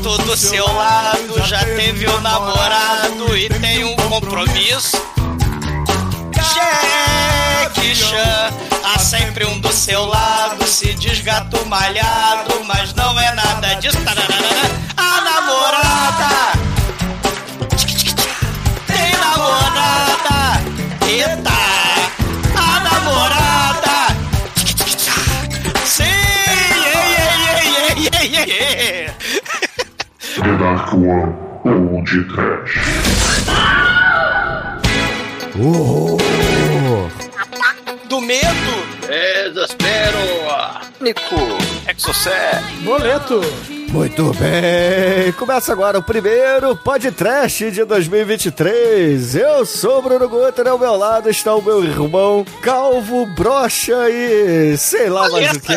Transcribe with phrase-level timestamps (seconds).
[0.00, 4.96] momento do seu lado já teve um namorado e tem um compromisso.
[6.32, 8.50] Jack Chan,
[8.82, 13.98] há sempre um do seu lado, se diz gato malhado, mas não é nada disso.
[14.96, 16.52] A namorada
[18.86, 20.62] tem namorada,
[21.06, 21.50] eita,
[22.56, 24.16] a namorada.
[25.84, 26.04] Sim,
[28.18, 29.19] ei.
[30.40, 32.78] The Dark One ou de Trash.
[35.54, 37.10] Horror!
[38.08, 38.46] Do medo,
[39.06, 40.18] Desespero!
[40.98, 41.36] Nico!
[41.86, 42.30] Exocé!
[42.82, 43.42] Boleto.
[43.90, 49.34] Muito bem, começa agora o primeiro podcast de 2023.
[49.34, 54.76] Eu sou o Bruno Guter, ao meu lado está o meu irmão Calvo, Brocha e
[54.78, 55.74] sei lá mais o que.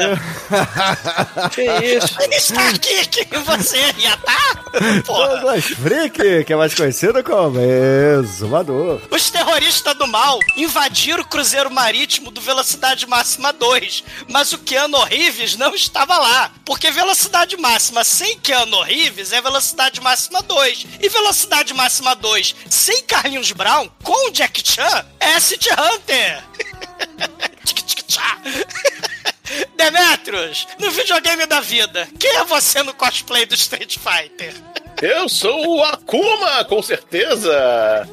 [1.55, 2.21] Que isso?
[2.21, 4.63] ele está aqui, quem você ia tá?
[5.05, 5.27] Porra.
[5.29, 9.01] Douglas Freak, que é mais conhecido como Exumador.
[9.09, 15.03] Os terroristas do mal invadiram o cruzeiro marítimo do Velocidade Máxima 2, mas o Keanu
[15.03, 21.09] Reeves não estava lá, porque velocidade máxima sem Keanu Reeves é velocidade máxima 2, e
[21.09, 26.43] velocidade máxima 2 sem Carlinhos Brown com Jack Chan é City Hunter.
[29.75, 34.53] Demetrius, no videogame da vida, quem é você no cosplay do Street Fighter?
[35.01, 38.07] Eu sou o Akuma, com certeza!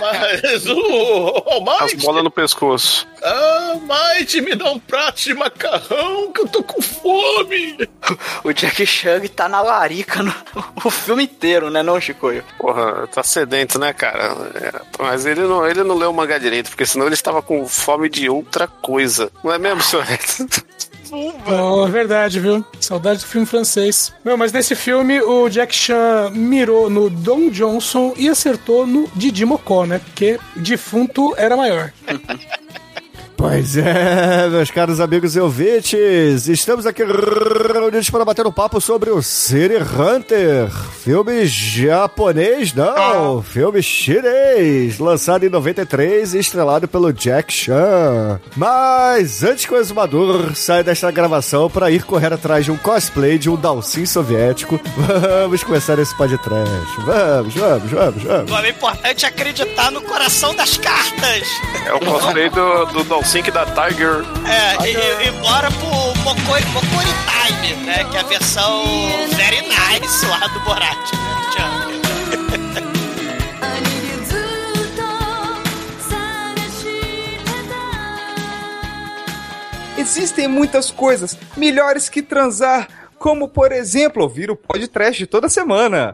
[0.00, 3.06] Mas o As Almighty, bolas no pescoço.
[3.22, 3.76] ah,
[4.16, 7.88] Mighty, me dá um prato de macarrão que eu tô com fome!
[8.44, 10.34] O Jack Chan tá na larica no,
[10.84, 12.44] o filme inteiro, né, não, Chicoio?
[12.58, 14.34] Porra, tá sedento, né, cara?
[14.54, 17.66] É, mas ele não, ele não leu o mangá direito, porque senão ele estava com
[17.68, 19.30] fome de outra coisa.
[19.44, 20.06] Não é mesmo, senhor?
[21.12, 22.64] Oh, é verdade, viu?
[22.80, 24.12] Saudade do filme francês.
[24.24, 29.44] Não, mas nesse filme o Jack Chan mirou no Don Johnson e acertou no Didi
[29.44, 29.98] Mocó, né?
[29.98, 31.92] Porque defunto era maior.
[33.42, 39.10] Pois é, meus caros amigos e ouvintes, estamos aqui reunidos para bater um papo sobre
[39.10, 40.70] o City Hunter,
[41.02, 48.40] filme japonês, não, filme chinês, lançado em 93 e estrelado pelo Jack Chan.
[48.54, 53.38] Mas antes que o exumador saia desta gravação para ir correr atrás de um cosplay
[53.38, 56.96] de um Dalsin soviético, vamos começar esse podcast.
[57.04, 58.52] Vamos, vamos, vamos, vamos.
[58.52, 61.48] O importante é acreditar no coração das cartas.
[61.84, 64.22] É o cosplay do, do Sync da Tiger.
[64.46, 65.88] É, e, e bora pro
[66.22, 67.08] Mokori, Mokori
[67.48, 68.04] Time, né?
[68.10, 68.84] Que é a versão
[69.34, 70.98] Very Nice lá do Borat.
[70.98, 71.18] Né,
[71.50, 71.70] Tchau.
[79.96, 82.86] Existem muitas coisas melhores que transar,
[83.18, 86.12] como por exemplo ouvir o podcast toda semana.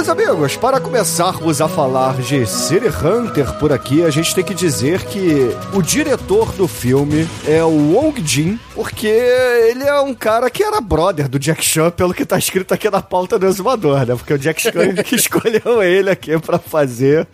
[0.00, 4.54] Meus amigos, para começarmos a falar de City Hunter por aqui, a gente tem que
[4.54, 10.48] dizer que o diretor do filme é o Wong Jin, porque ele é um cara
[10.48, 14.06] que era brother do Jack Chan, pelo que tá escrito aqui na pauta do exumador,
[14.06, 14.14] né?
[14.16, 17.28] Porque o Jack Chan que escolheu ele aqui pra fazer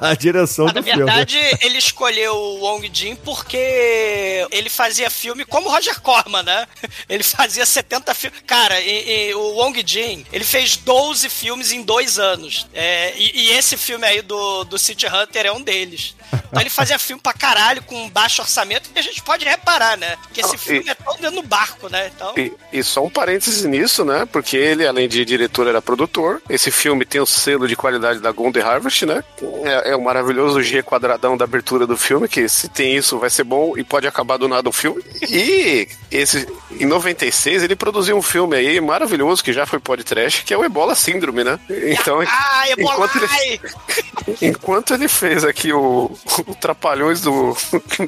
[0.00, 1.04] a direção na do filme.
[1.04, 6.66] verdade, ele escolheu o Wong Jin porque ele fazia filme como Roger Corman, né?
[7.08, 8.40] Ele fazia 70 filmes.
[8.44, 12.66] Cara, e- e o Wong Jin, ele fez 12 filmes em dois anos.
[12.72, 16.14] É, e, e esse filme aí do, do City Hunter é um deles.
[16.48, 20.16] Então ele fazia filme pra caralho com baixo orçamento e a gente pode reparar, né?
[20.32, 22.10] Que esse Não, filme e- é todo dentro do barco, né?
[22.14, 22.32] Então.
[22.36, 24.26] E, e só um parênteses nisso, né?
[24.30, 26.42] Porque ele, além de diretor, era produtor.
[26.48, 29.22] Esse filme tem o selo de qualidade da Golden Harvest, né?
[29.64, 33.28] É, é o maravilhoso G quadradão da abertura do filme, que se tem isso vai
[33.30, 35.02] ser bom e pode acabar do nada o filme.
[35.28, 36.46] E esse,
[36.78, 40.64] em 96 ele produziu um filme aí maravilhoso que já foi podcast, que é o
[40.64, 41.58] Ebola Síndrome, né?
[41.82, 43.60] Então, Ah, enquanto ele!
[44.40, 46.16] Enquanto ele fez aqui o,
[46.46, 47.56] o Trapalhões do,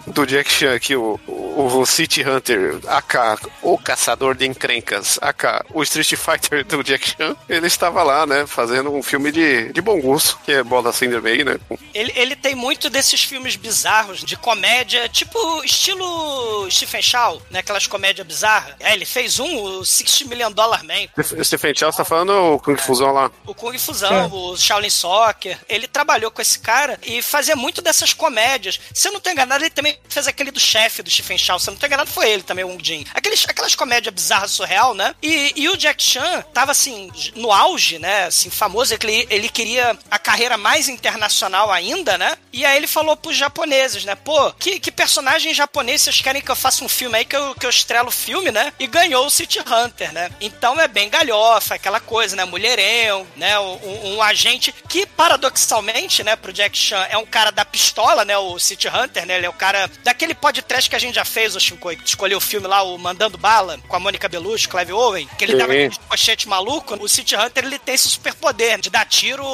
[0.07, 5.67] do Jack Chan, aqui, o, o, o City Hunter, AK, o Caçador de Encrencas, AK,
[5.73, 9.81] o Street Fighter do Jack Chan, ele estava lá, né, fazendo um filme de, de
[9.81, 10.93] bom gosto, que é Bola
[11.25, 11.59] aí, né?
[11.93, 17.61] Ele, ele tem muito desses filmes bizarros de comédia, tipo estilo Stephen Chow, né?
[17.61, 18.75] Aquelas comédias bizarras.
[18.81, 21.09] É, ele fez um, o 60 Million Dollar Man,
[21.43, 23.31] Stephen Chow está falando o Kung Fusão lá.
[23.47, 25.59] o Kung Fusão, o Shaolin Soccer.
[25.69, 28.79] Ele trabalhou com esse cara e fazia muito dessas comédias.
[28.93, 31.69] Se eu não tô enganado, ele também fez aquele do chefe do Stephen Marechal, se
[31.69, 33.07] eu não tô enganado, foi ele também, o Wong Jin.
[33.15, 35.15] Aqueles, aquelas comédias bizarras, surreal, né?
[35.23, 38.25] E, e o Jack Chan tava, assim, no auge, né?
[38.25, 42.37] Assim, famoso, ele, ele queria a carreira mais internacional ainda, né?
[42.53, 44.15] E aí ele falou pros japoneses, né?
[44.15, 47.55] Pô, que, que personagem japonês vocês querem que eu faça um filme aí que eu,
[47.55, 48.73] que eu estrelo o filme, né?
[48.79, 50.31] E ganhou o City Hunter, né?
[50.41, 52.45] Então é bem galhofa, aquela coisa, né?
[52.45, 53.54] Mulherengo, né?
[53.59, 58.37] Um, um agente que, paradoxalmente, né, pro Jack Chan, é um cara da pistola, né?
[58.39, 59.37] O City Hunter, né?
[59.37, 62.39] Ele é o cara daquele podcast que a gente já fez, o Shinkoi, que escolheu
[62.39, 65.59] o filme lá, o Mandando Bala, com a Mônica Bellucci, Clive Owen, que ele Sim.
[65.59, 66.95] dava aquele pochete maluco.
[67.03, 69.45] O City Hunter, ele tem esse superpoder de dar tiro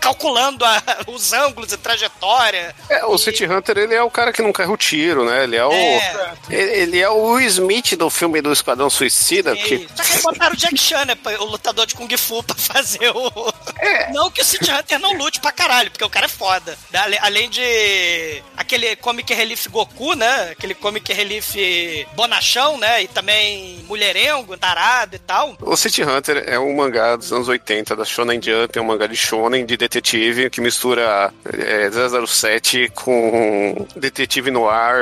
[0.00, 2.74] calculando a- os ângulos e trajetória.
[2.88, 5.44] É, o City Hunter, ele é o cara que não cai o tiro, né?
[5.44, 5.72] Ele é o.
[5.72, 6.24] É.
[6.50, 9.54] Ele, é o Smith do filme do Esquadrão Suicida.
[9.56, 12.42] Que, E- Só que aí botaram o Jack Chan, né, o lutador de Kung Fu,
[12.42, 13.21] pra fazer o.
[14.12, 16.76] Não que o City Hunter não lute pra caralho, porque o cara é foda.
[16.94, 20.50] Ale- Além de aquele Comic Relief Goku, né?
[20.52, 21.54] Aquele Comic Relief
[22.14, 23.02] bonachão, né?
[23.02, 25.56] E também mulherengo, tarado e tal.
[25.60, 29.06] o City Hunter é um mangá dos anos 80 da Shonen Jump, é um mangá
[29.06, 31.90] de shonen, de detetive, que mistura é,
[32.26, 34.94] 007 com detetive no ar,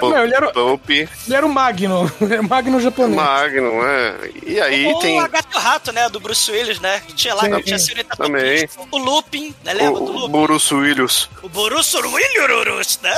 [0.00, 2.10] Não, ele era- pulp, Ele era o Magno.
[2.34, 3.14] Era o Magno japonês.
[3.16, 4.14] Magnum, é.
[4.46, 6.08] E aí Ou tem a Gato o Rato, né?
[6.08, 7.00] Do Bruce Willis, né?
[7.06, 7.56] Que tinha lá, Sim.
[7.56, 8.68] que tinha Senhorita Também.
[8.90, 9.72] O Lupin, né?
[9.72, 10.42] Lembra do o, o Lupin?
[10.42, 11.28] Bruce Willis.
[11.42, 13.16] O Bruce Willis, né?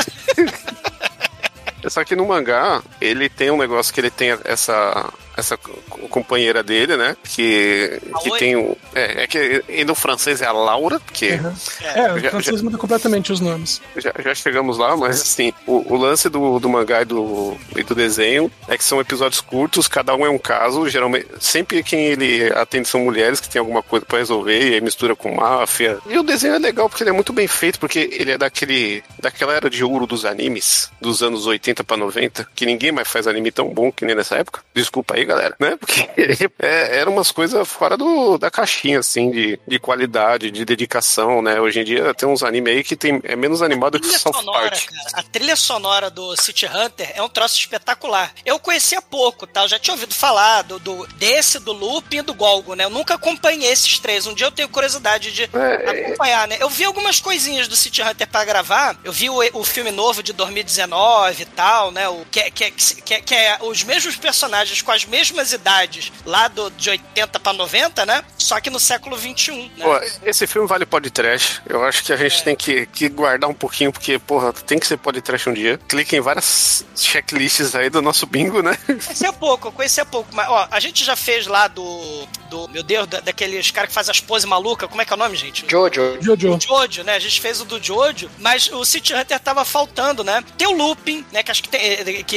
[1.88, 5.72] Só que no mangá, ele tem um negócio que ele tem essa essa co-
[6.08, 7.16] companheira dele, né?
[7.24, 8.74] Que, que tem um.
[8.94, 11.38] É, é que e no francês é a Laura, porque
[11.82, 13.80] É, o Já- francês muda completamente os nomes.
[13.96, 17.82] já, já chegamos lá, mas assim, o, o lance do, do mangá e do, e
[17.82, 22.06] do desenho é que são episódios curtos, cada um é um caso, geralmente, sempre quem
[22.06, 25.98] ele atende são mulheres que tem alguma coisa pra resolver e aí mistura com máfia.
[26.06, 29.02] E o desenho é legal porque ele é muito bem feito, porque ele é daquele,
[29.20, 33.26] daquela era de ouro dos animes, dos anos 80 pra 90, que ninguém mais faz
[33.26, 34.60] anime tão bom que nem nessa época.
[34.74, 35.76] Desculpa aí, galera, né?
[35.76, 36.08] Porque
[36.58, 41.60] é, eram umas coisas fora do, da caixinha, assim, de, de qualidade, de dedicação, né?
[41.60, 44.70] Hoje em dia tem uns anime aí que tem, é menos animado que South sonora,
[44.70, 44.86] Park.
[44.86, 48.32] cara, a trilha sonora do City Hunter é um troço espetacular.
[48.44, 49.62] Eu conhecia pouco, tá?
[49.64, 52.84] Eu já tinha ouvido falar do, do- desse, do Lupin e do Golgo, né?
[52.84, 54.26] Eu nunca acompanhei esses três.
[54.26, 56.56] Um dia eu tenho curiosidade de É, acompanhar, né?
[56.60, 58.96] Eu vi algumas coisinhas do City Hunter pra gravar.
[59.04, 62.08] Eu vi o, o filme novo de 2019 e tal, né?
[62.08, 65.15] O, que, é- que, é- que, é- que é os mesmos personagens com as mesmas
[65.52, 68.22] idades lá do, de 80 pra 90, né?
[68.38, 69.84] Só que no século 21, né?
[69.84, 71.60] Pô, esse filme vale podcast.
[71.68, 74.86] Eu acho que a gente tem que, que guardar um pouquinho, porque, porra, tem que
[74.86, 75.78] ser podcast um dia.
[75.88, 78.76] Clique em várias checklists aí do nosso bingo, né?
[78.86, 80.28] Conhecia pouco, eu conhecia pouco.
[80.34, 82.26] Mas, ó, a gente já fez lá do.
[82.50, 84.88] do meu Deus, da- daqueles caras que fazem as poses malucas.
[84.88, 85.64] Como é que é o nome, gente?
[85.68, 86.18] Jojo.
[86.20, 86.54] Jojo.
[86.56, 87.14] O Jojo, né?
[87.16, 90.42] A gente fez o do Jojo, mas o City Hunter tava faltando, né?
[90.56, 91.42] Tem o Lupin, né?
[91.42, 91.80] Que acho que tem.
[91.80, 92.36] eh, Que,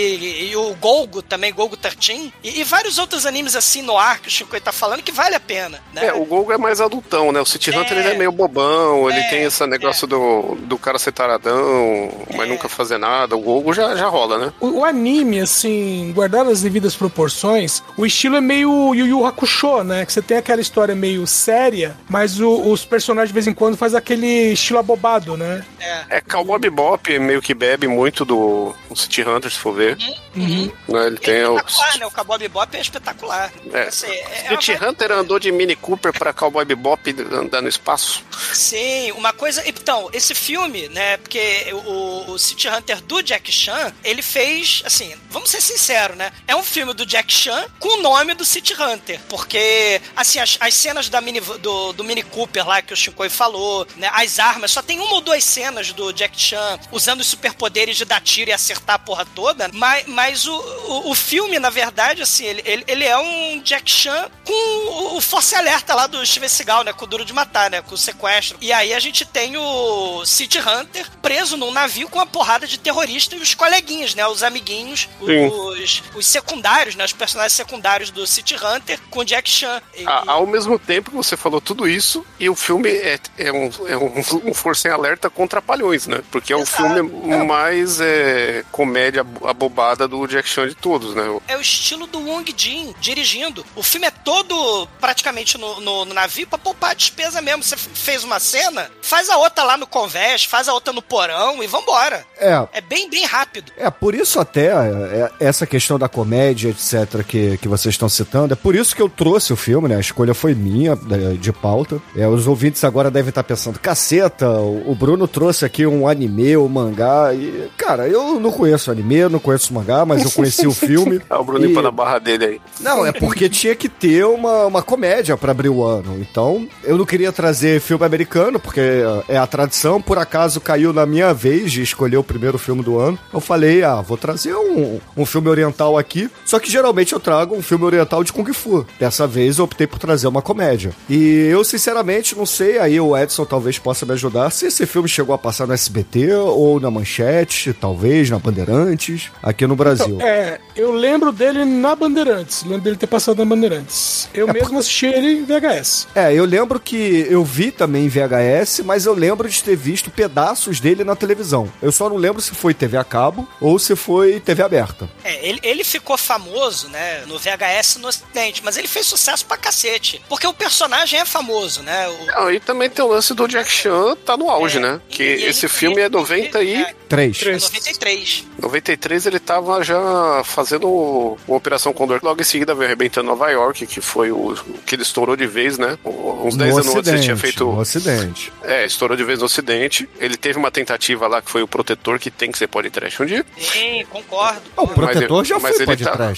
[0.50, 2.34] e o Golgo também, Golgo 13.
[2.44, 5.36] E, e vários outros animes assim no ar que o Chico tá falando que vale
[5.36, 6.08] a pena, né?
[6.08, 7.40] É, o Golgo é mais adultão, né?
[7.42, 8.00] O City Hunter É.
[8.02, 12.48] ele é meio bobão, ele É, tem esse negócio do, do cara ser taradão, mas
[12.48, 12.50] É.
[12.52, 13.36] nunca fazer nada.
[13.36, 14.54] O Golgo já, já rola, né?
[14.60, 19.84] O, o anime, assim, guardado as devidas proporções, o estilo é meio Yu Yu Hakusho,
[19.84, 20.06] né?
[20.06, 23.78] Que você tem aquela história meio séria, mas o- os personagens de vez em quando
[23.78, 25.64] faz aquele estilo abobado, né?
[25.80, 26.18] É.
[26.18, 29.98] É, Cowboy Bebop meio que bebe muito do do City Hunter, se for ver.
[30.36, 30.72] Uhum.
[30.88, 31.06] Né?
[31.08, 31.56] Ele É tem o...
[31.58, 32.06] espetacular, né?
[32.08, 33.52] O Cowboy Bebop é espetacular.
[33.72, 33.82] É.
[33.84, 38.24] Assim, é, é City Hunter andou de Mini Cooper pra Cowboy Bebop andar no espaço.
[38.54, 39.68] Sim, uma coisa.
[39.68, 41.18] Então, esse filme, né?
[41.18, 46.32] Porque o, o City Hunter do Jack Chan, ele fez, assim, vamos ser sinceros, né?
[46.48, 49.20] É um filme do Jack Chan com o nome do City Hunter.
[49.30, 53.30] Porque, assim, as, as cenas da mini, do, do Mini Cooper lá que o Shinkoi
[53.30, 54.10] falou, né?
[54.14, 58.06] As armas, só tem uma ou duas cenas do Jack Chan usando os superpoderes de
[58.06, 59.70] dar tiro e acertar a porra toda.
[59.74, 63.90] Mas, mas o, o, o filme, na verdade, assim, ele, ele, ele é um Jack
[63.90, 66.94] Chan com o, o Force Alerta lá do Steven Seagal, né?
[66.94, 67.82] Com o Duro de Matar, né?
[67.82, 68.58] Com o sequestro.
[68.62, 72.80] E aí a gente tem o City Hunter preso num navio com uma porrada de
[72.80, 74.26] terrorista e os coleguinhas, né?
[74.28, 77.06] Os amiguinhos, os, os secundários, né?
[77.06, 79.82] Os personagens secundários do City Hunter com Jack Chan.
[79.96, 83.52] E- A- ao mesmo tempo que você falou tudo isso, e o filme é, é
[83.52, 86.22] um, é um, um força em alerta contra Trapalhões, né?
[86.32, 86.78] Porque é o Exato.
[86.78, 91.24] filme mais é, comédia abobada do Jack Chan de todos, né?
[91.48, 93.66] É o estilo do Wong Jin dirigindo.
[93.76, 97.64] O filme é todo praticamente no, no- no navio pra poupar a despesa mesmo.
[97.64, 101.62] Você fez uma cena, faz a outra lá no convés, faz a outra no porão
[101.64, 102.26] e vambora.
[102.38, 103.72] É, É bem, bem rápido.
[103.78, 108.54] É, por isso até, é, essa questão da comédia, etc., que, que vocês estão citando,
[108.54, 109.96] é por isso que eu trouxe o filme, né?
[109.96, 112.02] A escolha foi minha, de, de pauta.
[112.16, 116.56] É, os ouvintes agora devem estar pensando, caceta, o, o Bruno trouxe aqui um anime,
[116.58, 120.72] um mangá, e, cara, eu não conheço anime, não conheço mangá, mas eu conheci o
[120.74, 121.22] filme.
[121.30, 122.62] Ah, o Bruno E- limpando a dele aí.
[122.80, 126.18] Não, é porque tinha que ter uma, uma comédia pra abrir o ano.
[126.20, 128.82] Então, eu não queria trazer filme americano, porque
[129.28, 130.02] é a tradição.
[130.02, 133.18] Por acaso caiu na minha vez de escolher o primeiro filme do ano.
[133.34, 136.30] Eu falei, ah, vou trazer um, um filme oriental aqui.
[136.46, 138.86] Só que geralmente eu trago um filme oriental de Kung Fu.
[139.00, 140.92] Dessa vez eu optei por trazer uma comédia.
[141.10, 145.08] E eu, sinceramente, não sei, aí o Edson talvez possa me ajudar, se esse filme
[145.08, 150.18] chegou a passar no SBT ou na Manchete, talvez, na Bandeirantes, aqui no Brasil.
[150.22, 152.09] É, eu lembro dele na Bandeirantes.
[152.14, 154.28] Lembro dele ter passado na Bandeirantes.
[154.34, 156.08] Eu mesmo assisti ele em VHS.
[156.16, 160.10] É, eu lembro que eu vi também em VHS, mas eu lembro de ter visto
[160.10, 161.72] pedaços dele na televisão.
[161.82, 165.10] Eu só não lembro se foi TV a cabo ou se foi TV aberta.
[165.24, 169.58] É, ele, ele ficou famoso, né, no VHS no Ocidente, mas ele fez sucesso pra
[169.58, 170.22] cacete.
[170.30, 172.08] Porque o personagem é famoso, né?
[172.08, 175.02] O, Não, e também tem o lance do Jack Chan, tá no auge, É, né?
[175.10, 176.74] Que e- e esse ele- filme é 90 e...
[176.76, 177.42] é, Três.
[177.44, 178.46] é 93.
[178.62, 182.20] 93 ele tava já fazendo o, o Operação Condor.
[182.24, 185.48] Logo em seguida veio arrebentando Nova York, que foi o, o que ele estourou de
[185.48, 185.98] vez, né?
[186.06, 187.66] Uns 10 No anos antes ele tinha feito.
[187.66, 188.52] no Ocidente.
[188.64, 190.08] É, estourou de vez no Ocidente.
[190.20, 193.26] Ele teve uma tentativa lá que foi o Protetor, que tem que ser podcast um
[193.26, 193.46] dia.
[193.58, 194.60] Sim, concordo.
[194.76, 196.34] Ah, o protetor já mas foi ele pode tá-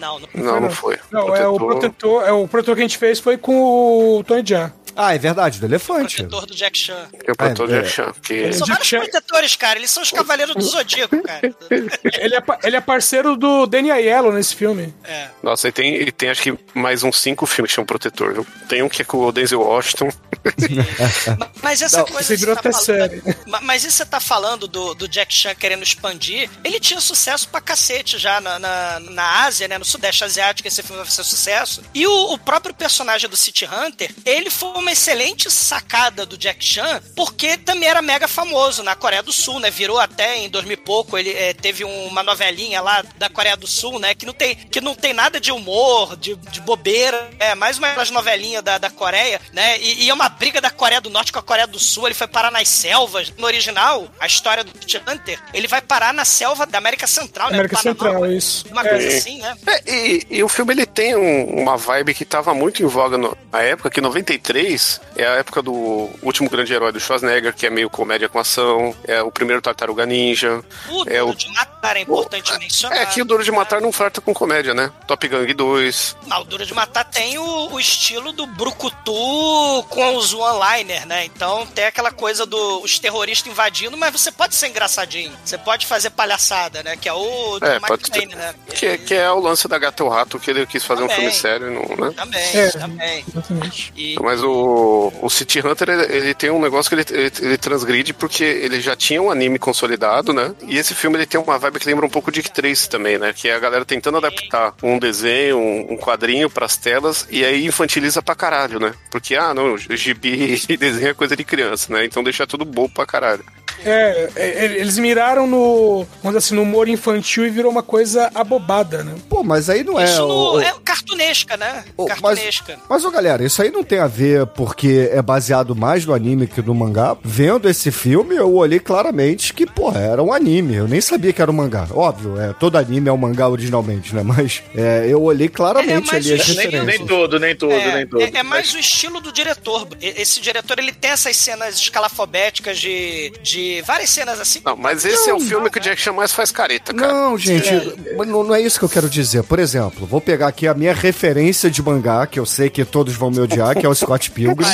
[0.00, 0.10] trash.
[0.10, 0.28] Não, não.
[0.34, 0.98] Não, não foi.
[1.10, 2.24] Não, é o protetor.
[2.26, 4.72] É o protetor que a gente fez foi com o Tony Jaa.
[4.96, 6.16] Ah, é verdade, do elefante.
[6.16, 7.08] Protetor do Jack Chan.
[7.24, 8.12] É o Protetor É, Jack Chan.
[8.20, 8.52] Que...
[8.52, 9.78] São Jack vários Chan- protetores, cara.
[9.78, 11.40] Eles são os cavaleiros do Zodíaco, cara.
[12.18, 14.92] Ele é, ele é parceiro do Danny Aiello nesse filme.
[15.04, 15.28] É.
[15.44, 18.46] Nossa, e tem, e tem acho que mais uns cinco filmes que chamam Protetor, viu?
[18.68, 20.10] Tem um que é com o Denzel Washington.
[21.38, 23.22] Ma- Mas essa Não, coisa você virou tá até série.
[23.46, 26.50] Ma- Mas isso você tá falando do, do Jack Chan querendo expandir.
[26.64, 29.78] Ele tinha sucesso pra cacete já na, na, na Ásia, né?
[29.78, 31.82] No Sudeste Asiático, esse filme vai ser sucesso.
[31.94, 36.64] E o, o próprio personagem do City Hunter, ele foi uma excelente sacada do Jack
[36.64, 39.70] Chan, porque também era mega famoso na Coreia do Sul, né?
[39.70, 43.66] Virou até em 2000 e pouco, ele eh, teve uma novelinha lá da Coreia do
[43.66, 44.14] Sul, né?
[44.14, 47.30] Que não tem, que não tem nada de humor, de, de bobeira.
[47.38, 49.78] É mais uma daquelas novelinhas da, da Coreia, né?
[49.80, 52.06] E, e é uma briga da Coreia do Norte com a Coreia do Sul.
[52.06, 53.32] Ele foi parar nas selvas.
[53.36, 57.48] No original, a história do City Hunter, ele vai parar na selva da América Central,
[57.50, 57.54] né?
[57.54, 58.66] América do Panamá, Central, isso.
[58.70, 58.88] Uma É.
[58.88, 59.56] coisa assim, né?
[59.70, 63.16] É, e, e o filme ele tem um- uma vibe que tava muito em voga
[63.16, 67.66] no- na época, que 93 é a época do último grande herói do Schwarzenegger, que
[67.66, 70.62] é meio comédia com ação, é o primeiro Tartaruga Ninja.
[70.88, 72.98] O é Duro o- de Matar é importante mencionar.
[72.98, 74.90] É que o Duro de Matar não flerta com comédia, né?
[75.06, 76.16] Top Gang 2.
[76.26, 81.24] Não, o Duro de Matar tem o, o estilo do Brucutu com os one-liner, né?
[81.24, 85.32] Então tem aquela coisa dos os terroristas invadindo, mas você pode ser engraçadinho.
[85.44, 86.96] Você pode fazer palhaçada, né?
[86.96, 88.54] Que é o do É, Mike né?
[88.74, 91.02] Que, é- que é o lance da Gata e o Rato, que ele quis fazer
[91.02, 91.16] um Também.
[91.30, 92.12] filme sério, e não, né?
[92.16, 92.68] Também, É.
[92.70, 93.24] também.
[93.28, 93.92] Exatamente.
[93.96, 97.58] E, Mas o, o City Hunter, ele, ele tem um negócio que ele, ele, ele
[97.58, 100.54] transgride porque ele já tinha um anime consolidado, né?
[100.66, 103.32] E esse filme ele tem uma vibe que lembra um pouco de Trace também, né?
[103.34, 107.64] Que é a galera tentando adaptar um desenho, um, um quadrinho pras telas e aí
[107.66, 108.92] infantiliza pra caralho, né?
[109.10, 112.04] Porque, ah, não, gibi e desenho é coisa de criança, né?
[112.04, 113.44] Então deixa tudo bobo pra caralho.
[113.84, 119.02] É, é, eles miraram no, vamos assim, no humor infantil e virou uma coisa abobada,
[119.02, 119.14] né?
[119.28, 120.04] Pô, mas aí não é.
[120.04, 121.84] isso no- o- é cartunesca, né?
[121.96, 122.78] o- mas, cartunesca.
[122.88, 126.46] mas, ô galera, isso aí não tem a ver porque é baseado mais no anime
[126.46, 127.16] que no mangá.
[127.22, 130.76] Vendo esse filme, eu olhei claramente que, pô, era um anime.
[130.76, 131.86] Eu nem sabia que era um mangá.
[131.92, 134.22] Óbvio, é, todo anime é um mangá originalmente, né?
[134.22, 136.84] Mas é, eu olhei claramente É, ali as Nem, referências.
[136.86, 138.22] nem todo, nem todo, É, nem todo.
[138.22, 139.88] é- é mais o estilo do diretor.
[140.00, 144.60] Esse diretor, ele tem essas cenas escalafobéticas de, de várias cenas assim.
[144.64, 147.12] Não, mas esse é o filme que o Jack Chan mais faz careta, cara.
[147.12, 147.70] Não, gente,
[148.16, 149.39] mas não, não é isso que eu quero dizer.
[149.42, 153.14] Por exemplo, vou pegar aqui a minha referência de mangá, que eu sei que todos
[153.14, 154.66] vão me odiar, que é o Scott Pilgrim.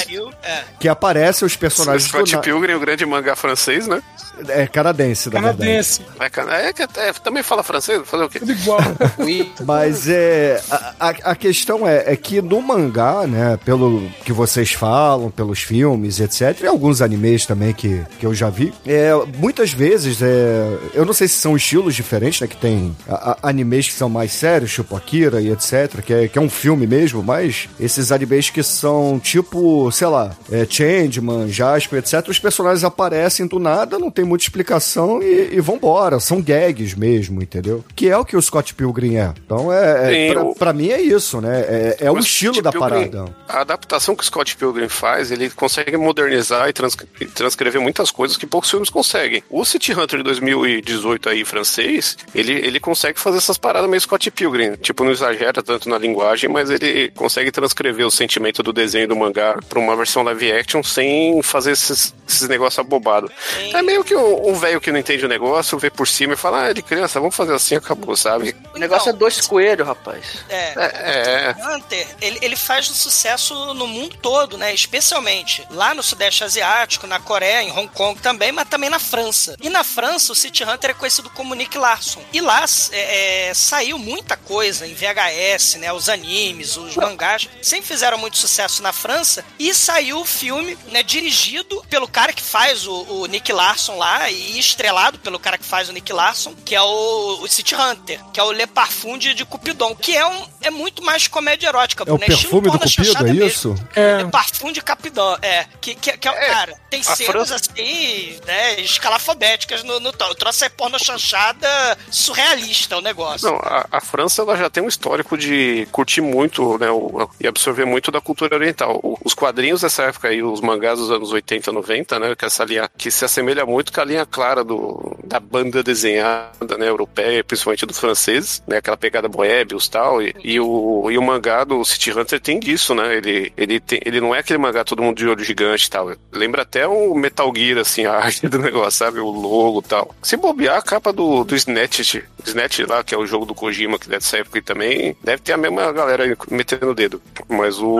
[0.43, 0.63] É.
[0.79, 4.03] que aparece os O personagens do Scott na- Pilgrim, o grande mangá francês, né?
[4.49, 5.59] É canadense, na verdade.
[5.59, 8.39] Canadense, É, é, é, também fala francês, fazer o quê?
[8.39, 8.81] tudo igual.
[9.65, 10.61] Mas é.
[10.71, 15.61] A, a, a questão é, é que no mangá, né, pelo que vocês falam, pelos
[15.61, 20.79] filmes, etc., e alguns animes também que, que eu já vi, é, muitas vezes, é,
[20.95, 24.09] eu não sei se são estilos diferentes, né, que tem a- a- animes que são
[24.09, 28.11] mais sérios, tipo Akira e etc., que é, que é um filme mesmo, mas esses
[28.13, 32.29] animes que são tipo sei lá, é, Changeman, Jasper, etc.
[32.29, 36.19] Os personagens aparecem do nada, não tem muita explicação e, e vambora.
[36.21, 37.85] São gags mesmo, entendeu?
[37.95, 39.33] Que é o que o Scott Pilgrim é.
[39.45, 41.61] Então, é, é Sim, pra, pra mim é isso, né?
[41.61, 43.35] É, é o estilo Scott da Pilgrim- parada.
[43.49, 48.11] A adaptação que o Scott Pilgrim faz, ele consegue modernizar e, trans- e transcrever muitas
[48.11, 49.43] coisas que poucos filmes conseguem.
[49.51, 54.31] O City Hunter de 2018 aí, francês, ele, ele consegue fazer essas paradas meio Scott
[54.31, 54.46] Pilgrim.
[54.79, 59.17] Tipo, não exagera tanto na linguagem, mas ele consegue transcrever o sentimento do desenho do
[59.17, 63.31] mangá pra uma versão live action sem fazer esses, esses negócios abobados.
[63.73, 66.37] É meio que um um velho que não entende o negócio, vê por cima e
[66.37, 68.55] fala, ah, de criança, vamos fazer assim, acabou, sabe?
[68.75, 70.45] O negócio é dois coelhos, rapaz.
[70.49, 70.73] É.
[70.77, 71.75] É, é.
[71.75, 74.73] Hunter, ele, ele faz um sucesso no mundo todo, né?
[74.73, 79.57] Especialmente lá no Sudeste Asiático, na Coreia, em Hong Kong também, mas também na França.
[79.61, 82.23] E na França, o City Hunter é conhecido como Nick Larson.
[82.33, 85.93] E lá é, é, saiu muita coisa em VHS, né?
[85.93, 89.45] Os animes, os mangás, sempre fizeram muito sucesso na França.
[89.59, 91.03] E saiu o filme, né?
[91.03, 95.65] Dirigido pelo cara que faz o, o Nick Larson lá e estrelado pelo cara que
[95.65, 99.17] faz o Nick Larson, que é o, o City Hunter, que é o Le Parfum
[99.19, 102.05] de, de Cupidon, que é, um, é muito mais comédia erótica.
[102.07, 102.27] É o né?
[102.29, 103.47] Estilo perfume do Cupido, chanchada é mesmo.
[103.47, 103.75] isso?
[103.95, 104.23] É.
[104.23, 105.67] Le Parfum de Capidão, é.
[105.81, 110.11] Que, que, que é, o cara, tem a cenas França- assim, né, escalafobéticas no, no
[110.11, 111.69] o troço é porno chanchada
[112.11, 113.49] surrealista o negócio.
[113.51, 117.47] Não, a, a França ela já tem um histórico de curtir muito, né, o- e
[117.47, 118.99] absorver muito da cultura oriental.
[119.03, 122.65] O- os quadrinhos dessa época aí, os mangás dos anos 80, 90, né, que essa
[122.65, 127.43] linha que se assemelha muito com a linha clara do, da banda desenhada, né, europeia,
[127.45, 131.65] principalmente dos franceses, né, aquela pegada Moebius e tal, e, e o, e o mangá
[131.65, 135.03] do City Hunter tem disso, né, ele, ele, tem, ele não é aquele mangá todo
[135.03, 138.93] mundo de olho gigante tal, lembra até o Metal Gear, assim, a arte do negócio,
[138.99, 140.15] sabe, o logo tal.
[140.23, 143.99] Se bobear, a capa do, do Snatch, Snatch lá, que é o jogo do Kojima,
[143.99, 147.21] que dessa época aí também, deve ter a mesma galera metendo o dedo.
[147.49, 147.97] Mas o,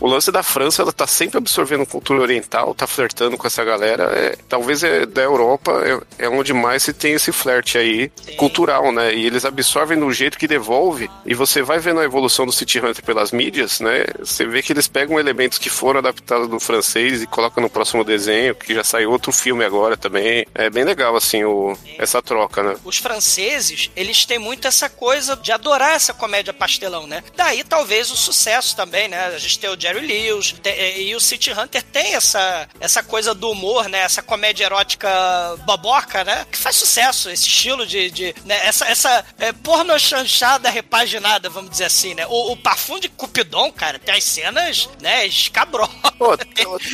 [0.00, 4.04] o lance da França, ela tá sempre absorvendo cultura oriental, tá flertando com essa galera.
[4.04, 5.82] É, talvez é da Europa,
[6.18, 9.14] é, é onde mais se tem esse flerte aí cultural, né?
[9.14, 11.10] E eles absorvem do jeito que devolve.
[11.24, 14.04] E você vai vendo a evolução do City Hunter pelas mídias, né?
[14.18, 18.04] Você vê que eles pegam elementos que foram adaptados do francês e colocam no próximo
[18.04, 20.46] desenho, que já saiu outro filme agora também.
[20.54, 22.76] É bem legal, assim, o, essa troca, né?
[22.84, 27.22] Os franceses, eles têm muito essa coisa de adorar essa comédia pastelão, né?
[27.36, 29.26] Daí talvez o sucesso também, né?
[29.26, 33.34] A gente tem o Jerry Lewis tem- e o City Hunter tem essa, essa coisa
[33.34, 34.00] do humor, né?
[34.00, 35.08] Essa comédia erótica
[35.64, 36.46] boboca, né?
[36.50, 38.10] Que faz sucesso, esse estilo de...
[38.10, 38.66] de né?
[38.66, 42.26] Essa, essa é, porno chanchada repaginada, vamos dizer assim, né?
[42.26, 45.26] O, o Parfum de Cupidon, cara, tem as cenas, né?
[45.26, 45.94] Escabrosas.
[46.18, 46.36] Pô,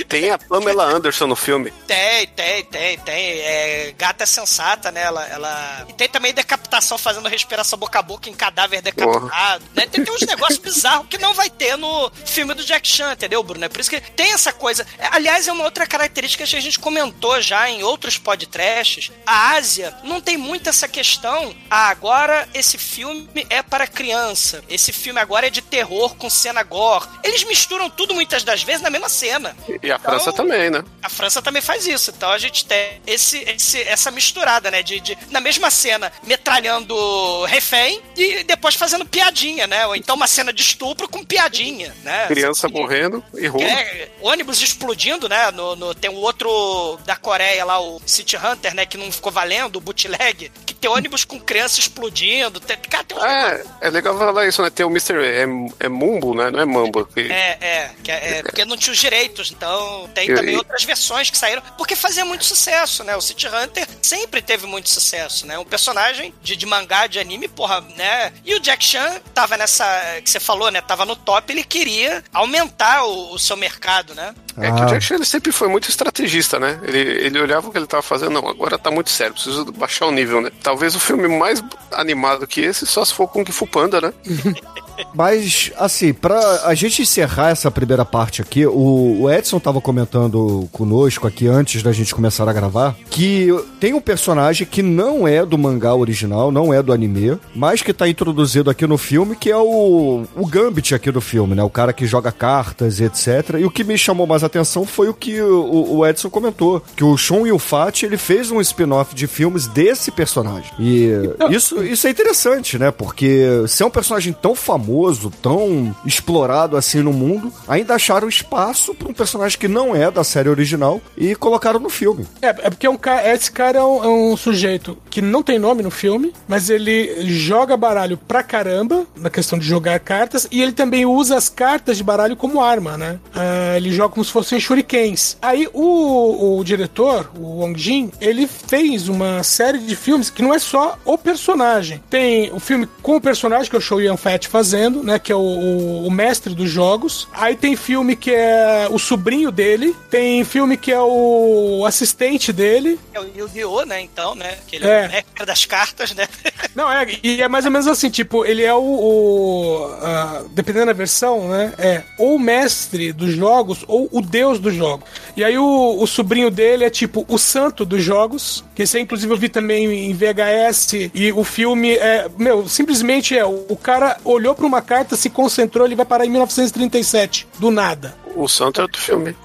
[0.09, 1.71] tem a Pamela Anderson no filme.
[1.87, 3.39] Tem, tem, tem, tem.
[3.41, 5.03] É, gata é sensata, né?
[5.03, 5.87] Ela, ela...
[5.89, 9.65] E tem também decapitação fazendo respiração boca a boca em cadáver decapitado.
[9.73, 9.87] Né?
[9.87, 13.41] Tem, tem uns negócios bizarros que não vai ter no filme do Jack Chan, entendeu,
[13.45, 13.65] Bruno?
[13.65, 14.85] É por isso que tem essa coisa.
[14.99, 19.13] É, Aliás, é uma outra característica que a gente comentou já em outros podcasts.
[19.25, 21.55] A Ásia não tem muito essa questão.
[21.71, 24.65] Ah, agora esse filme é para criança.
[24.69, 27.07] Esse filme agora é de terror com cena gore.
[27.23, 29.57] Eles misturam tudo muitas das vezes na mesma cena.
[29.83, 30.83] E a França também, né?
[31.03, 32.11] A França também faz isso.
[32.17, 34.83] Então a gente tem esse, esse- essa misturada, né?
[34.83, 39.87] De, de- na mesma cena, metralhando refém e depois fazendo piadinha, né?
[39.87, 42.27] Ou então uma cena de estupro com piadinha, né?
[42.27, 43.67] Criança morrendo e roubo.
[43.67, 45.51] É, ônibus explodindo, né?
[45.51, 48.85] No, no- tem o outro da Coreia lá, o City Hunter, né?
[48.87, 50.51] Que não ficou valendo, o bootleg.
[50.67, 52.61] Que tem ônibus com criança explodindo.
[52.61, 54.71] Tem, cara, tem um É, é legal falar isso, né?
[54.71, 55.15] Tem o Mr.
[55.25, 55.45] É,
[55.85, 56.51] é Mumbo, né?
[56.51, 57.05] Não é Mambo.
[57.07, 60.55] que- É, é, que é, é, porque não tinha os direitos, então tem E- também
[60.55, 63.17] e- outras versões que saíram, porque fazia muito sucesso, né?
[63.17, 65.59] O City Hunter sempre teve muito sucesso, né?
[65.59, 68.33] Um personagem de, de mangá, de anime, porra, né?
[68.45, 69.85] E o Jack Chan tava nessa,
[70.23, 70.81] que você falou, né?
[70.81, 74.35] Tava no top, ele queria aumentar o, o seu mercado, né?
[74.59, 76.81] É que o Jack Chan ele sempre foi muito estrategista, né?
[76.83, 80.07] Ele, ele olhava o que ele tava fazendo, não, agora tá muito sério, preciso baixar
[80.07, 80.51] o nível, né?
[80.63, 84.13] Talvez o filme mais animado que esse só se for com Kung Fu Panda, né?
[85.15, 90.69] Mas, assim, pra a gente encerrar essa primeira parte aqui, o, o Edson tava comentando
[90.73, 95.45] conosco aqui antes da gente começar a gravar que tem um personagem que não é
[95.45, 99.51] do mangá original, não é do anime, mas que tá introduzido aqui no filme, que
[99.51, 101.63] é o, o Gambit aqui do filme, né?
[101.63, 103.57] O cara que joga cartas e etc.
[103.59, 107.05] E o que me chamou mais atenção foi o que o, o Edson comentou, que
[107.05, 110.71] o Shun Yufat, ele fez um spin-off de filmes desse personagem.
[110.79, 111.11] E
[111.51, 112.91] isso, isso é interessante, né?
[112.91, 118.29] Porque se é um personagem tão famoso famoso, tão explorado assim no mundo, ainda acharam
[118.29, 122.27] espaço pra um personagem que não é da série original e colocaram no filme.
[122.43, 125.43] É, é porque é um ca- esse cara é um, é um sujeito que não
[125.43, 130.49] tem nome no filme, mas ele joga baralho pra caramba, na questão de jogar cartas,
[130.51, 133.19] e ele também usa as cartas de baralho como arma, né?
[133.35, 135.37] Ah, ele joga como se fossem shurikens.
[135.41, 140.53] Aí o, o diretor, o Wong Jin, ele fez uma série de filmes que não
[140.55, 142.03] é só o personagem.
[142.11, 145.19] Tem o filme com o personagem, que é o Show Yun Fat fazendo, né?
[145.19, 147.29] Que é o, o- o mestre dos jogos.
[147.33, 149.95] Aí tem filme que é o sobrinho dele.
[150.11, 152.99] Tem filme que é o assistente dele.
[153.13, 154.01] É o Yu-Gi-Oh, né?
[154.01, 154.57] Então, né?
[154.67, 155.03] Que ele É.
[155.05, 156.27] é o mestre das cartas, né?
[156.75, 158.81] Não, é, e é mais ou menos assim, tipo, ele é o.
[158.81, 161.73] o, ah, dependendo da versão, né?
[161.79, 165.09] É ou o mestre dos jogos ou o deus dos jogos.
[165.37, 169.33] E aí o, o sobrinho dele é tipo o santo dos jogos, que esse inclusive,
[169.33, 171.11] eu vi também em VHS.
[171.15, 172.29] E o filme é.
[172.39, 173.45] Meu, simplesmente é.
[173.45, 177.47] O, o cara olhou pra uma carta, se concentrou, ele vai parar em 1937.
[177.59, 178.17] Do nada.
[178.35, 179.37] O santo é do filme.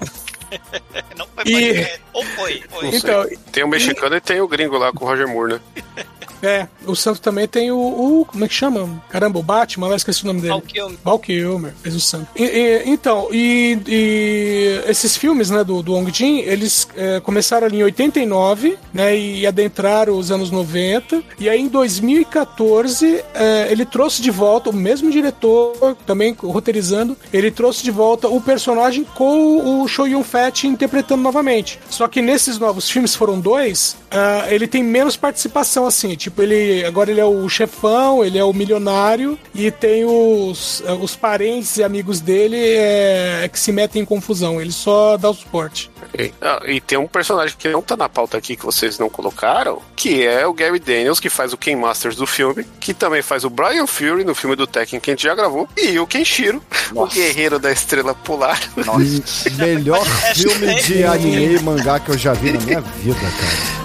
[1.16, 1.98] Não foi, E-.
[2.12, 2.88] Ou foi, foi.
[2.96, 5.60] Então, Tem o mexicano e tem o gringo lá com o Roger Moore, né?
[6.42, 9.02] É, o Santo também tem o, o- Como é que chama?
[9.08, 10.52] Caramba, o Batman, lá esqueci o nome dele.
[10.52, 10.98] Val Kilmer.
[11.04, 12.28] Val Kilmer, fez o Santo.
[12.36, 17.66] E- e- então, e, e esses filmes, né, do, do Wong Jin, eles é, começaram
[17.66, 21.22] ali em 89, né, e adentraram os anos 90.
[21.38, 27.50] E aí em 2014, é, ele trouxe de volta, o mesmo diretor, também roteirizando, ele
[27.50, 31.78] trouxe de volta o personagem com o Choi Yun-fat interpretando novamente.
[31.88, 36.14] Só que nesses novos filmes, foram dois, ah, ele tem menos participação, assim.
[36.14, 40.92] Tipo, ele agora ele é o chefão, ele é o milionário e tem os, eh,
[40.92, 44.58] os parentes e amigos dele é, que se metem em confusão.
[44.58, 45.90] Ele só dá o suporte.
[46.18, 49.10] E, ah, e tem um personagem que não tá na pauta aqui que vocês não
[49.10, 53.20] colocaram, que é o Gary Daniels, que faz o Ken Masters do filme, que também
[53.20, 56.06] faz o Brian Fury no filme do Tekken que a gente já gravou, e o
[56.06, 57.14] Kenshiro, o Nossa.
[57.14, 58.58] guerreiro da estrela polar.
[58.76, 63.76] E melhor filme de anime e mangá que eu já vi na minha vida, cara.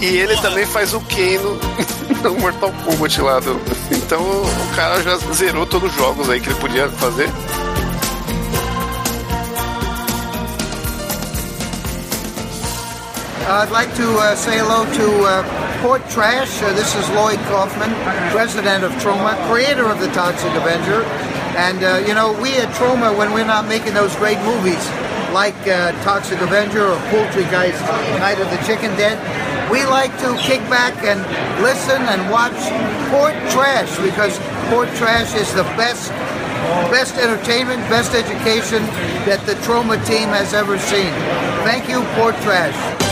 [0.00, 1.38] E, e ele também faz o Ken
[2.22, 3.40] no, Mortal Kombat lá.
[3.40, 3.60] Do,
[3.90, 7.28] então o cara já zerou todos os jogos aí que ele podia fazer.
[13.46, 15.42] I'd like to uh, say hello to uh,
[15.82, 16.62] Port Trash.
[16.62, 17.92] Uh, this is Lloyd Kaufman,
[18.30, 21.04] president of Troma, creator of the Toxic Avenger.
[21.56, 24.82] And, uh, you know, we at Troma, when we're not making those great movies
[25.32, 27.78] like uh, Toxic Avenger or Poultry Guys
[28.18, 29.18] Night of the Chicken Dead,
[29.70, 31.20] we like to kick back and
[31.62, 32.58] listen and watch
[33.10, 34.38] Port Trash because
[34.68, 36.10] Port Trash is the best
[36.90, 38.82] best entertainment, best education
[39.26, 41.12] that the Troma team has ever seen.
[41.62, 43.03] Thank you, Port Trash.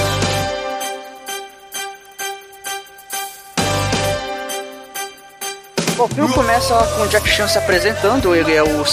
[6.04, 8.34] O filme começa com o Jack Chan se apresentando.
[8.34, 8.84] Ele é o,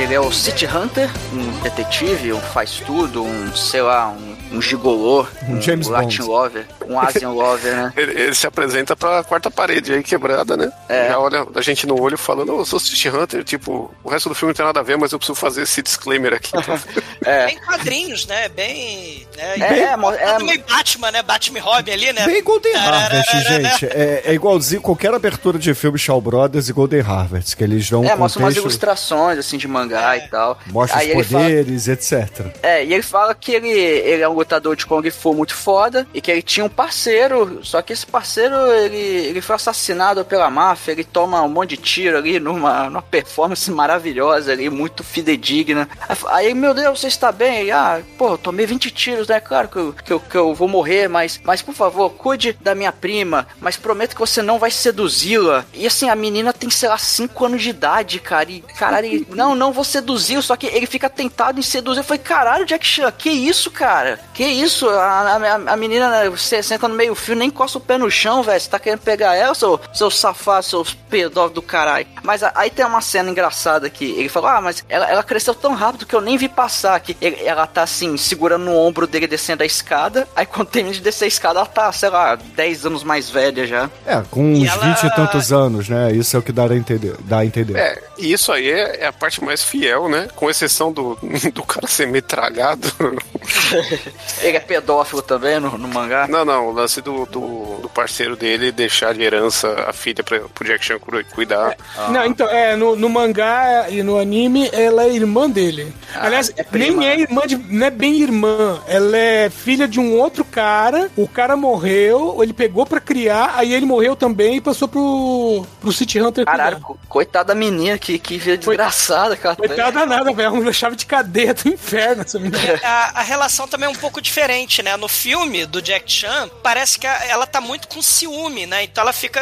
[0.00, 4.62] ele é o City Hunter, um detetive, um faz tudo, um, sei lá, um, um
[4.62, 6.22] gigolô, Um James Latin Bond.
[6.30, 7.92] lover, um Asian lover, né?
[7.96, 10.70] Ele, ele se apresenta pra quarta parede aí quebrada, né?
[10.88, 11.08] É.
[11.08, 14.28] Já olha a gente no olho falando, "Ô, eu sou City Hunter, tipo, o resto
[14.28, 16.52] do filme não tem nada a ver, mas eu preciso fazer esse disclaimer aqui.
[17.24, 17.46] É.
[17.46, 18.48] Bem quadrinhos, né?
[18.48, 19.26] Bem.
[19.36, 19.54] Né?
[19.58, 21.22] É, é, mo- é, Tudo meio Batman, né?
[21.22, 22.24] Batman Robin ali, né?
[22.24, 23.86] Bem Golden Harvest, gente.
[23.86, 28.00] É, é igualzinho qualquer abertura de filme Shaw Brothers e Golden Harvest, que eles dão
[28.00, 30.58] um é, mostra umas contexto, ilustrações, assim, de mangá e tal.
[30.68, 32.46] mostra Aí os ele fala- poderes, etc.
[32.62, 36.06] É, e ele fala que ele, ele é um lutador de Kung Fu muito foda
[36.14, 40.48] e que ele tinha um parceiro, só que esse parceiro ele, ele foi assassinado pela
[40.50, 45.88] máfia, ele toma um monte de tiro ali numa, numa performance maravilhosa ali, muito fidedigna.
[46.28, 47.58] Aí, meu Deus, você está bem?
[47.60, 49.40] Ele, ah, pô, eu tomei 20 tiros, né?
[49.40, 52.74] Claro que eu, que eu, que eu vou morrer, mas, mas por favor, cuide da
[52.74, 55.64] minha prima, mas prometo que você não vai seduzi-la.
[55.74, 59.26] E assim, a menina tem, sei lá, 5 anos de idade, cara, e caralho, ele,
[59.34, 62.00] não, não vou seduzir, só que ele fica tentado em seduzir.
[62.00, 64.18] Eu falei, caralho, Jack Chan, que isso, cara?
[64.34, 64.88] Que isso?
[64.88, 68.10] A, a, a menina, né, você senta no meio fio, nem encosta o pé no
[68.10, 68.60] chão, velho.
[68.60, 72.06] Você tá querendo pegar ela, seu, seu safado, seus pedófilos do caralho.
[72.22, 74.04] Mas a- aí tem uma cena engraçada aqui.
[74.16, 77.16] Ele falou, ah, mas ela, ela cresceu tão rápido que eu nem vi passar aqui.
[77.20, 80.28] Ele- ela tá assim, segurando no ombro dele descendo a escada.
[80.36, 83.66] Aí quando termina de descer a escada, ela tá, sei lá, 10 anos mais velha
[83.66, 83.90] já.
[84.06, 86.12] É, com E uns ela- 20 e tantos anos, né?
[86.12, 87.14] Isso é o que dá a entender.
[87.20, 87.76] Dá a entender.
[87.76, 90.28] É, e isso aí é, é a parte mais fiel, né?
[90.34, 91.18] Com exceção do,
[91.52, 92.88] do cara ser metralhado.
[94.42, 96.26] Ele é pedófilo também no, no mangá.
[96.28, 100.40] Não, não, o lance do, do, do parceiro dele deixar de herança a filha pra,
[100.40, 101.76] pro Jack Chan cu- cuidar.
[102.10, 105.92] Não, então, é, no, no mangá e no anime, ela é irmã dele.
[106.14, 107.56] Aliás, é nem é irmã de.
[107.56, 108.80] Não é bem irmã.
[108.86, 111.10] Ela é filha de um outro cara.
[111.16, 115.92] O cara morreu, ele pegou pra criar, aí ele morreu também e passou pro, pro
[115.92, 116.98] City Hunter Caralho, cuidando.
[117.00, 119.56] co- coitada da menina, que, que vida desgraçada, cara.
[119.56, 120.52] Coitada nada, velho.
[120.54, 122.58] Uma chave de cadeia do inferno, essa menina.
[122.82, 124.96] A, a relação também é um pouco diferente, né?
[124.96, 128.82] No filme do Jack Chan, parece que a- ela tá muito com ciúme, né?
[128.84, 129.40] Então ela fica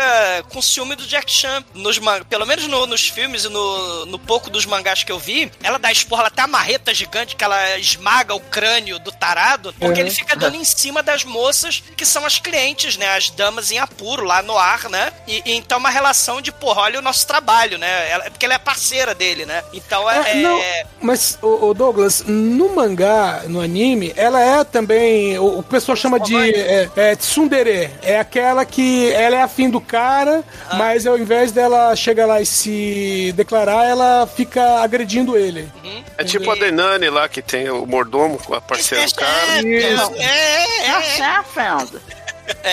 [0.51, 1.65] com ciúme do Jack Chan.
[1.75, 5.19] Nos, man- pelo menos no- nos filmes e no, no pouco dos mangás que eu
[5.19, 9.11] vi, ela dá esporra, ela tem a marreta gigante que ela esmaga o crânio do
[9.13, 10.07] tarado, porque Uhum.
[10.07, 13.17] ele fica dando em cima das moças que são as clientes, né?
[13.17, 15.13] As damas em apuro lá no ar, né?
[15.27, 18.11] E, e então uma relação de, porra, olha o nosso trabalho, né?
[18.11, 19.63] Ela- porque ela é parceira dele, né?
[19.73, 20.33] Então é.
[20.33, 20.61] É, não,
[21.01, 25.39] mas, o, Douglas, no mangá, no anime, ela é também.
[25.39, 27.89] O, o pessoal chama de é, é, tsundere.
[28.03, 30.75] É aquela que ela é afim do cara, Ah.
[30.75, 35.71] mas ao invés dela chegar lá e se declarar, ela fica agredindo ele.
[36.19, 39.61] É tipo a Denani lá, que tem o mordomo com a parceira do cara.
[39.63, 40.97] É, é, é, é.
[40.97, 42.26] É,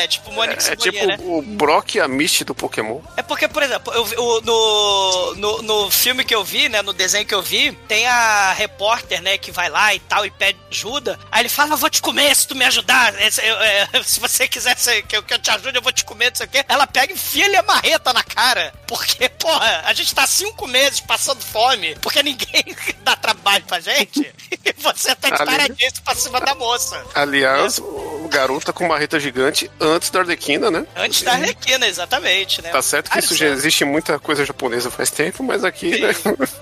[0.08, 1.38] tipo Mônica É Cebolinha, tipo né?
[1.38, 3.00] o Brock e a Misty do Pokémon.
[3.18, 6.94] É porque, por exemplo, eu o- no, no, no filme que eu vi, né, no
[6.94, 10.58] desenho que eu vi, tem a repórter, né, que vai lá e tal e pede
[10.72, 11.20] ajuda.
[11.32, 13.14] Aí ele fala, eu vou te comer se tu me ajudar.
[13.22, 15.82] É, se- eu- é, se você quiser se- que, eu- que eu te ajude, eu
[15.82, 16.64] vou te comer, não sei o quê.
[16.68, 18.74] Ela pega e enfia-lhe a marreta na cara.
[18.88, 22.64] Porque, porra, a gente tá cinco meses passando fome, porque ninguém
[23.04, 24.34] dá trabalho pra gente.
[24.66, 27.04] E você tá de Ali- paradíssimo pra cima da moça.
[27.14, 29.20] Aliás, o garoto tá com uma reta
[29.64, 30.86] gigante antes da Arlequina, né?
[30.96, 32.70] Antes da Arlequina, exatamente, né?
[32.70, 36.14] Tá certo que isso já existe muita coisa japonesa faz tempo, mas aqui, né?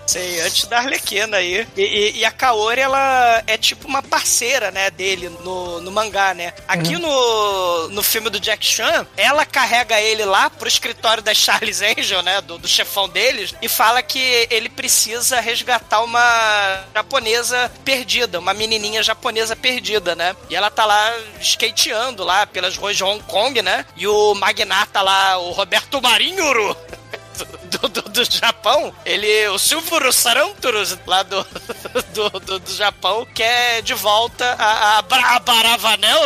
[0.07, 1.67] Sei, antes da Arlequina aí.
[1.75, 6.33] E, e- e a Kaori, ela é tipo uma parceira, né, dele no, no mangá,
[6.33, 6.53] né?
[6.67, 11.81] Aqui no, no filme do Jack Chan, ela carrega ele lá pro escritório da Charles
[11.81, 18.39] Angel, né, do, do chefão deles, e fala que ele precisa resgatar uma japonesa perdida,
[18.39, 20.35] uma menininha japonesa perdida, né?
[20.49, 23.85] E ela tá lá skateando lá pelas ruas de Hong Kong, né?
[23.95, 26.75] E o magnata lá, o Roberto Marinho,
[27.79, 31.45] do, do, do Japão, ele, o Silvio Saranturus, lá do,
[32.13, 36.21] do, do, do Japão, quer de volta a, a Brabaravanel,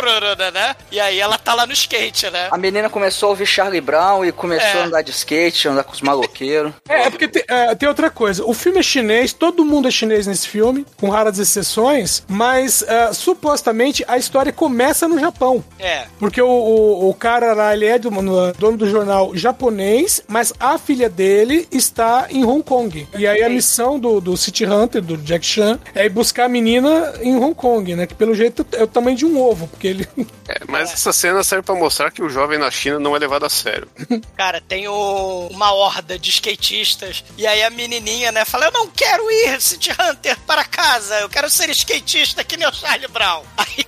[0.52, 0.76] né?
[0.90, 2.48] E aí ela tá lá no skate, né?
[2.50, 4.82] A menina começou a ouvir Charlie Brown e começou É.
[4.82, 6.72] a andar de skate, andar com os maloqueiros.
[6.88, 8.44] É, é porque tem, é, tem outra coisa.
[8.44, 13.12] O filme é chinês, todo mundo é chinês nesse filme, com raras exceções, mas é,
[13.12, 15.64] supostamente a história começa no Japão.
[15.78, 16.06] É.
[16.18, 20.52] Porque o, o, o cara lá, ele é do- no- dono do jornal japonês, mas
[20.60, 23.06] a filha dele está em Hong Kong.
[23.16, 26.48] E aí a missão do, do City Hunter, do Jack Chan, é ir buscar a
[26.48, 28.06] menina em Hong Kong, né?
[28.06, 30.08] Que pelo jeito é o tamanho de um ovo, porque ele...
[30.48, 33.44] É, mas essa cena serve pra mostrar que o jovem na China não é levado
[33.44, 33.88] a sério.
[34.36, 37.24] Cara, tem o- uma horda de skatistas.
[37.36, 41.14] E aí a menininha, né, fala: Eu não quero ir, City Hunter, para casa.
[41.20, 43.42] Eu quero ser skatista que nem o Charlie Brown.
[43.56, 43.84] Aí,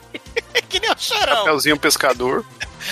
[0.68, 1.36] que nem o chorão.
[1.36, 2.44] Chapeuzinho pescador.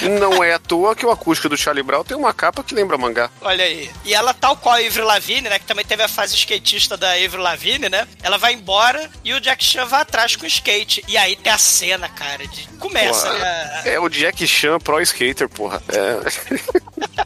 [0.02, 2.98] Não é à toa que o acústico do Charlie Brown tem uma capa que lembra
[2.98, 3.30] mangá.
[3.40, 3.90] Olha aí.
[4.04, 5.58] E ela, tal qual a Avril Lavigne, né?
[5.58, 8.06] Que também teve a fase skatista da Avril Lavigne, né?
[8.22, 11.04] Ela vai embora e o Jack Chan vai atrás com o skate.
[11.08, 12.66] E aí tem a cena, cara, de...
[12.78, 13.82] Começa, Porra, né?
[13.86, 15.82] É o Jack Chan Pro Skater, porra.
[15.88, 17.25] É.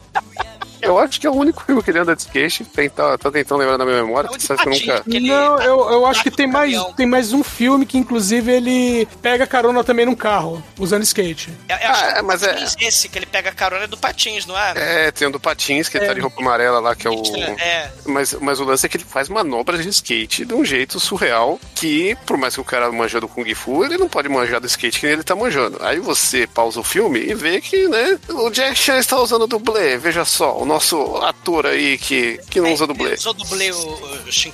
[0.81, 2.63] Eu acho que é o único filme que ele anda de skate.
[2.65, 5.03] Tentar, tô tentando lembrar da minha memória, porque sabe que eu nunca.
[5.07, 9.45] Não, eu, eu acho que tem mais, tem mais um filme que, inclusive, ele pega
[9.47, 11.49] carona também num carro, usando skate.
[11.69, 13.87] Eu, eu acho Ah, que é, mas é- Patins esse que ele pega carona é
[13.87, 14.73] do Patins, não é?
[15.07, 17.21] É, tem o do Patins, que ele tá de roupa amarela lá, que é o.
[17.59, 17.89] É.
[18.05, 21.59] Mas, mas o lance é que ele faz manobras de skate de um jeito surreal
[21.75, 24.67] que, por mais que o cara manja do Kung Fu, ele não pode manjar do
[24.67, 25.77] skate que nem ele tá manjando.
[25.81, 29.97] Aí você pausa o filme e vê que, né, o Jack Chan está usando dublê.
[29.97, 33.09] Veja só, o nosso ator aí que, que não usa dublê.
[33.09, 33.71] Ele usa dublê.
[33.71, 33.99] O,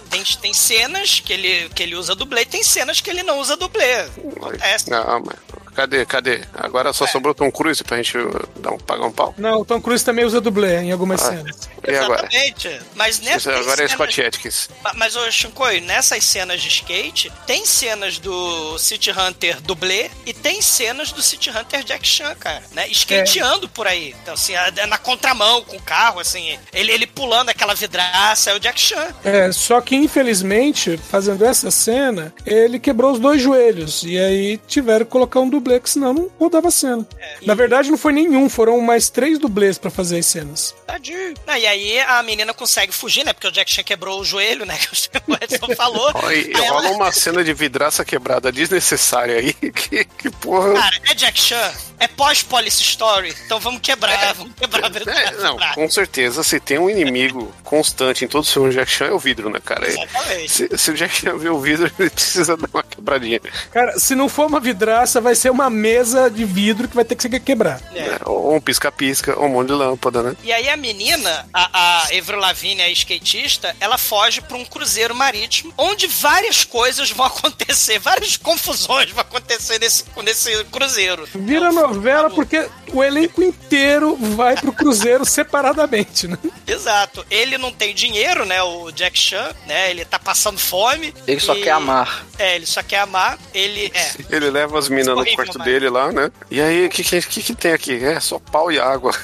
[0.09, 3.55] tem, tem cenas que ele, que ele usa dublê tem cenas que ele não usa
[3.55, 4.01] dublê.
[4.37, 4.89] Acontece.
[4.89, 5.37] Não, mas
[5.77, 6.41] cadê, cadê?
[6.53, 8.17] Agora só sobrou Tom Cruise pra gente
[8.57, 9.33] dar um, pagar um pau.
[9.37, 11.69] Não, o Tom Cruise também usa dublê em algumas Ah, cenas.
[11.87, 12.27] E agora?
[12.31, 12.81] Exatamente.
[12.95, 14.69] Mas Isso nessas agora é Scott Atkins.
[14.83, 20.33] Ma- Mas, ô Shinkoi, nessas cenas de skate, tem cenas do City Hunter dublê e
[20.33, 22.87] tem cenas do City Hunter Jack Chan, cara, né?
[22.89, 24.15] Skateando por aí.
[24.23, 28.55] Então, assim, a- na contramão com o carro, assim, ele, ele pulando aquela vidraça, é
[28.55, 29.07] o Jack Chan.
[29.23, 34.03] É, só que infelizmente, fazendo essa cena, ele quebrou os dois joelhos.
[34.03, 37.05] E aí tiveram que colocar um dublê, que senão não rodava a cena.
[37.45, 40.75] Na verdade, não foi nenhum, foram mais três dublês pra fazer as cenas.
[40.85, 41.33] Tadinho.
[41.45, 43.33] Ah, e aí a menina consegue fugir, né?
[43.33, 44.77] Porque o Jack Chan quebrou o joelho, né?
[45.07, 46.11] Que o Edson falou.
[46.23, 50.73] Aí rola ela- uma cena de vidraça quebrada desnecessária aí, que, que porra.
[50.73, 55.19] Cara, é Jack Chan, é pós-Police Story, então vamos quebrar, vamos quebrar a vidraça.
[55.21, 59.05] É, não, com certeza, se tem um inimigo constante em todos os filmes Jack Chan
[59.07, 59.87] é o vidro, né, cara?
[59.87, 60.51] Exatamente.
[60.51, 63.39] Se, se o Jack Chan vê o vidro, ele precisa dar uma quebradinha.
[63.71, 67.15] Cara, se não for uma vidraça, vai ser uma mesa de vidro que vai ter
[67.15, 67.81] que ser quebrar.
[67.95, 68.19] É.
[68.25, 70.35] Ou um pisca-pisca, ou um monte de lâmpada, né?
[70.43, 75.15] E aí a menina, a, a Avril Lavigne, a skatista, ela foge pra um cruzeiro
[75.15, 81.27] marítimo, onde várias coisas vão acontecer, várias confusões vão acontecer nesse, nesse cruzeiro.
[81.33, 86.37] Vira novela porque o elenco inteiro vai pro cruzeiro separadamente, né?
[86.67, 87.25] Exato.
[87.31, 88.61] Ele não tem dinheiro, né?
[88.61, 89.89] O Jack Chan, né?
[89.89, 91.13] Ele tá passando fome.
[91.25, 92.25] Ele só e- quer amar.
[92.37, 93.37] É, ele só quer amar.
[93.53, 94.11] Ele é.
[94.29, 96.31] Ele leva as minas no quarto dele lá, né?
[96.49, 98.03] E aí, o que, que, que, que tem aqui?
[98.03, 99.11] É só pau e água.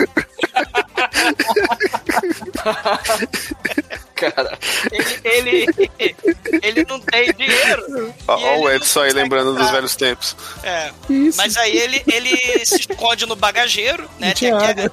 [4.15, 4.58] Cara,
[5.23, 5.67] Ele,
[5.99, 6.21] ele,
[6.62, 8.13] ele não tem dinheiro.
[8.28, 10.36] Ó o Edson aí lembrando dos velhos tempos.
[10.63, 10.91] É.
[11.10, 11.38] Isso.
[11.38, 14.34] Mas aí ele, ele se esconde no bagageiro, né?
[14.34, 14.91] Tem água.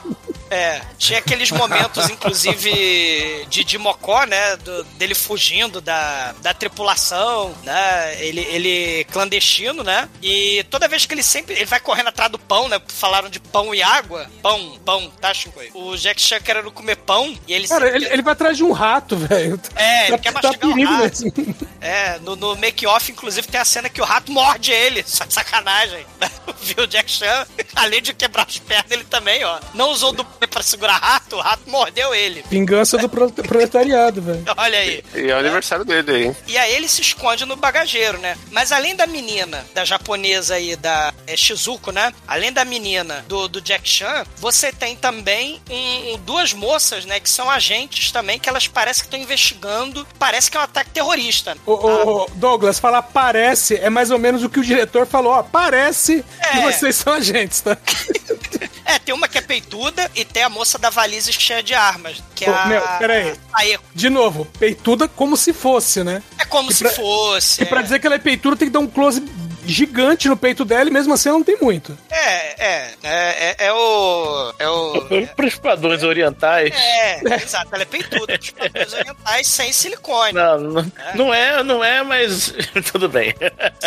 [0.50, 4.56] É, tinha aqueles momentos, inclusive, de, de Mocó, né?
[4.56, 8.16] do- dele fugindo da, da tripulação, né?
[8.20, 10.08] Ele, ele clandestino, né?
[10.22, 11.54] E toda vez que ele sempre.
[11.54, 12.80] Ele vai correndo atrás do pão, né?
[12.88, 14.28] Falaram de pão e água.
[14.42, 15.60] Pão, pão, tá, Chico?
[15.74, 18.72] O Jack Chan querendo comer pão e ele Cara, ele, ele vai atrás de um
[18.72, 19.60] rato, velho.
[19.76, 21.22] É, ele Tá- quer tá mastigar o perigo rato.
[21.22, 21.56] mesmo.
[21.80, 25.02] É, no, no make-off, inclusive, tem a cena que o rato morde ele.
[25.06, 26.04] Só de sacanagem.
[26.60, 27.46] Viu o Jack Chan?
[27.76, 29.58] Além de quebrar as pernas, ele também, ó.
[29.74, 32.44] Não usou do pra segurar rato, o rato mordeu ele.
[32.50, 34.44] Vingança do pro- proletariado, velho.
[34.56, 35.04] Olha aí.
[35.14, 36.36] E é o aniversário dele aí, hein?
[36.46, 38.36] E aí ele se esconde no bagageiro, né?
[38.50, 42.12] Mas além da menina, da japonesa aí, da é, Shizuko, né?
[42.26, 47.20] Além da menina do, do Jack Chan, você tem também um- um- duas moças, né?
[47.20, 50.06] Que são agentes também, que elas parecem que estão investigando.
[50.18, 51.56] Parece que é um ataque terrorista.
[51.66, 55.32] Ô, ô, ô, Douglas, falar parece é mais ou menos o que o diretor falou.
[55.32, 56.62] Ó, parece que É.
[56.62, 57.76] vocês são agentes, tá?
[58.90, 62.20] É, tem uma que é peituda e tem a moça da valise cheia de armas,
[62.34, 62.66] que é Pô, a...
[62.66, 63.34] meu, peraí.
[63.54, 63.84] a Eko.
[63.94, 66.22] De novo, peituda como se fosse, né?
[66.38, 67.62] É como E se pra- fosse.
[67.62, 67.82] E pra é.
[67.84, 69.20] dizer que ela é peituda, tem que dar um close
[69.64, 71.96] gigante no peito dela e mesmo assim ela não tem muito.
[72.10, 72.90] É, é.
[73.02, 74.54] É, é, é o.
[74.58, 75.26] É o.
[75.34, 76.74] Para os padrões orientais.
[76.74, 77.68] É, é, exato.
[77.72, 80.32] Ela é peituda para os padrões orientais sem silicone.
[80.32, 82.52] Não, não é, não é, não é mas
[82.92, 83.34] tudo bem.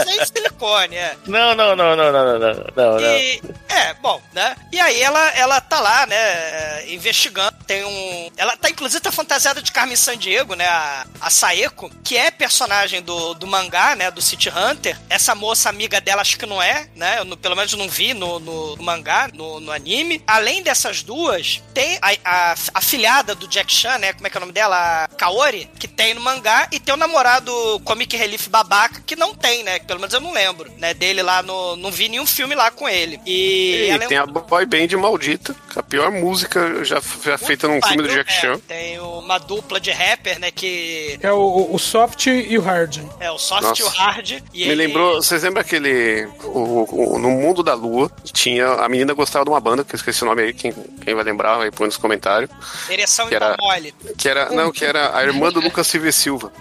[0.03, 1.15] Sem silicone, é.
[1.27, 2.73] Não, não, não, não, não, não, não.
[2.75, 3.77] não, e, não.
[3.77, 4.55] É, bom, né?
[4.71, 7.57] E aí ela, ela tá lá, né, investigando.
[7.65, 8.31] Tem um.
[8.37, 10.67] Ela tá, inclusive, tá fantasiada de Carmen San Diego, né?
[10.67, 14.09] A, a Saeko, que é personagem do, do mangá, né?
[14.09, 14.97] Do City Hunter.
[15.09, 17.19] Essa moça amiga dela, acho que não é, né?
[17.19, 20.21] Eu, não- pelo menos não vi no, no, no mangá, no, no anime.
[20.27, 24.13] Além dessas duas, tem a, a, a filhada do Jack Chan, né?
[24.13, 25.03] Como é que é o nome dela?
[25.03, 26.67] A Kaori, que tem no mangá.
[26.71, 27.51] E tem o namorado
[27.83, 29.79] Comic Relief babaca, que não tem, né?
[29.79, 30.93] Pelo menos eu não lembro, né?
[30.93, 31.75] Dele lá no.
[31.75, 33.19] Não vi nenhum filme lá com ele.
[33.25, 37.37] E, E ela é tem um- a boy band maldita, a pior música já, já
[37.37, 38.59] feita num filme do Jack é, Chan.
[38.67, 40.51] Tem uma dupla de rapper, né?
[40.51, 42.97] Que É o, o soft e o hard.
[43.19, 43.81] é o soft Nossa.
[43.81, 44.31] e o hard.
[44.31, 46.25] E Me ele- lembrou, vocês lembram aquele.
[46.43, 48.67] o- o- no Mundo da Lua, tinha.
[48.67, 51.23] A menina gostava de uma banda, que eu esqueci o nome aí, quem, quem vai
[51.23, 52.49] lembrar, vai pôr nos comentários.
[52.89, 53.93] Ereção que era- mole.
[54.17, 54.49] Que era.
[54.49, 56.51] Não, que era a irmã do Lucas Silva Silva.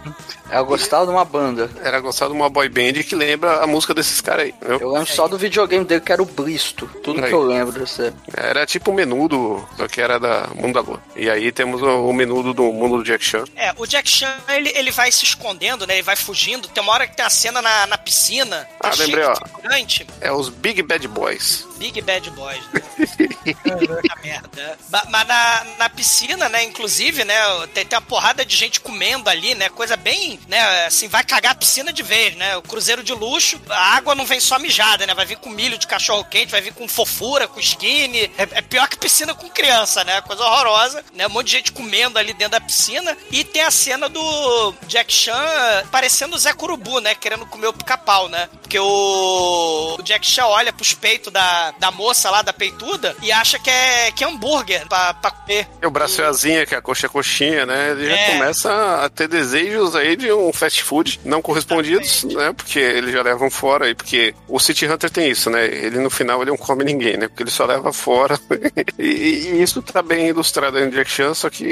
[0.52, 1.70] Ela gostava de uma banda.
[1.82, 4.50] Era gostava de uma boy band que lembra a música desses caras aí.
[4.50, 4.78] entendeu?
[4.80, 6.86] Eu lembro só do videogame dele, que era o Bristo.
[7.02, 7.28] Tudo Aí.
[7.28, 8.12] que eu lembro desse.
[8.36, 11.02] Era tipo o menudo, só que era da Mundo da Lua.
[11.16, 13.44] E aí temos o, o menudo do mundo do Jack Chan.
[13.56, 15.94] É, o Jack Chan, ele, ele vai se escondendo, né?
[15.94, 16.68] Ele vai fugindo.
[16.68, 18.68] Tem uma hora que tem a cena na, na piscina.
[18.80, 19.34] Tá Ah, lembrei, ó.
[19.34, 20.06] figurante.
[20.20, 21.66] É os Big Bad Boys.
[21.78, 22.80] Big Bad Boys, né?
[23.62, 24.78] Puta merda.
[24.88, 27.34] Ba- Mas na, na piscina, né, inclusive, né,
[27.74, 31.52] tem, tem uma porrada de gente comendo ali, né, coisa bem, né, assim, vai cagar
[31.52, 35.06] a piscina de vez, né, o cruzeiro de luxo, a água não vem só mijada,
[35.06, 38.42] né, vai vir com milho de cachorro quente, vai vir com fofura, com skinny, é,
[38.52, 42.18] é pior que piscina com criança, né, coisa horrorosa, né, um monte de gente comendo
[42.18, 47.00] ali dentro da piscina, e tem a cena do Jack Chan parecendo o Zé Curubu,
[47.00, 51.72] né, querendo comer o pica-pau, né, porque o, o Jack Chan olha pros peitos da,
[51.72, 55.68] da moça lá, da peituda, e acha que é, que é hambúrguer pra, pra comer.
[55.80, 57.90] E o braço é asinha, que é a coxa é coxinha, né?
[57.90, 58.32] Ele já É.
[58.32, 62.52] começa a ter desejos aí de um fast food não correspondidos, né?
[62.52, 65.66] Porque eles já levam fora aí, porque o City Hunter tem isso, né?
[65.66, 67.28] Ele no final ele não come ninguém, né?
[67.28, 68.38] Porque ele só leva fora.
[68.98, 71.64] e, e isso tá bem ilustrado aí no Jack Chan, só que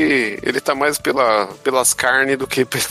[0.43, 2.81] ele tá mais pela, pelas carnes do que pela,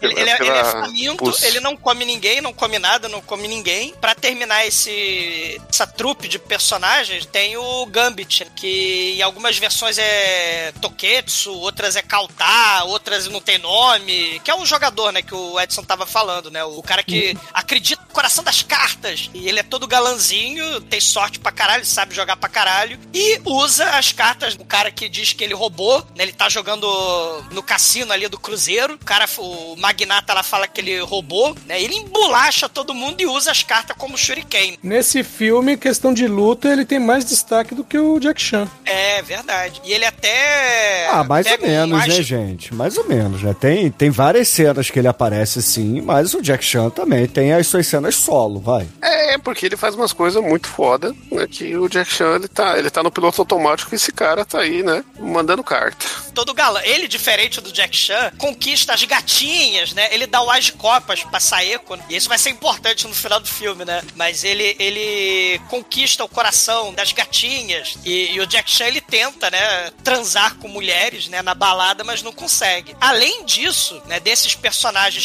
[0.00, 1.42] Ele, ele é, ele é pela faminto, pus.
[1.42, 3.94] ele não come ninguém, não come nada, não come ninguém.
[4.00, 10.72] Pra terminar esse essa trupe de personagens, tem o Gambit, que em algumas versões é
[10.80, 15.60] Toketsu, outras é Kauta, outras não tem nome, que é o jogador, né, que o
[15.60, 19.62] Edson tava falando, né, o cara que acredita no coração das cartas, e ele é
[19.62, 24.64] todo galanzinho, tem sorte pra caralho, sabe jogar pra caralho, e usa as cartas, o
[24.64, 28.38] cara que diz que ele roubou, né, ele tá jogando no, no cassino ali do
[28.38, 28.94] Cruzeiro.
[28.94, 31.80] O cara, o magnata lá fala que ele roubou, né?
[31.80, 34.78] Ele embolacha todo mundo e usa as cartas como shuriken.
[34.82, 38.68] Nesse filme, questão de luta, ele tem mais destaque do que o Jack Chan.
[38.84, 39.80] É, verdade.
[39.84, 41.08] E ele até.
[41.10, 42.74] Ah, mais ou um menos, né, gente?
[42.74, 43.54] Mais ou menos, né?
[43.58, 47.66] Tem, tem várias cenas que ele aparece sim, mas o Jack Chan também tem as
[47.66, 48.86] suas cenas solo, vai.
[49.02, 51.46] É, porque ele faz umas coisas muito foda, né?
[51.46, 54.60] Que o Jack Chan, ele tá, ele tá no piloto automático e esse cara tá
[54.60, 55.04] aí, né?
[55.20, 56.06] Mandando carta.
[56.34, 56.80] todo galã.
[56.84, 60.08] Ele, diferente do Jack Chan, conquista as gatinhas, né?
[60.12, 61.98] Ele dá o as de copas pra Saeko.
[62.08, 64.02] E isso vai ser importante no final do filme, né?
[64.16, 67.98] Mas ele, ele conquista o coração das gatinhas.
[68.04, 69.90] E, e o Jack Chan, ele tenta, né?
[70.02, 71.42] Transar com mulheres, né?
[71.42, 72.96] Na balada, mas não consegue.
[73.00, 74.18] Além disso, né?
[74.18, 74.77] Desses personagens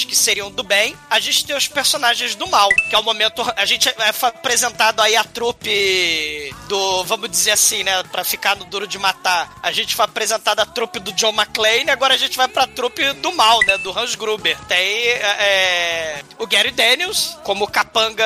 [0.08, 2.70] que seriam do bem, a gente tem os personagens do mal.
[2.90, 3.42] Que é o momento...
[3.56, 7.04] A gente é foi apresentado aí a trupe do...
[7.04, 8.02] Vamos dizer assim, né?
[8.12, 9.54] Pra ficar no Duro de Matar.
[9.62, 13.14] A gente foi apresentado a trupe do John McClane, agora a gente vai pra trupe
[13.14, 13.78] do mal, né?
[13.78, 14.58] Do Hans Gruber.
[14.68, 18.26] Tem é, o Gary Daniels, como capanga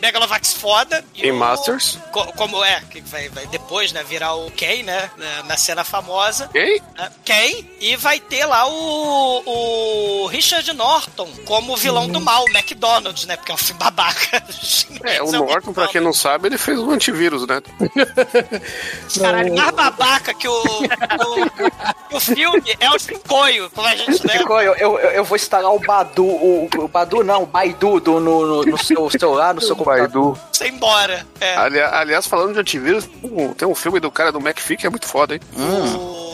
[0.00, 1.04] Megalovax foda.
[1.14, 1.98] Em o- Masters.
[2.12, 4.02] co- como é, que vai, vai depois, né?
[4.04, 5.10] Virar o Ken, né?
[5.16, 6.48] na- Na cena famosa.
[6.52, 6.80] Quem?
[6.96, 7.64] né, Ken.
[7.80, 13.36] E vai ter lá o, o Richard Norton como vilão do mal, o McDonald's, né?
[13.36, 14.42] Porque é um filme babaca.
[15.02, 17.60] É, o Esse Norton, pra quem não sabe, ele fez o antivírus, né?
[19.20, 24.38] Caralho, mais babaca que o, o, o filme é o Chicoio, como a gente, né?
[24.38, 28.20] Ficou, eu, eu, eu vou instalar o Badu, o, o Badu não, o Baidu do,
[28.20, 30.38] no, no, no seu celular, no seu computador.
[30.52, 31.26] Você embora.
[31.40, 31.54] É.
[31.56, 34.90] Ali- aliás, falando de antivírus, um- tem um filme do cara do McFee que é
[34.90, 35.40] muito foda, hein?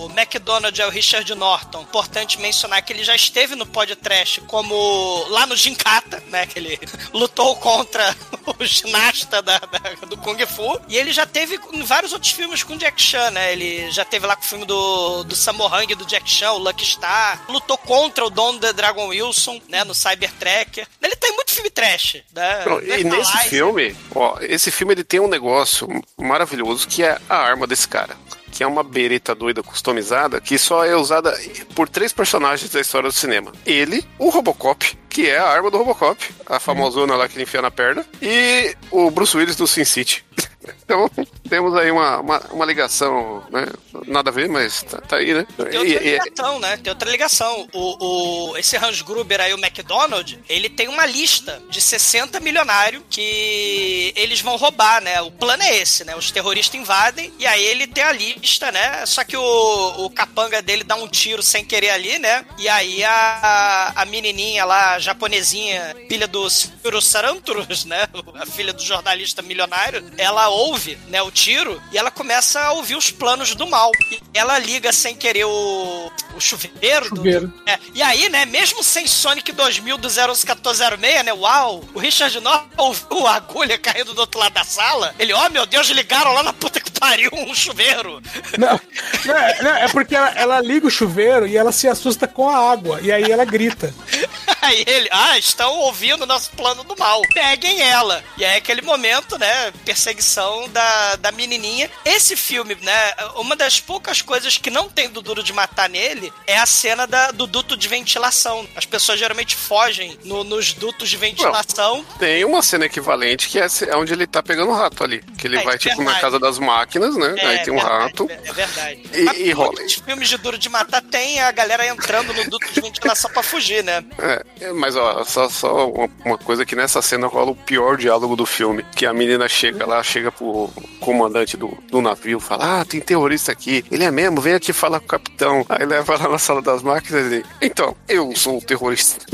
[0.07, 1.83] O McDonald é o Richard Norton.
[1.83, 6.47] Importante mencionar que ele já esteve no podcast como lá no Gincata, né?
[6.47, 6.79] Que ele
[7.13, 8.17] lutou contra
[8.59, 10.81] o ginasta da, da- do Kung Fu.
[10.89, 13.53] E ele já teve em vários outros filmes com Jack Chan, né?
[13.53, 16.85] Ele já teve lá com o filme do, do Samorang do Jack Chan, o Lucky
[16.85, 17.45] Star.
[17.49, 19.85] Lutou contra o Don The Dragon Wilson, né?
[19.85, 20.87] No Cybertracker.
[21.03, 22.65] Ele tem muito filme trash, né?
[22.65, 27.37] Não, e nesse filme, ó, esse filme ele tem um negócio maravilhoso que é a
[27.37, 28.17] arma desse cara.
[28.61, 31.35] Que é uma bereta doida customizada que só é usada
[31.75, 33.53] por três personagens da história do cinema.
[33.65, 37.63] Ele, o Robocop, que é a arma do Robocop, a famosona lá que ele enfia
[37.63, 40.23] na perna, e o Bruce Willis do Sin City.
[40.85, 41.11] Então,
[41.49, 43.67] temos aí uma, uma, uma ligação, né?
[44.07, 45.47] Nada a ver, mas tá, tá aí, né?
[45.57, 46.77] Tem E- outra e- ligação, né?
[46.77, 47.69] Tem outra ligação.
[47.73, 53.03] O, o, esse Hans Gruber aí, o McDonald, ele tem uma lista de 60 milionários
[53.11, 55.21] que eles vão roubar, né?
[55.23, 56.15] O plano é esse, né?
[56.17, 59.05] Os terroristas invadem e aí ele tem a lista, né?
[59.07, 62.45] Só que o, o capanga dele dá um tiro sem querer ali, né?
[62.59, 68.07] E aí a, a menininha lá, a japonesinha, filha do Ciro Sarantrus, né?
[68.41, 72.95] A filha do jornalista milionário, ela ouve, né, o tiro e ela começa a ouvir
[72.97, 73.91] os planos do mal.
[74.11, 77.09] E ela liga sem querer o, o chuveiro.
[77.11, 77.53] do- Chuveiro.
[77.67, 82.69] é, e aí, né, mesmo sem Sonic 2000 do 01406, né, uau, o Richard Norton
[82.77, 85.15] ouviu a agulha caindo do outro lado da sala.
[85.19, 88.21] Ele, ó, meu Deus, ligaram lá na puta que pariu um chuveiro.
[88.59, 88.81] Não,
[89.25, 92.49] não, é, não, é porque ela, ela liga o chuveiro e ela se assusta com
[92.49, 93.01] a água.
[93.03, 93.93] E aí ela grita.
[94.63, 97.23] Aí ele, ah, estão ouvindo nosso plano do mal.
[97.33, 98.23] Peguem ela.
[98.37, 101.91] E aí aquele momento, né, perseguição da, da menininha.
[102.05, 106.33] Esse filme, né, uma das poucas coisas que não tem do Duro de Matar nele
[106.47, 108.67] é a cena da, do duto de ventilação.
[108.77, 112.05] As pessoas geralmente fogem no- nos dutos de ventilação.
[112.19, 115.23] Tem uma cena equivalente que é é onde ele tá pegando o rato ali.
[115.39, 116.21] Que ele É, vai, é tipo, na verdade.
[116.21, 117.35] casa das máquinas, né?
[117.39, 118.29] É, Aí tem um verdade, rato.
[118.31, 119.03] É verdade.
[119.15, 119.73] E- Mas e rola.
[119.73, 123.43] muitos filmes de Duro de Matar tem a galera entrando no duto de ventilação pra
[123.43, 124.05] fugir, né?
[124.19, 127.97] É, é, mas ó, só, só uma, uma coisa que nessa cena rola o pior
[127.97, 128.85] diálogo do filme.
[128.95, 130.71] Que a menina chega lá, chega pro
[131.01, 133.85] comandante do, do navio, fala: Ah, tem terrorista aqui.
[133.91, 135.65] Ele é mesmo, vem aqui falar com o capitão.
[135.69, 139.25] Aí leva lá na sala das máquinas e então, eu sou o terrorista.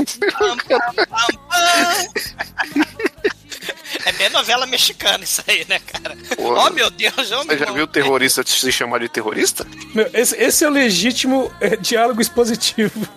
[4.05, 6.17] É bem novela mexicana isso aí, né, cara?
[6.37, 9.67] Oh, meu Deus, eu Você já viu o terrorista se chamar de terrorista?
[9.93, 13.07] Meu, esse, esse é o legítimo é, diálogo expositivo.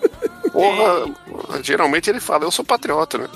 [0.51, 1.05] Porra,
[1.63, 3.29] geralmente ele fala, eu sou patriota, né?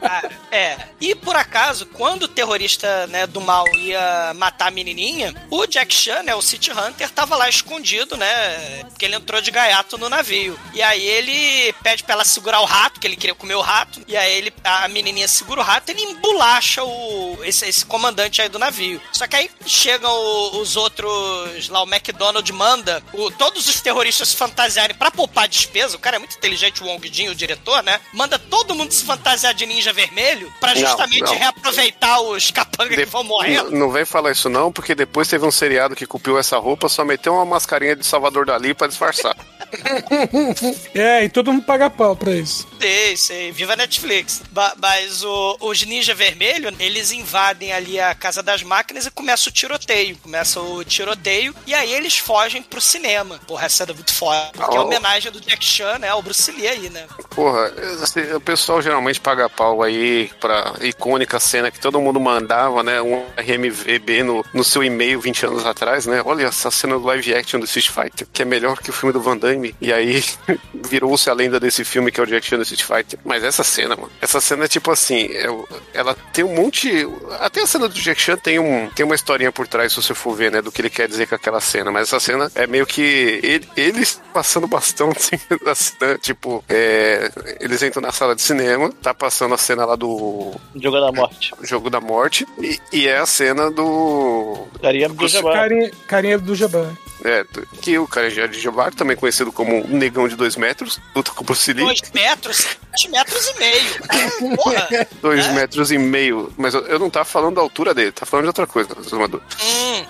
[0.00, 0.88] Cara, é.
[1.00, 5.92] E por acaso, quando o terrorista né, do mal ia matar a menininha, o Jack
[5.94, 8.84] Chan, né, o City Hunter, tava lá escondido, né?
[8.88, 10.58] Porque ele entrou de gaiato no navio.
[10.72, 14.00] E aí ele pede pra ela segurar o rato, que ele queria comer o rato.
[14.08, 18.40] E aí ele, a menininha segura o rato e ele embolacha o, esse, esse comandante
[18.40, 19.00] aí do navio.
[19.12, 24.28] Só que aí chegam o- os outros, lá o McDonald manda o- todos os terroristas
[24.30, 25.96] se fantasiarem pra poupar despesa.
[25.96, 28.00] O cara é muito inteligente, o Wong Jin, o diretor, né?
[28.12, 31.34] Manda todo mundo se fantasiar de ninja vermelho pra Não, justamente não.
[31.34, 33.70] reaproveitar os capangas que vão morrendo.
[33.70, 36.88] Não, não vem falar isso não, porque depois teve um seriado que copiou essa roupa,
[36.88, 39.36] só meteu uma mascarinha de Salvador Dali pra disfarçar.
[40.94, 42.66] É, e todo mundo paga pau pra isso.
[42.80, 43.52] Sei, sei.
[43.52, 44.42] Viva a Netflix.
[44.50, 49.48] Ba- mas o- os Ninja Vermelho, eles invadem ali a Casa das Máquinas e começa
[49.48, 50.16] o tiroteio.
[50.22, 53.38] Começa o tiroteio e aí eles fogem pro cinema.
[53.46, 54.50] Porra, essa é muito foda.
[54.52, 54.84] Porque é Oh.
[54.84, 56.08] homenagem do Jack Chan, né?
[56.08, 57.06] Ao Bruce Lee aí, né?
[57.34, 62.82] Porra, assim, o pessoal geralmente paga pau aí pra icônica cena que todo mundo mandava,
[62.82, 63.00] né?
[63.02, 66.22] Um RMVB no, no seu e-mail 20 anos atrás, né?
[66.24, 69.12] Olha essa cena do live action do Street Fighter, que é melhor que o filme
[69.12, 69.55] do Van Damme.
[69.80, 70.22] E aí
[70.74, 73.18] virou-se a lenda desse filme que é o Jack Chan do Street Fighter.
[73.24, 75.46] Mas essa cena, mano, essa cena é tipo assim, é
[75.94, 77.06] ela tem um monte.
[77.40, 80.14] Até a cena do Jack Chan tem, um, tem uma historinha por trás, se você
[80.14, 80.60] for ver, né?
[80.60, 81.90] Do que ele quer dizer com aquela cena.
[81.90, 87.30] Mas essa cena é meio que ele, eles passando bastão, assim, da cena, tipo, é,
[87.60, 91.52] eles entram na sala de cinema, tá passando a cena lá do Jogo da morte.
[91.62, 94.66] Jogo da Morte, e, e é a cena do.
[94.80, 95.54] Carinha do Jabbar.
[95.54, 96.96] Carinha, carinha do Jabbar.
[97.24, 97.44] É,
[97.80, 101.30] que o cara já de Jabbar, também conhecido como um negão de dois metros, luta
[101.32, 101.84] com o Bruce Lee.
[101.84, 104.56] Dois metros, sete metros e meio.
[104.56, 105.08] Porra.
[105.20, 106.52] Dois metros e meio.
[106.56, 109.40] Mas eu, eu não tava falando da altura dele, tá falando de outra coisa, Zumador.
[109.62, 110.06] Hum.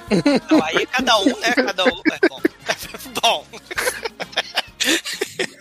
[0.50, 1.52] Não, aí cada um, né?
[1.54, 2.02] Cada um.
[2.12, 2.40] É bom.
[3.22, 3.46] bom.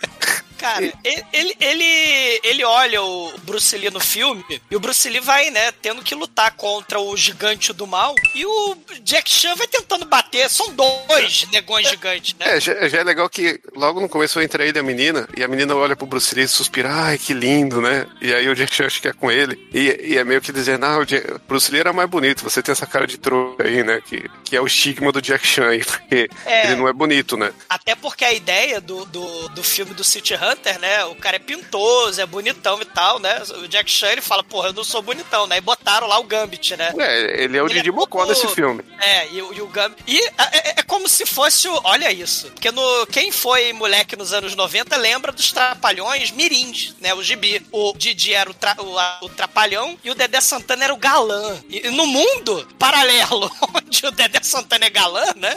[0.66, 5.50] Cara, ele, ele, ele, olha o Bruce Lee no filme e o Bruce Lee vai,
[5.52, 10.06] né, tendo que lutar contra o gigante do mal e o Jack Chan vai tentando
[10.06, 10.50] bater.
[10.50, 12.58] São dois negões gigantes, né?
[12.58, 15.44] É, já, já é legal que logo no começo entra ele e a menina, e
[15.44, 18.08] a menina olha pro Bruce Lee e suspira, ai, que lindo, né?
[18.22, 19.68] E aí o Jack Chan acha que é com ele.
[19.74, 22.62] E, e é meio que dizendo, ah, o Jack- Bruce Lee era mais bonito, você
[22.64, 24.02] tem essa cara de trouxa aí, né?
[24.06, 26.68] Que, que é o estigma do Jack Chan aí, porque É.
[26.68, 27.52] ele não é bonito, né?
[27.70, 31.06] Até porque a ideia do, do, do filme do City Hunter, né?
[31.06, 33.42] O cara é pintoso, é bonitão e tal, né?
[33.64, 35.58] O Jack Chan ele fala, porra, eu não sou bonitão, né?
[35.58, 36.94] E botaram lá o Gambit, né?
[36.98, 38.84] É, ele é o Ele é Didi Mocó desse filme.
[39.00, 40.04] É, e, o- e o Gambit.
[40.08, 41.82] E é, é- é como se fosse o.
[41.84, 42.48] Olha isso.
[42.52, 47.14] Porque no, quem foi moleque nos anos 90 lembra dos Trapalhões Mirins, né?
[47.14, 47.66] O gibi.
[47.72, 51.58] O Didi era o, tra- o, o Trapalhão e o Dedé Santana era o galã.
[51.70, 55.56] E no mundo paralelo, onde o Dedé Santana é galã, né?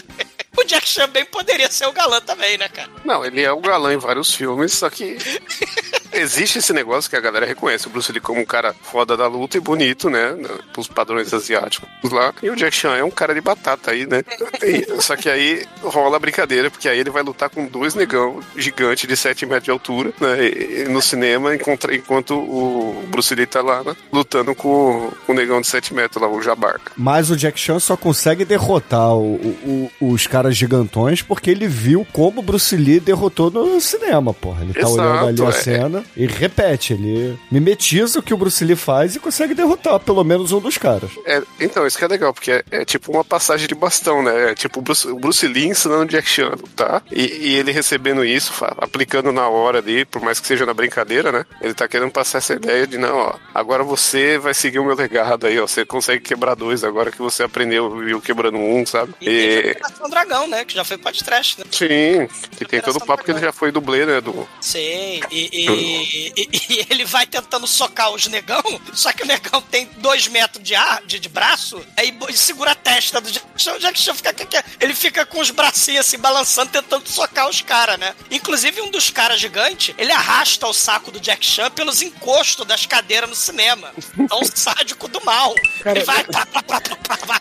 [0.59, 2.91] O Jack Chan bem poderia ser o galã também, né, cara?
[3.05, 5.17] Não, ele é o galã em vários filmes, só que
[6.13, 9.27] existe esse negócio que a galera reconhece o Bruce Lee como um cara foda da
[9.27, 10.37] luta e bonito, né?
[10.73, 12.33] Pros padrões asiáticos lá.
[12.43, 14.23] E o Jack Chan é um cara de batata aí, né?
[14.63, 18.41] E- só que aí rola a brincadeira, porque aí ele vai lutar com dois negão
[18.57, 20.45] gigantes de 7 metros de altura, né?
[20.47, 23.95] E- e no cinema, encontra- enquanto o Bruce Lee tá lá, né?
[24.13, 26.93] lutando com, com o negão de 7 metros lá, o Jabarca.
[26.97, 31.67] Mas o Jack Chan só consegue derrotar o- o- o- os caras gigantões porque ele
[31.69, 34.63] viu como o Bruce Lee derrotou no cinema, porra.
[34.63, 35.53] Ele tá Exato, olhando ali a é.
[35.53, 36.93] cena e repete.
[36.93, 40.79] Ele mimetiza o que o Bruce Lee faz e consegue derrotar pelo menos um dos
[40.79, 41.11] caras.
[41.27, 44.51] É, então, isso que é legal, porque é, é tipo uma passagem de bastão, né?
[44.51, 47.03] É tipo o Bruce, o Bruce Lee ensinando o Jack Chan, tá?
[47.11, 51.31] E, e ele recebendo isso, aplicando na hora ali, por mais que seja na brincadeira,
[51.33, 51.45] né?
[51.61, 54.95] Ele tá querendo passar essa ideia de, não, ó, agora você vai seguir o meu
[54.97, 55.67] legado aí, ó.
[55.67, 59.15] Você consegue quebrar dois agora que você aprendeu, viu, quebrando um, sabe?
[59.21, 60.65] E E, Operação Dragão, né?
[60.65, 61.67] Que já foi podcast, né?
[61.71, 64.21] sim, que tem todo o papo que ele já foi dublê, né?
[64.21, 68.63] Do, Sim, e, e- e- e ele vai tentando socar os negão,
[68.93, 72.75] só que o negão tem dois metros de ar, de, de braço, aí segura a
[72.75, 74.35] testa do Jack Chan, o Jack Chan fica,
[74.81, 78.15] ele fica com os bracinhos assim, balançando, tentando socar os caras, né?
[78.31, 82.87] Inclusive um dos caras gigantes, ele arrasta o saco do Jack Chan pelos encostos das
[82.87, 83.93] cadeiras no cinema.
[84.31, 85.55] É um sádico do mal.
[85.83, 87.41] Cara, ele vai, pá, pá, pá, pá, pá,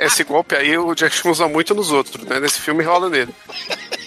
[0.00, 2.40] esse golpe aí o Jack Chan usa muito nos outros, né?
[2.40, 3.32] Nesse filme rola nele.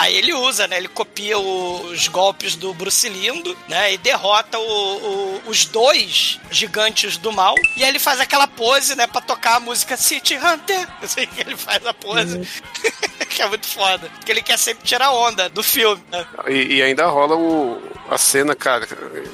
[0.00, 0.76] Aí ele usa, né?
[0.78, 3.92] Ele copia os golpes do Bruce Lindo, né?
[3.92, 7.54] E derrota o- o- os dois gigantes do mal.
[7.76, 9.06] E aí ele faz aquela pose, né?
[9.06, 10.88] Pra tocar a música City Hunter.
[11.02, 12.40] Assim que ele faz a pose.
[13.28, 14.08] que é muito foda.
[14.16, 16.26] Porque ele quer sempre tirar onda do filme, né?
[16.48, 17.80] E, e ainda rola o,
[18.10, 18.88] a cena, cara,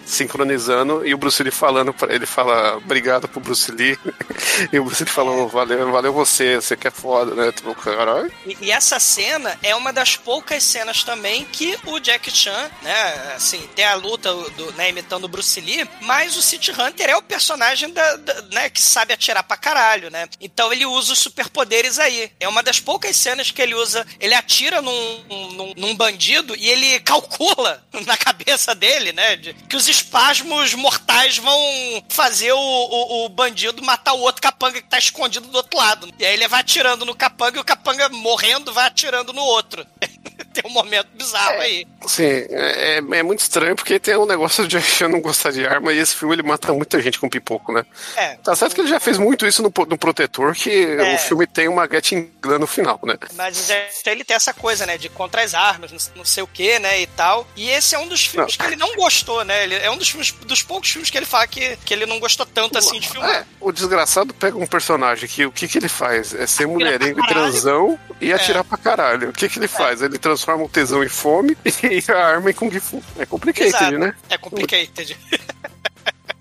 [0.05, 3.99] sincronizando e o Bruce Lee falando pra ele, fala obrigado pro Bruce Lee.
[4.73, 7.53] e o Bruce Lee falou, valeu, valeu você, você que é foda, né?
[7.53, 8.33] Tipo, caralho.
[8.47, 13.33] E, e essa cena é uma das poucas cenas também que o Jack Chan, né,
[13.35, 17.17] assim, tem a luta do, né, imitando o Bruce Lee, mas o City Hunter é
[17.17, 20.29] o personagem da, da- né, que sabe atirar pra caralho, né?
[20.41, 22.31] Então ele usa os superpoderes aí.
[22.41, 26.69] É uma das poucas cenas que ele usa, ele atira num, num, num bandido e
[26.69, 31.61] ele calcula na cabeça dele, né, de- que os espasmos mortais vão
[32.09, 36.13] fazer o, o, o bandido matar o outro capanga que tá escondido do outro lado.
[36.19, 39.87] E aí ele vai atirando no capanga e o capanga morrendo vai atirando no outro.
[40.53, 41.87] tem um momento bizarro aí.
[42.07, 45.93] Sim, é, é muito estranho porque tem um negócio de Chan não gostar de arma
[45.93, 47.85] e esse filme ele mata muita gente com pipoco, né?
[48.17, 48.37] É.
[48.37, 51.15] Tá certo que ele já fez muito isso no, no Protetor, que É.
[51.15, 53.15] o filme tem uma Getting Gun no final, né?
[53.35, 53.69] Mas
[54.07, 54.97] ele tem essa coisa, né?
[54.99, 57.01] De contra as armas, não- não sei o que, né?
[57.01, 57.47] E tal.
[57.57, 59.65] E esse é um dos filmes que ele não gostou, né?
[59.65, 62.19] Ele é um dos filmes, dos poucos filmes que ele fala que, que ele não
[62.21, 63.31] gostou tanto assim de filmar.
[63.31, 66.35] É, o desgraçado pega um personagem que o que, que ele faz?
[66.35, 69.31] É ser mulherengo e transão e atirar pra caralho.
[69.31, 70.03] O que, que ele faz?
[70.03, 73.03] Ele transforma o tesão em fome e a arma em Kung Fu.
[73.19, 73.99] É complicated, Exato.
[73.99, 74.15] né?
[74.29, 75.17] É complicated.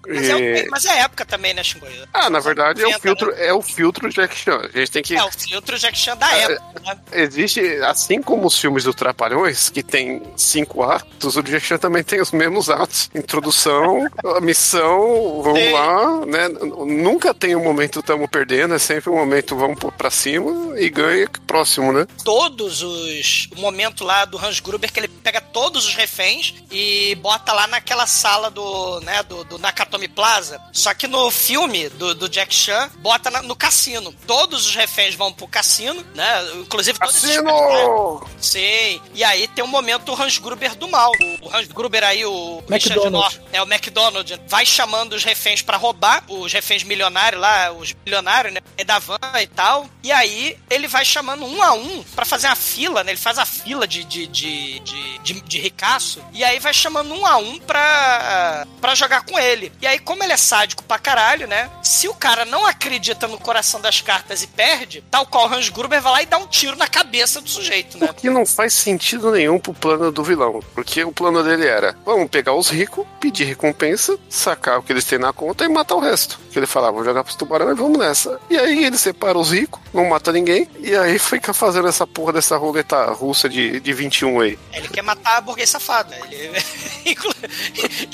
[0.08, 1.86] Mas é, mas é época também, né, Xingu?
[2.14, 3.47] Ah, na verdade é o 90, filtro, né?
[3.47, 4.62] é o filtro Jack Chan.
[4.74, 6.97] A gente tem que É o filtro Jack Chan da época, né?
[7.12, 12.03] Existe, assim como os filmes do Trapalhões, que tem cinco atos, o Jack Chan também
[12.03, 13.10] tem os mesmos atos.
[13.14, 14.08] Introdução,
[14.41, 15.72] missão, vamos Sim.
[15.72, 16.49] lá, né?
[16.86, 21.28] Nunca tem um momento tamo perdendo, é sempre um momento vamos pra cima e ganha
[21.47, 22.08] próximo, né?
[22.24, 23.49] Todos os.
[23.56, 27.68] O momento lá do Hans Gruber que ele pega todos os reféns e bota lá
[27.68, 30.62] naquela sala do, né, do, do Nakatomi Plaza.
[30.72, 34.14] Só que no filme do, do Jack Chan, bota na- no cassino.
[34.28, 36.52] Todos os reféns vão pro cassino, né?
[36.56, 38.28] Inclusive todos esses Cassino!
[38.39, 39.02] Sim.
[39.14, 41.12] E aí tem um momento o Hans Gruber do mal.
[41.41, 43.12] O Hans Gruber aí, o Richard McDonald.
[43.36, 47.93] Norton, é o McDonald, vai chamando os reféns pra roubar, os reféns milionários lá, os
[48.06, 48.60] milionários, né?
[48.78, 49.89] É da van e tal.
[50.04, 53.12] E aí ele vai chamando um a um pra fazer a fila, né?
[53.12, 56.24] Ele faz a fila de, de, de, de, de, de ricaço.
[56.34, 59.72] E aí vai chamando um a um pra, pra jogar com ele.
[59.82, 61.70] E aí, como ele é sádico pra caralho, né?
[61.84, 65.70] Se o cara não acredita no coração das cartas e perde, tal qual o Hans
[65.70, 68.08] Gruber vai lá e dá um tiro na cabeça do sujeito, né?
[68.12, 70.62] O que não faz sentido nenhum pro plano do vilão.
[70.74, 75.06] Porque o plano dele era: vamos pegar os ricos, pedir recompensa, sacar o que eles
[75.06, 76.40] têm na conta e matar o resto.
[76.52, 78.40] Que ele falava, vamos jogar pros tubarão e vamos nessa.
[78.50, 82.34] E aí ele separa os ricos, não mata ninguém, e aí fica fazendo essa porra
[82.34, 84.60] dessa roleta russa de, de 21 aí.
[84.74, 86.12] Ele quer matar a burguês safado.
[86.12, 86.20] né?
[86.32, 86.64] Ele...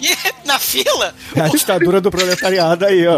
[0.02, 3.16] E na fila, a ditadura do proletariado aí, ó.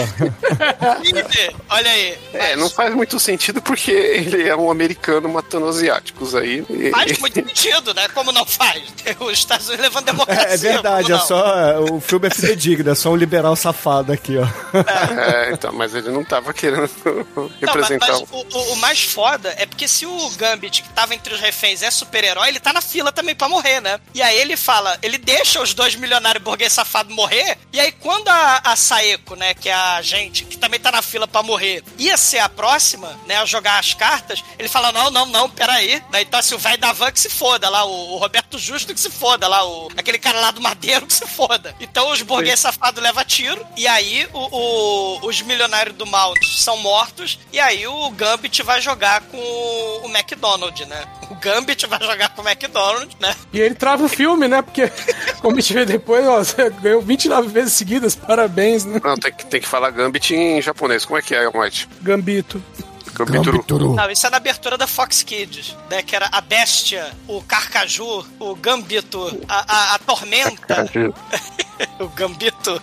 [1.01, 2.17] líder, olha aí.
[2.33, 6.65] É, não faz muito sentido porque ele é um americano matando asiáticos aí.
[6.69, 8.07] E- Faz muito sentido, né?
[8.09, 8.83] Como não faz?
[9.19, 10.47] Os Estados Unidos levando democracia.
[10.53, 11.79] É verdade, é só.
[11.91, 14.43] O filme é fidedigno, é só um liberal safado aqui, ó.
[15.19, 18.25] É, então, mas ele não tava querendo Não, mas, representar mas o.
[18.35, 21.81] o, o- o mais foda é porque se o Gambit, que tava entre os reféns,
[21.81, 23.99] é super-herói, ele tá na fila também pra morrer, né?
[24.13, 28.27] E aí ele fala, ele deixa os dois milionários burguês safados morrer, e aí quando
[28.34, 31.84] a, a Saeko, né, que é a gente, que também tá na fila pra morrer,
[31.97, 36.01] ia ser a próxima, né, a jogar as cartas, ele fala, não, não, não, peraí.
[36.11, 38.93] Né, então assim, o velho da van que se foda lá, o, o Roberto Justo
[38.93, 41.75] que se foda lá, o, aquele cara lá do Madeiro que se foda.
[41.79, 46.77] Então os burguês safados levam tiro, e aí o- o- os milionários do mal são
[46.77, 51.03] mortos, e aí o Gambit vai jogar com o McDonald, né?
[51.29, 53.36] O Gambit vai jogar com o McDonald, né?
[53.51, 54.61] E ele trava o filme, né?
[54.61, 54.91] Porque,
[55.41, 58.99] como a gente vê depois, ó, você ganhou 29 vezes seguidas, parabéns, né?
[59.03, 61.05] Não, tem que, tem que falar Gambit em japonês.
[61.05, 61.88] Como é que é, White?
[62.01, 62.63] Gambito.
[63.13, 63.93] Gambituru.
[63.93, 66.01] Não, isso é na abertura da Fox Kids, né?
[66.01, 70.89] Que era a Bestia, o Carcaju, o Gambito, a, a, a Tormenta,
[71.99, 72.82] o Gambito.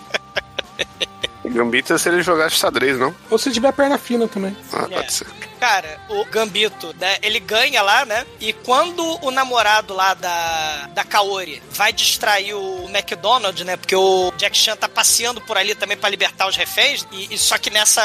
[1.52, 3.14] Gambito é se ele jogasse xadrez, não?
[3.30, 4.56] Ou se tiver perna fina também.
[4.72, 4.94] Ah, É.
[4.96, 5.26] pode ser.
[5.60, 7.18] Cara, o Gambito, né?
[7.20, 8.24] Ele ganha lá, né?
[8.40, 13.76] E quando o namorado lá da, da Kaori vai distrair o McDonald, né?
[13.76, 17.06] Porque o Jack Chan tá passeando por ali também pra libertar os reféns.
[17.12, 18.00] E, e só que nessa.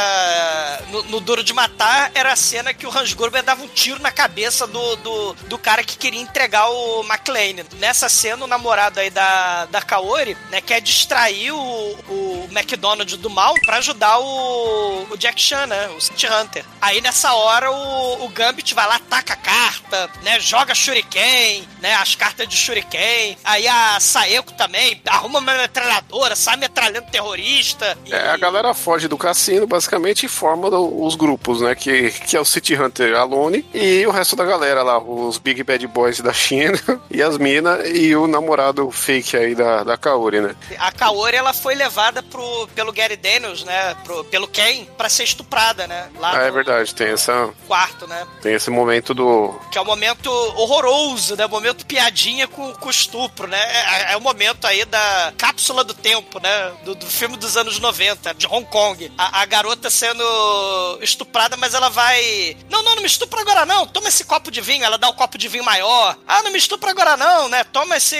[0.91, 4.01] No, no Duro de Matar era a cena que o Hans Gruber dava um tiro
[4.01, 7.63] na cabeça do, do, do cara que queria entregar o McLean.
[7.79, 10.59] Nessa cena, o namorado aí da, da Kaori, né?
[10.59, 15.89] Quer distrair o, o McDonald do mal pra ajudar o, o Jack Chan, né?
[15.89, 16.63] O City Hunter.
[16.81, 20.39] Aí nessa hora o, o Gambit vai lá, taca a carta, né?
[20.39, 21.93] Joga Shuriken, né?
[21.95, 23.38] As cartas de Shuriken.
[23.43, 27.97] Aí a Saeko também arruma uma metralhadora, sai metralhando terrorista.
[28.05, 31.75] E- É, a galera foge do cassino, basicamente, e forma os grupos, né?
[31.75, 35.61] Que, que é o City Hunter Alone e o resto da galera lá, os Big
[35.63, 36.79] Bad Boys da China
[37.11, 40.55] e as minas e o namorado fake aí da, da Kaori, né?
[40.79, 43.95] A Kaori, ela foi levada pro, pelo Gary Daniels, né?
[44.03, 46.09] Pro, pelo Ken, pra ser estuprada, né?
[46.19, 48.28] Lá Ah, é verdade, tem, essa, quarto, né?
[48.41, 49.59] tem esse momento do.
[49.71, 51.45] Que é o momento horroroso, né?
[51.47, 53.59] O momento piadinha com, com estupro, né?
[53.59, 56.71] É, é o momento aí da cápsula do tempo, né?
[56.84, 59.11] Do, do filme dos anos 90, de Hong Kong.
[59.17, 60.23] A, a garota sendo
[61.01, 62.55] estuprada, mas ela vai.
[62.69, 63.88] Não, não, não me estupra agora não.
[63.88, 64.84] Toma esse copo de vinho.
[64.86, 66.15] Ela dá o copo de vinho maior.
[66.28, 67.63] Ah, não me estupra agora não, né?
[67.63, 68.17] Toma esse.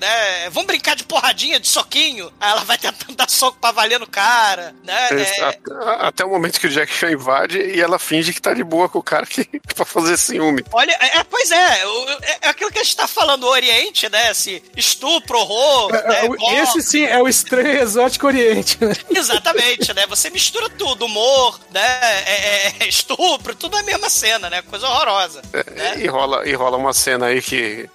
[0.00, 0.50] Né?
[0.50, 2.32] Vamos brincar de porradinha, de soquinho.
[2.40, 4.33] Aí ela vai tentando dar soco pra valer no cara,
[4.82, 5.08] né?
[5.22, 8.40] Esse- É, a- Até o momento que o Jack Chan invade e ela finge que
[8.40, 10.64] tá de boa com o cara que, pra fazer ciúme.
[10.72, 13.48] Olha, é, é, pois é, o- é, é aquilo que a gente tá falando, o
[13.50, 14.30] Oriente, né?
[14.30, 16.54] Esse estupro, horror, né, É, o- morte.
[16.54, 18.92] Esse sim é o estranho exótico oriente, né?
[19.10, 20.06] Exatamente, né?
[20.08, 21.80] Você mistura tudo, humor, né?
[22.26, 24.62] é- é- é estupro, tudo na mesma cena, né?
[24.62, 25.42] Coisa horrorosa.
[25.52, 27.88] É, E rola, e rola uma cena aí que,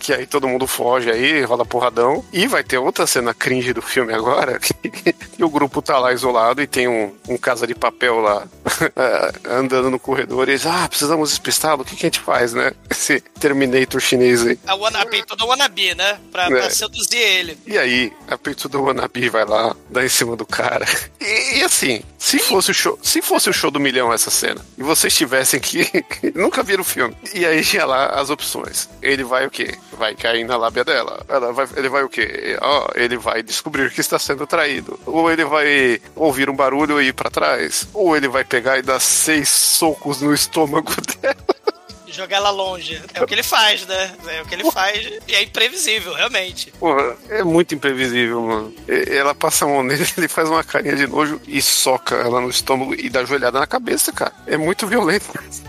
[0.00, 2.24] que aí todo mundo foge aí, rola porradão.
[2.32, 6.12] E vai ter outra cena cringe do filme agora, que, que o grupo tá lá
[6.12, 8.46] isolado e tem um, um casa de papel lá
[8.96, 12.52] é, andando no corredor e eles, ah, precisamos despistá-lo, o que, que a gente faz,
[12.52, 12.72] né?
[12.90, 14.58] Esse Terminator chinês aí.
[14.66, 16.18] A wannabe, todo wannabe, né?
[16.32, 16.48] Pra, É.
[16.48, 17.58] pra seduzir ele.
[17.66, 20.86] E aí, a peito do Wannabe vai lá, dá em cima do cara.
[21.26, 24.64] E, e assim, se fosse o show, se fosse o show do milhão essa cena,
[24.78, 25.84] e vocês tivessem que
[26.36, 27.16] nunca viram o filme.
[27.34, 28.88] E aí tinha lá as opções.
[29.02, 29.76] Ele vai o quê?
[29.92, 31.24] Vai cair na lábia dela.
[31.28, 32.56] Ela vai, ele vai o quê?
[32.60, 34.98] Ó, ele vai descobrir que está sendo traído.
[35.04, 35.66] Ou ele vai
[36.14, 37.88] ouvir um barulho e ir pra trás.
[37.92, 41.36] Ou ele vai pegar e dar seis socos no estômago dela.
[42.16, 43.00] Jogar ela longe.
[43.12, 44.14] É o que ele faz, né?
[44.28, 45.06] É o que ele faz.
[45.28, 46.72] E é imprevisível, realmente.
[46.72, 48.74] Porra, é muito imprevisível, mano.
[48.88, 52.48] Ela passa a mão nele, ele faz uma carinha de nojo e soca ela no
[52.48, 54.32] estômago e dá joelhada na cabeça, cara.
[54.46, 55.26] É muito violento.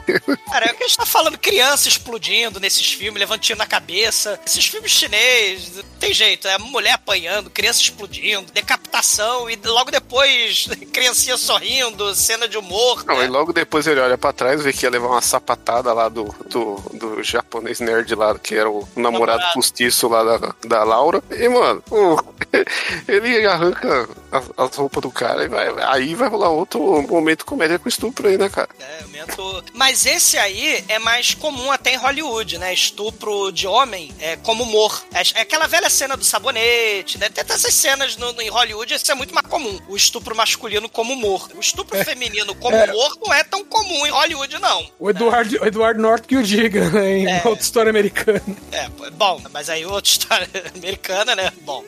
[0.50, 3.66] Cara, é o que a gente tá falando, criança explodindo nesses filmes, levando tiro na
[3.66, 4.40] cabeça.
[4.46, 10.68] Esses filmes chineses, não tem jeito, é mulher apanhando, criança explodindo, decapitação e logo depois
[10.94, 13.04] criancinha sorrindo, cena de humor.
[13.06, 13.26] Não, né?
[13.26, 16.34] e logo depois ele olha pra trás, vê que ia levar uma sapatada lá do,
[16.46, 19.54] do, do japonês nerd lá, que era o namorado Namorado.
[19.54, 21.22] postiço lá da, da Laura.
[21.32, 22.18] E, mano, o-
[23.08, 27.80] ele arranca as, as roupas do cara e vai, aí vai rolar outro momento comédia
[27.80, 28.70] com estupro aí, né, cara?
[28.80, 32.74] É, momento- Mas esse aí é mais comum até em Hollywood, né?
[32.74, 35.04] Estupro de homem é como humor.
[35.14, 37.30] É é aquela velha cena do sabonete, né?
[37.30, 39.80] Tem essas cenas no, no- em Hollywood, isso é muito mais comum.
[39.88, 41.50] O estupro masculino como humor.
[41.56, 42.86] O estupro feminino como É.
[42.86, 44.90] humor não é tão comum em Hollywood, não.
[45.00, 47.20] O Eduardo, o Eduardo Norte que o diga, né?
[47.20, 48.42] Em outra história americana.
[48.72, 51.52] É, bom, mas aí outra história americana, né?
[51.62, 51.84] Bom,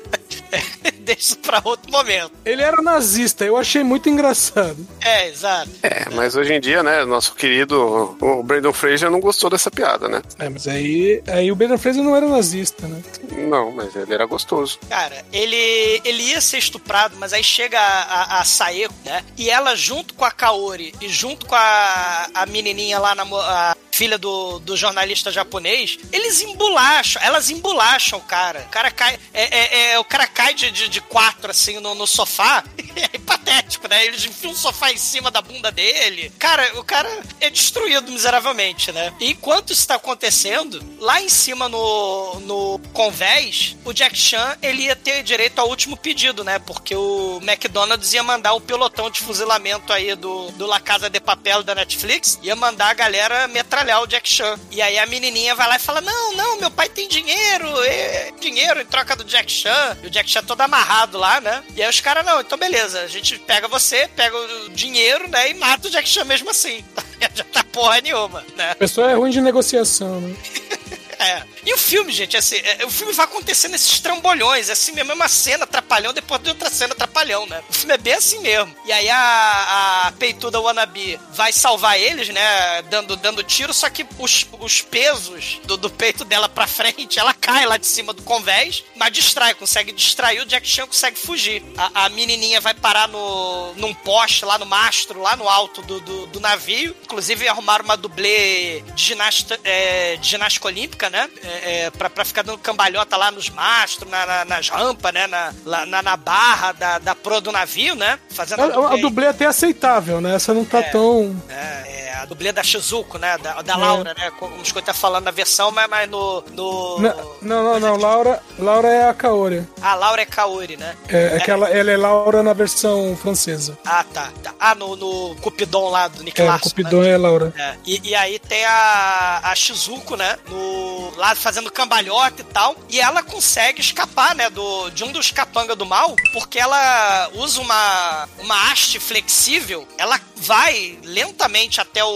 [1.10, 2.32] deixa isso pra outro momento.
[2.45, 4.88] Ele era nazista, eu achei muito engraçado.
[5.01, 5.70] É, exato.
[5.82, 10.07] É, mas hoje em dia, né, nosso querido o Brandon Fraser não gostou dessa piada,
[10.07, 10.22] né?
[10.38, 13.01] É, mas aí, aí o Brendan Fraser não era nazista, né?
[13.32, 14.80] Não, mas ele era gostoso.
[14.89, 19.24] Cara, ele, ele ia ser estuprado, mas aí chega a, a, a Saeko, né?
[19.38, 23.76] E ela, junto com a Kaori e junto com a, a menininha lá, na, a
[23.91, 28.62] filha do, do jornalista japonês, eles embulacham, elas embolacham o cara.
[28.68, 31.95] O cara cai, é, é- é- o cara cai de, de, de quatro, assim, no,
[31.95, 32.64] no sofá.
[33.14, 34.06] É patético, né?
[34.06, 36.32] Eles enfiam um sofá em cima da bunda dele.
[36.38, 39.14] Cara, o cara é destruído miseravelmente, né?
[39.20, 44.84] E enquanto isso tá acontecendo, lá em cima no, no convés, o Jack Chan, ele
[44.84, 46.60] ia ter direito ao último pedido, né?
[46.60, 51.20] Porque o McDonald's ia mandar o pelotão de fuzilamento aí do, do La Casa de
[51.22, 54.60] Papel da Netflix, ia mandar a galera metralhar o Jack Chan.
[54.72, 58.32] E aí a menininha vai lá e fala, não, não, meu pai tem dinheiro, é,
[58.41, 59.97] dinheiro em troca do Jack Chan.
[60.04, 61.63] E o Jack Chan todo amarrado lá, né?
[61.75, 65.51] E aí os caras, não, então beleza, a gente pega você, pega o dinheiro, né?
[65.51, 66.83] E mata o Jack Chan mesmo assim.
[67.35, 68.71] Já tá porra nenhuma, né?
[68.71, 70.35] A pessoa é ruim de negociação, né?
[71.19, 71.43] É.
[71.66, 75.12] E o filme, gente, assim, é, o filme vai acontecendo nesses trambolhões, é assim mesmo,
[75.12, 77.62] é uma cena atrapalhão depois de outra cena atrapalhão, né?
[77.70, 78.76] O filme é bem assim mesmo.
[78.86, 82.82] E aí a, a peituda wannabe vai salvar eles, né?
[82.84, 87.34] Dando, dando tiro, só que os, os pesos do, do peito dela pra frente, ela
[87.34, 91.64] cai lá de cima do convés, mas distrai, consegue distrair, o Jack Chan consegue fugir.
[91.78, 95.99] A, a menininha vai parar no, num poste lá no mastro, lá no alto do,
[95.99, 96.95] do, do navio.
[97.03, 101.30] Inclusive arrumaram uma dublê de, ginasta, é, de ginástica olímpica, né?
[101.50, 105.26] É, é, pra, pra ficar dando cambalhota lá nos mastros, na, na- nas rampas, né?
[105.28, 105.54] Na,
[105.86, 108.20] na, na barra da, da proa do navio, né?
[108.30, 110.36] Fazendo A, a, a dublê é até aceitável, né?
[110.36, 111.36] Essa não tá tão.
[111.50, 113.38] é, é, a dublê da Shizuko, né?
[113.38, 114.32] Da, da Laura, né?
[114.39, 116.43] Como o tá falando na versão, mas, mas no.
[116.53, 116.99] no...
[116.99, 117.97] Não, não, não, não.
[117.97, 119.67] Laura, Laura é a Kaori.
[119.82, 120.95] A Laura é Kaori, né?
[121.07, 123.78] É, é que ela, ela é Laura na versão francesa.
[123.86, 124.32] Ah, tá.
[124.43, 124.53] tá.
[124.59, 127.09] Ah, no, no Cupidon lá do Nick É, Larson, Cupidon né?
[127.09, 127.53] é Laura.
[127.57, 127.76] É.
[127.86, 130.38] E, e aí tem a, a Shizuko, né?
[130.47, 132.76] No, lá fazendo cambalhota e tal.
[132.89, 134.49] E ela consegue escapar, né?
[134.49, 139.88] Do, de um dos capangas do mal, porque ela usa uma, uma haste flexível.
[139.97, 142.09] Ela vai lentamente até o,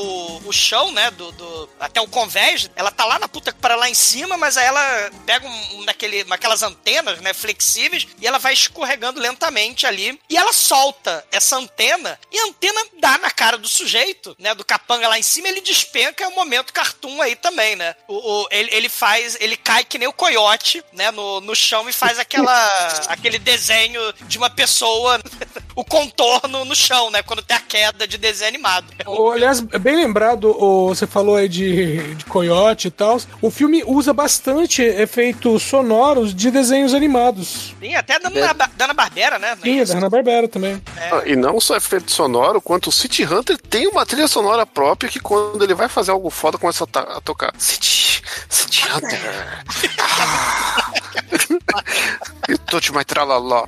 [0.46, 1.10] o chão, né?
[1.12, 2.70] Do, do- até o convés.
[2.76, 5.80] Ela tá lá na puta que para lá em cima, mas aí ela pega um,
[5.80, 7.34] um daquele, aquelas antenas, né?
[7.34, 8.08] Flexíveis.
[8.20, 10.20] E ela vai escorregando lentamente ali.
[10.30, 12.20] E ela solta essa antena.
[12.32, 14.54] E a antena dá na cara do sujeito, né?
[14.56, 15.48] Do capanga lá em cima.
[15.48, 16.24] Ele despenca.
[16.24, 17.96] É o momento cartoon aí também, né?
[18.08, 21.88] O, o- ele, ele faz, ele cai que nem o coiote, né, no, no chão
[21.90, 22.54] e faz aquela,
[23.08, 25.20] aquele desenho de uma pessoa,
[25.76, 28.86] o contorno no chão, né, quando tem a queda de desenho animado.
[29.34, 30.54] Aliás, é bem lembrado,
[30.88, 33.20] você falou aí de, de coiote e tal.
[33.42, 37.76] O filme usa bastante efeitos sonoros de desenhos animados.
[37.80, 39.58] Sim, até da Ana Bar- da Ana Barbera, né?
[39.62, 40.82] Sim, é da Hanna-Barbera também.
[41.12, 45.10] Ah, E não só efeito sonoro, quanto o City Hunter tem uma trilha sonora própria
[45.10, 47.54] que quando ele vai fazer algo foda começa a, a tocar.
[47.58, 49.20] City, City Hunter.
[50.00, 50.94] Ah.
[52.50, 53.66] You touch my tralaló.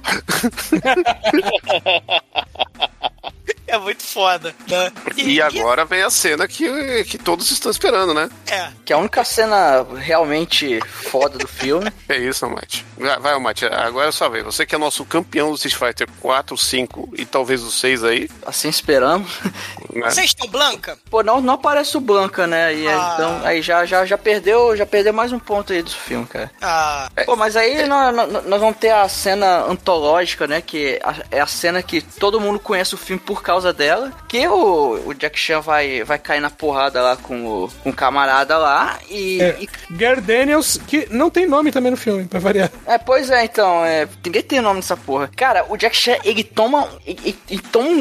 [3.76, 4.92] É muito foda, né?
[5.18, 8.30] E agora vem a cena que, que todos estão esperando, né?
[8.48, 8.70] É.
[8.86, 11.92] Que é a única cena realmente foda do filme.
[12.08, 12.86] É isso, Mate.
[13.20, 14.44] Vai, Mate, agora é sua vez.
[14.46, 18.30] Você que é nosso campeão do Street Fighter 4, 5 e talvez o 6 aí.
[18.46, 19.30] Assim esperamos.
[19.96, 20.10] Né?
[20.12, 20.98] Vocês estão Blanca?
[21.10, 22.76] Pô, não, não aparece o Blanca, né?
[22.76, 23.12] E Ah.
[23.14, 26.52] então aí já, já, já perdeu, já perdeu mais um ponto aí do filme, cara.
[26.62, 30.60] Ah, Pô, mas aí nós, nós- nós vamos ter a cena antológica, né?
[30.60, 31.00] Que
[31.32, 34.12] é a cena que todo mundo conhece o filme por causa dela.
[34.28, 37.94] Que o, o Jack Chan vai, vai cair na porrada lá com o, com o
[37.94, 39.00] camarada lá.
[39.10, 42.72] E, É, e- Gary Daniels, que não tem nome também no filme, pra variar.
[42.86, 45.30] É, pois é, então, é, ninguém tem nome nessa porra.
[45.36, 47.94] Cara, o Jack Chan, ele toma, ele, ele toma um,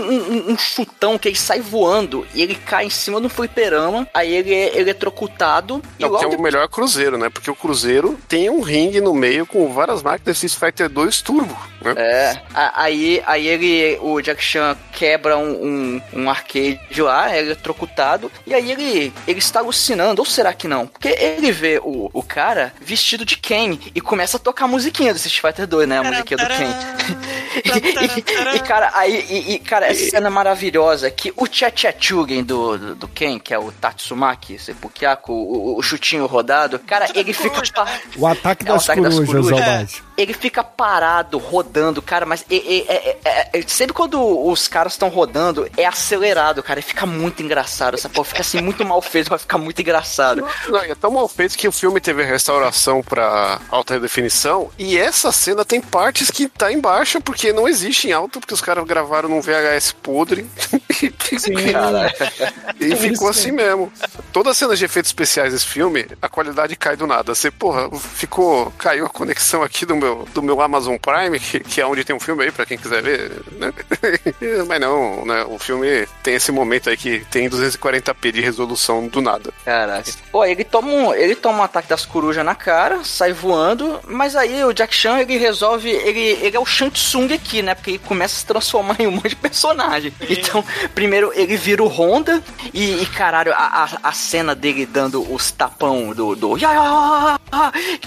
[0.48, 4.32] um- um chutão que ele sai voando e ele cai em cima do fliperama, aí
[4.34, 7.28] ele é eletrocutado e Não, que é o melhor cruzeiro, né?
[7.28, 11.22] Porque o cruzeiro tem um ringue no meio com várias máquinas de Street Fighter 2
[11.22, 11.94] Turbo, né?
[11.96, 12.40] É,
[12.74, 18.54] aí, aí ele, o Jack Chan quebra um, um, um arcade lá, é eletrocutado, e
[18.54, 20.86] aí ele, ele está alucinando, ou será que não?
[20.86, 25.12] Porque ele vê o, o cara vestido de Ken e começa a tocar a musiquinha
[25.12, 25.98] do Street Fighter 2, né?
[25.98, 26.74] A musiquinha do Ken.
[28.52, 32.94] e, e, cara, aí, e, e, cara, essa cena maravilhosa que o Chachachugen do, do,
[32.94, 37.62] do Ken, que é o Tatsumaki, Seppukiaku, o, o chutinho rodado, cara, ele fica.
[37.74, 39.68] pa- O ataque É, o das ataque das corujas, corujas.
[39.68, 40.02] Almighty.
[40.16, 43.18] Ele fica parado, rodando, cara, mas é- é-
[43.52, 47.94] é- sempre quando os caras estão rodando, é acelerado, cara, e fica muito engraçado.
[47.94, 50.46] Essa porra fica assim muito mal feito, mas fica muito engraçado.
[50.68, 55.32] Não, é tão mal feito que o filme teve restauração pra alta definição e essa
[55.32, 58.84] cena tem partes que tá em baixa porque não existe em alta, porque os caras
[58.84, 60.46] gravaram num VHS podre
[61.38, 61.52] Sim,
[62.80, 63.92] e ficou assim mesmo.
[64.32, 67.34] Todas as cenas de efeitos especiais desse filme, a qualidade cai do nada.
[67.34, 68.72] Você, porra, ficou.
[68.78, 72.14] Caiu a conexão aqui do meu, do meu Amazon Prime, que, que é onde tem
[72.14, 73.72] um filme aí pra quem quiser ver, né?
[74.68, 75.44] Mas não, né?
[75.48, 79.52] O filme tem esse momento aí que tem 240p de resolução do nada.
[79.64, 80.10] Caraca.
[80.30, 84.36] Pô, ele toma, um, ele toma um ataque das corujas na cara, sai voando, mas
[84.36, 87.74] aí o Jack Chan, ele resolve, ele, ele é o Shang Tsung aqui, né?
[87.74, 90.12] Porque ele começa a se transformar em um monte de personagem.
[90.28, 92.42] Então, primeiro ele vira o Honda
[92.72, 96.34] e, e, caralho, a, a, a cena dele dando os tapão do...
[96.34, 96.54] do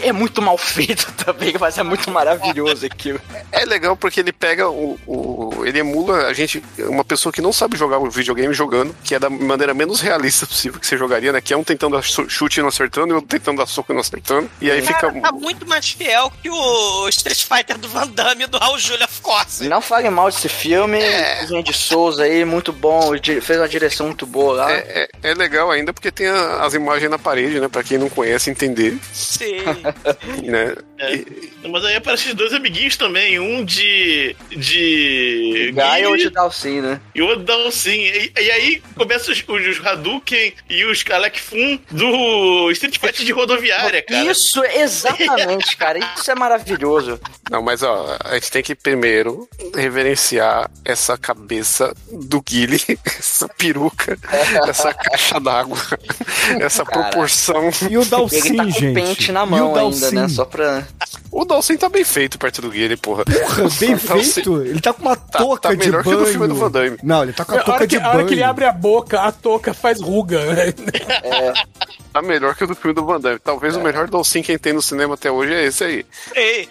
[0.02, 3.20] é muito mal feito também, mas é muito maravilhoso aquilo.
[3.52, 7.52] É legal porque ele pega o, o- Ele emula a gente, uma pessoa que não
[7.52, 11.32] sabe jogar o videogame jogando, que é da maneira menos realista possível que você jogaria,
[11.32, 11.42] né?
[11.42, 13.92] Que é um tentando dar chu- chute e não acertando, e outro tentando dar soco
[13.92, 14.50] e não acertando.
[14.62, 15.22] E aí Cara, fica.
[15.22, 19.22] tá muito mais fiel que o Street Fighter do Van Damme e do Raul of
[19.22, 19.68] course.
[19.68, 21.46] Não fale mal desse filme, é.
[21.62, 23.12] de Souza aí, muito bom,
[23.42, 24.72] fez uma direção muito boa lá.
[24.72, 27.68] É, é- é legal ainda porque tem a- as imagens na parede, né?
[27.68, 29.58] Pra quem não conhece entender, Sim.
[30.44, 30.76] né?
[31.00, 31.68] É.
[31.78, 34.36] Mas aí aparecem dois amiguinhos também, um de.
[34.50, 35.72] de.
[35.76, 37.00] Guy ou de Dalsin, né?
[37.14, 38.00] e o outro da Dalsin.
[38.00, 43.32] E, e aí começam os, os Hadouken e os Kalek Fun do Street Fighter de
[43.32, 44.24] rodoviária, cara.
[44.24, 46.00] Isso, exatamente, cara.
[46.18, 47.20] Isso é maravilhoso.
[47.52, 54.18] Não, mas ó, a gente tem que primeiro reverenciar essa cabeça do Guile, essa peruca,
[54.68, 55.78] essa caixa d'água,
[56.60, 57.08] essa Cara.
[57.08, 57.70] E proporção.
[57.70, 58.94] o Ele Dalsin, tá com gente?
[58.96, 60.28] pente na E o mão ainda, né?
[60.28, 60.88] Só pra.
[61.32, 63.24] O Dawson tá bem feito perto do Guile, porra.
[63.26, 64.62] Porra, bem feito.
[64.64, 66.26] Ele tá com uma touca tá de melhor que o banho.
[66.26, 66.98] do filme do Van Damme.
[67.04, 68.28] Não, ele tá com a A touca que, de a hora banho.
[68.28, 70.40] que ele abre a boca, a touca faz ruga.
[70.54, 70.74] né?
[72.14, 73.40] Tá melhor que o do filme do Van Damme.
[73.40, 76.06] Talvez o melhor Dawson que tem no cinema até hoje é esse aí.
[76.34, 76.70] Ei,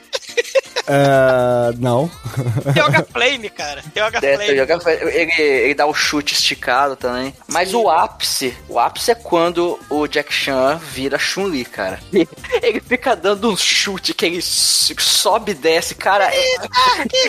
[0.87, 2.11] É, não.
[2.73, 3.83] tem o H-Flame, cara.
[3.93, 4.57] Tem o É, H-Flame.
[4.57, 7.35] joga- ele, ele dá o chute esticado também.
[7.49, 11.99] Mas o ápice, o ápice é quando o Jack Chan vira Chun-Li, cara.
[12.63, 16.29] Ele fica dando um chute que ele sobe e desce, cara.
[16.33, 16.55] É,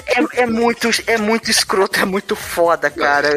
[0.07, 3.29] é, é muito, é muito escroto, é muito foda, cara.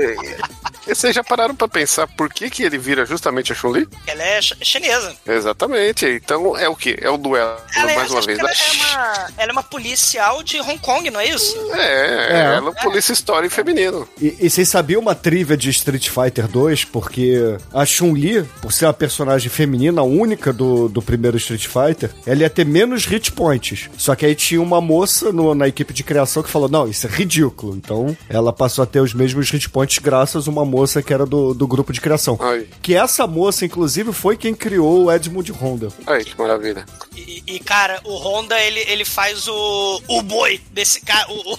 [0.87, 3.89] E vocês já pararam pra pensar por que, que ele vira justamente a Chun-Li?
[4.07, 5.15] Ela é ch- chinesa.
[5.27, 6.07] Exatamente.
[6.07, 6.99] Então é o quê?
[7.01, 8.39] É o duelo, Ela é, mais uma acho vez.
[8.39, 9.63] que ela, da é uma, ela é uma
[10.11, 11.57] policial de Hong Kong, não é isso?
[11.73, 12.41] É, É.
[12.57, 14.09] ela é polícia história feminino.
[14.21, 16.85] E, e vocês sabiam uma trivia de Street Fighter 2?
[16.85, 22.41] Porque a Chun-Li, por ser uma personagem feminina única do, do primeiro Street Fighter, ela
[22.41, 23.89] ia ter menos hit points.
[23.97, 27.07] Só que aí tinha uma moça no- na equipe de criação que falou: não, isso
[27.07, 27.77] é ridículo.
[27.77, 31.25] Então ela passou a ter os mesmos hit points graças a uma moça que era
[31.27, 32.39] do, do grupo de criação.
[32.41, 35.89] Aí, Que essa moça, inclusive, foi quem criou o Edmund Honda.
[36.07, 36.85] aí, que maravilha.
[37.17, 40.00] E, e, cara, o Honda, ele, ele faz o.
[40.09, 41.27] O boi desse cara.
[41.31, 41.57] O, o,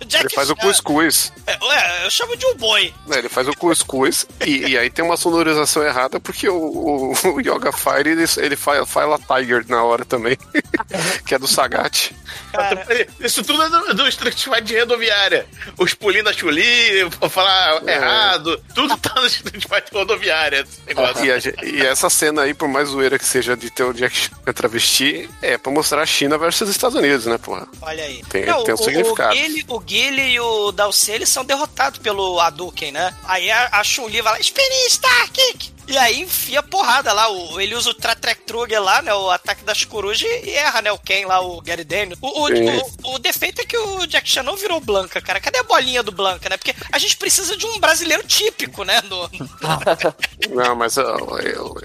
[0.06, 1.32] Jack Ele faz o cuscuz.
[1.46, 2.92] É, ué, eu chamo de o boi.
[3.06, 7.12] né, Ele faz o cuscuz e, e aí tem uma sonorização errada porque o, o,
[7.34, 10.36] o Yoga Fire ele, ele fala, fala Tiger na hora também,
[11.26, 12.12] que é do Sagat.
[12.52, 12.86] Cara,
[13.20, 15.46] Isso tudo é do, do Street Fighter de rodoviária.
[15.78, 17.94] Os pulinhos da Chuli, falar É.
[17.94, 20.66] errado, tudo tá no Street Fighter rodoviária.
[20.88, 24.16] E, a e essa cena aí, por mais zoeira que seja de ter o Jack
[24.16, 27.66] Chan travesti, é pra mostrar a China versus os Estados Unidos, né, porra?
[27.82, 28.22] Olha aí.
[28.28, 29.30] Tem- tem um o, significado.
[29.32, 33.14] O Guile, o Guile e o Dalcy, eles são derrotados pelo Hadouken, né?
[33.24, 35.72] Aí a, a Chun-Li vai lá, Spinning Star Kick!
[35.90, 37.28] E aí enfia porrada lá.
[37.28, 39.12] O, ele usa o Tratrek Trugger lá, né?
[39.12, 40.92] O ataque das corujas e erra, né?
[40.92, 42.16] O Ken lá, o Gary Daniel.
[42.20, 45.40] O, o, o, o defeito é que o Jack Chan não virou Blanca, cara.
[45.40, 46.56] Cadê a bolinha do Blanca, né?
[46.56, 49.02] Porque a gente precisa de um brasileiro típico, né?
[49.02, 49.28] No,
[50.50, 51.16] Não, mas ó,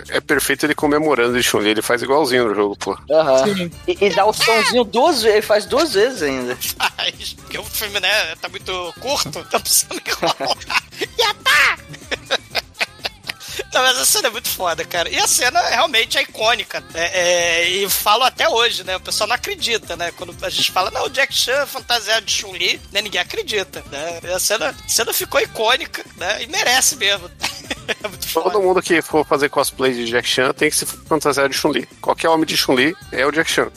[0.10, 2.98] é, perfeito ele comemorando de Chun-Li, ele faz igualzinho no jogo, pô.
[3.12, 3.46] Aham.
[3.46, 3.72] Sim.
[3.88, 6.56] E, e dá o somzinho duas vezes, ele faz duas vezes ainda.
[6.78, 7.34] faz.
[7.34, 10.58] Porque o filme, né, tá muito curto, tá precisando enrolar.
[10.98, 11.78] E tá!
[13.76, 15.10] Não, mas a cena é muito foda, cara.
[15.10, 16.82] E a cena realmente é icônica.
[16.94, 17.20] É,
[17.64, 18.96] é, e falo até hoje, né?
[18.96, 20.12] O pessoal não acredita, né?
[20.16, 23.02] Quando a gente fala, não, o Jack Chan fantasiado de Chun-Li, né?
[23.02, 24.20] Ninguém acredita, né?
[24.24, 26.42] E a cena, a cena ficou icônica, né?
[26.44, 27.30] E merece mesmo.
[28.04, 28.60] é muito Todo foda.
[28.60, 31.86] mundo que for fazer cosplay de Jack Chan tem que se fantasiar de Chun-Li.
[32.02, 33.70] Qualquer homem de Chun-Li é o Jack Chan.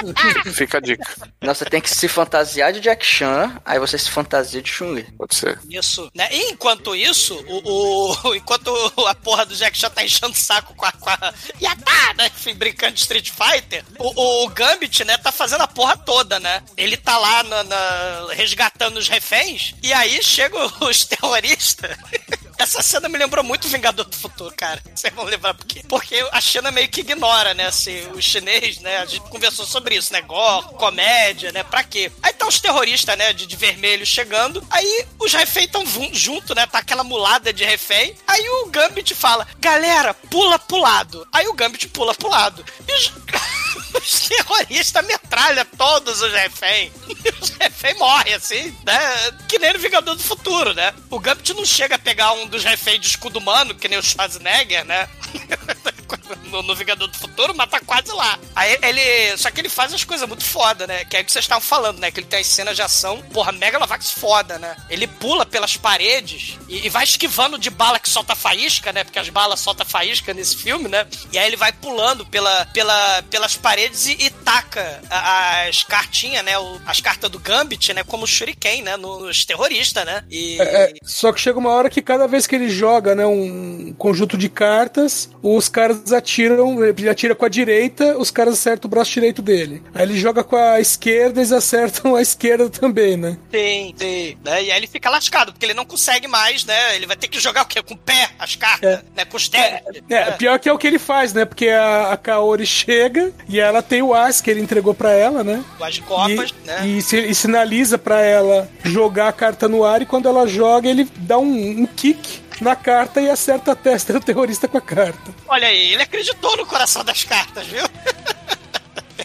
[0.00, 1.04] Então, fica a dica.
[1.40, 5.02] Não, você tem que se fantasiar de Jack Chan, aí você se fantasia de Chun-Li.
[5.18, 5.58] Pode ser.
[5.68, 6.28] Isso, né?
[6.30, 8.70] E enquanto isso, o, o- enquanto
[9.08, 12.26] a porra do Jack já tá enchendo o saco com a, com a Yatá, né?
[12.34, 16.62] Enfim, brincando de Street Fighter, o, o Gambit, né, tá fazendo a porra toda, né?
[16.76, 21.96] Ele tá lá na, na- resgatando os reféns, e aí chegam os terroristas.
[22.60, 24.82] Essa cena me lembrou muito Vingador do Futuro, cara.
[24.94, 25.82] Vocês vão lembrar por quê?
[25.88, 27.66] Porque a China meio que ignora, né?
[27.66, 28.98] Assim, o chinês, né?
[28.98, 30.20] A gente conversou sobre isso, né?
[30.20, 31.62] Gore, comédia, né?
[31.62, 32.12] Pra quê?
[32.22, 33.32] Aí tá os terroristas, né?
[33.32, 34.62] De, de vermelho chegando.
[34.70, 36.66] Aí os reféns estão junto, né?
[36.66, 38.14] Tá aquela mulada de refém.
[38.26, 41.26] Aí o Gambit fala: galera, pula pro lado.
[41.32, 42.62] Aí o Gambit pula pro lado.
[42.86, 43.10] E os.
[43.92, 46.92] Os terroristas metralham todos os reféns.
[47.22, 48.98] E os reféns morrem, assim, né?
[49.46, 50.94] Que nem no Vingador do Futuro, né?
[51.10, 54.02] O Gambit não chega a pegar um dos reféns de escudo humano, que nem o
[54.02, 55.08] Schwarzenegger, né?
[56.44, 58.38] No, no Vingador do Futuro, mas tá quase lá.
[58.54, 59.36] Aí ele.
[59.36, 61.04] Só que ele faz as coisas muito foda, né?
[61.04, 62.10] Que é o que vocês estavam falando, né?
[62.10, 64.76] Que ele tem as cenas de ação, porra, Megalovax foda, né?
[64.88, 69.04] Ele pula pelas paredes e, e vai esquivando de bala que solta faísca, né?
[69.04, 71.06] Porque as balas soltam faísca nesse filme, né?
[71.32, 76.58] E aí ele vai pulando pela, pela, pelas paredes e, e taca as cartinhas, né?
[76.58, 78.02] o- as cartas do Gambit, né?
[78.04, 78.96] Como shuriken, né?
[78.96, 80.24] Nos terroristas, né?
[80.30, 80.60] E.
[80.60, 84.36] É, só que chega uma hora que cada vez que ele joga, né, um conjunto
[84.36, 89.12] de cartas, os caras atiram, ele atira com a direita, os caras acertam o braço
[89.12, 89.82] direito dele.
[89.94, 93.36] Aí ele joga com a esquerda, eles acertam a esquerda também, né?
[93.50, 94.38] Tem, tem.
[94.44, 94.64] Né?
[94.64, 96.96] E aí ele fica lascado, porque ele não consegue mais, né?
[96.96, 97.82] Ele vai ter que jogar o quê?
[97.82, 99.24] Com o pé, as cartas, né?
[99.24, 100.02] Com os dentes.
[100.08, 101.44] É, pior que é o que ele faz, né?
[101.44, 105.42] Porque a, a Kaori chega e ela tem o as que ele entregou pra ela,
[105.42, 105.64] né?
[105.78, 106.80] Com as copas, e, né?
[106.84, 111.08] e, e sinaliza pra ela jogar a carta no ar e quando ela joga, ele
[111.16, 115.34] dá um, um kick na carta e acerta a testa do terrorista com a carta.
[115.48, 117.84] Olha aí, ele acreditou no coração das cartas, viu?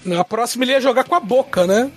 [0.05, 1.91] Na próxima ele ia jogar com a boca, né?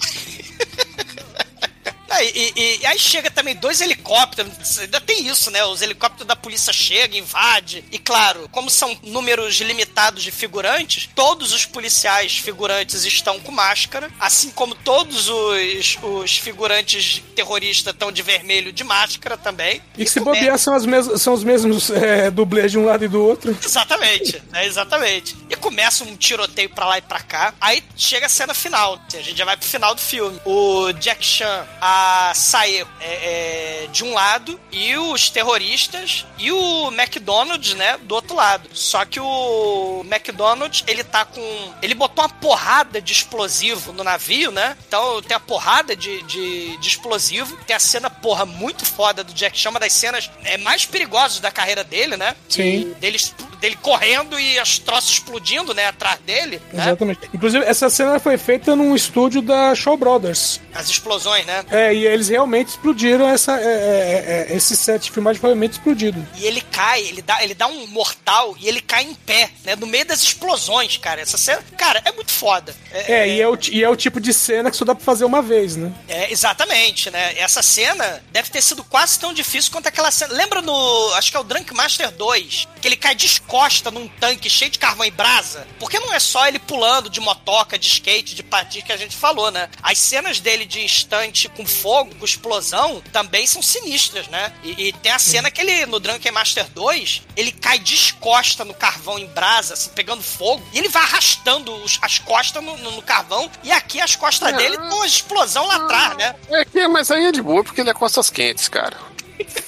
[2.19, 5.65] Ah, e, e- e aí chega também dois helicópteros, ainda tem isso, né?
[5.65, 7.85] Os helicópteros da polícia chegam, invade.
[7.93, 14.11] E claro, como são números limitados de figurantes, todos os policiais figurantes estão com máscara,
[14.19, 19.81] assim como todos os, os figurantes terroristas estão de vermelho de máscara também.
[19.97, 23.09] E se bobear são, as mes são os mesmos é, dublês de um lado e
[23.09, 23.57] do outro.
[23.65, 24.67] Exatamente, né?
[24.67, 25.37] Exatamente.
[25.49, 27.55] E começa um tiroteio pra lá e pra cá.
[27.61, 29.01] Aí chega a cena final.
[29.15, 30.41] A gente já vai pro final do filme.
[30.45, 36.51] O Jack Chan, a a Saeko é, é, de um lado e os terroristas e
[36.53, 38.69] o McDonald's, né, do outro lado.
[38.73, 41.73] Só que o McDonald's, ele tá com.
[41.83, 44.77] Ele botou uma porrada de explosivo no navio, né?
[44.87, 47.57] Então tem a porrada de, de, de explosivo.
[47.67, 51.41] Tem a cena, porra, muito foda do Jack Chan, uma das cenas é, mais perigosas
[51.41, 52.35] da carreira dele, né?
[52.49, 52.95] Sim.
[53.01, 56.85] Dele, expl- dele correndo e as troças explodindo, né, atrás dele, né?
[56.85, 57.21] Exatamente.
[57.33, 60.61] Inclusive, essa cena foi feita num estúdio da Shaw Brothers.
[60.75, 61.65] As explosões, né?
[61.71, 65.73] É, e eles realmente explodiram essa, é, é, é, esse set de filmagem foi realmente
[65.73, 66.27] explodido.
[66.37, 69.77] E ele cai, ele dá, ele dá um mortal e ele cai em pé, né?
[69.77, 71.21] No meio das explosões, cara.
[71.21, 72.75] Essa cena, cara, é muito foda.
[72.93, 75.25] É, e, é o, e é o tipo de cena que só dá pra fazer
[75.25, 75.93] uma vez, né?
[76.09, 77.39] É, exatamente, né?
[77.39, 80.35] Essa cena deve ter sido quase tão difícil quanto aquela cena.
[80.35, 81.13] Lembra no.
[81.15, 83.15] Acho que é o Drunk Master 2, que ele cai
[83.53, 85.67] descosta num tanque cheio de carvão e brasa?
[85.81, 89.17] Porque não é só ele pulando de motoca, de skate, de patins que a gente
[89.17, 89.71] falou, né?
[89.83, 94.53] As cenas dele de instante com fogo, com explosão, também são sinistras, né?
[94.63, 98.75] E, e tem a cena que ele, no Drunken Master 2, ele cai descosta no
[98.75, 102.91] carvão em brasa, assim, pegando fogo, e ele vai arrastando os- as costas no, no-
[102.93, 106.35] no carvão, e aqui as costas dele estão a explosão lá atrás, né?
[106.51, 108.97] É que, mas aí é de boa porque ele é costas quentes, cara.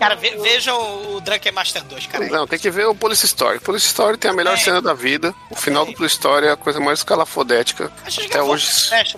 [0.00, 2.26] Cara, ve- vejam o Drunken Master 2, cara.
[2.28, 3.60] Não, tem que ver o Police Story.
[3.60, 4.56] Police Story tem a melhor É.
[4.56, 5.32] cena da vida.
[5.50, 7.92] O final do Police Story é a coisa mais calafodética.
[8.04, 8.66] A gente Até gravou hoje.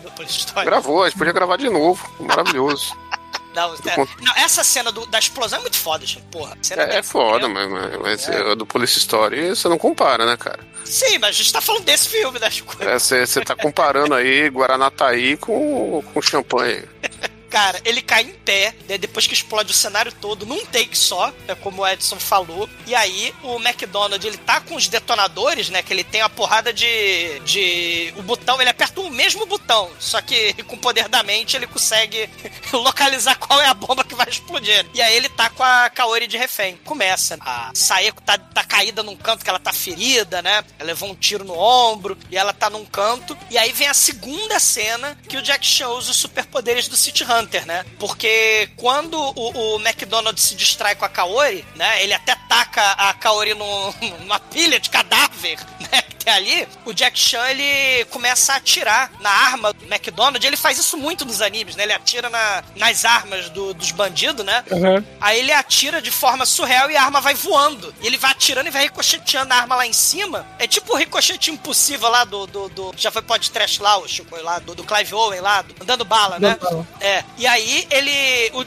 [0.03, 0.67] do Police Story.
[0.67, 2.05] Gravou, a gente podia gravar de novo.
[2.21, 2.95] Maravilhoso.
[3.55, 6.23] Não, é- não, essa cena do- da explosão é muito foda, gente.
[6.31, 6.57] Porra.
[6.71, 7.69] É, é foda, mas,
[8.01, 10.61] mas, é, do Police Story você não compara, né, cara?
[10.87, 12.87] Sim, mas a gente tá falando desse filme, das coisas.
[12.87, 16.83] É, Você você tá comparando aí Guaranataí com, com champanhe.
[17.53, 21.31] Cara, ele cai em pé, né, depois que explode o cenário todo, num take só,
[21.47, 22.67] né, como o Edson falou.
[22.87, 25.83] E aí, o McDonald, ele tá com os detonadores, né?
[25.83, 27.41] Que ele tem uma porrada de.
[27.41, 28.15] de.
[28.17, 29.91] O botão, ele aperta o mesmo botão.
[29.99, 32.29] Só que com o poder da mente ele consegue
[32.73, 34.87] localizar qual é a bomba que vai explodir.
[34.95, 36.77] E aí ele tá com a Kaori de refém.
[36.85, 37.37] Começa.
[37.41, 40.65] A Saeko tá, tá caída num canto que ela tá ferida, né?
[40.79, 43.37] Ela levou um tiro no ombro e ela tá num canto.
[43.51, 47.25] E aí vem a segunda cena que o Jack Chan usa os superpoderes do City
[47.25, 47.85] Hunter, né?
[47.99, 52.03] Porque quando o, o McDonald se distrai com a Kaori, né?
[52.03, 56.03] Ele até taca a Kaori num- numa pilha de cadáver, né?
[56.25, 56.69] Tem ali.
[56.85, 60.45] O Jack Chan, ele começa a atirar na arma do McDonald.
[60.47, 61.83] Ele faz isso muito nos animes, né?
[61.85, 64.65] Ele atira na- nas armas do- dos bandidos, né?
[64.71, 65.05] Uhum.
[65.21, 67.95] Aí ele atira de forma surreal e a arma vai voando.
[68.01, 70.47] E ele vai atirando e vai ricocheteando a arma lá em cima.
[70.59, 72.47] É tipo o ricochete impossível lá do.
[72.47, 75.85] do, do- já foi podcast lá, o Chico lá, do, do Clive Owen lá, do,
[75.85, 76.57] dando bala, né?
[76.61, 76.87] Dando bala.
[77.01, 77.25] É.
[77.39, 78.51] E aí ele.
[78.53, 78.63] O,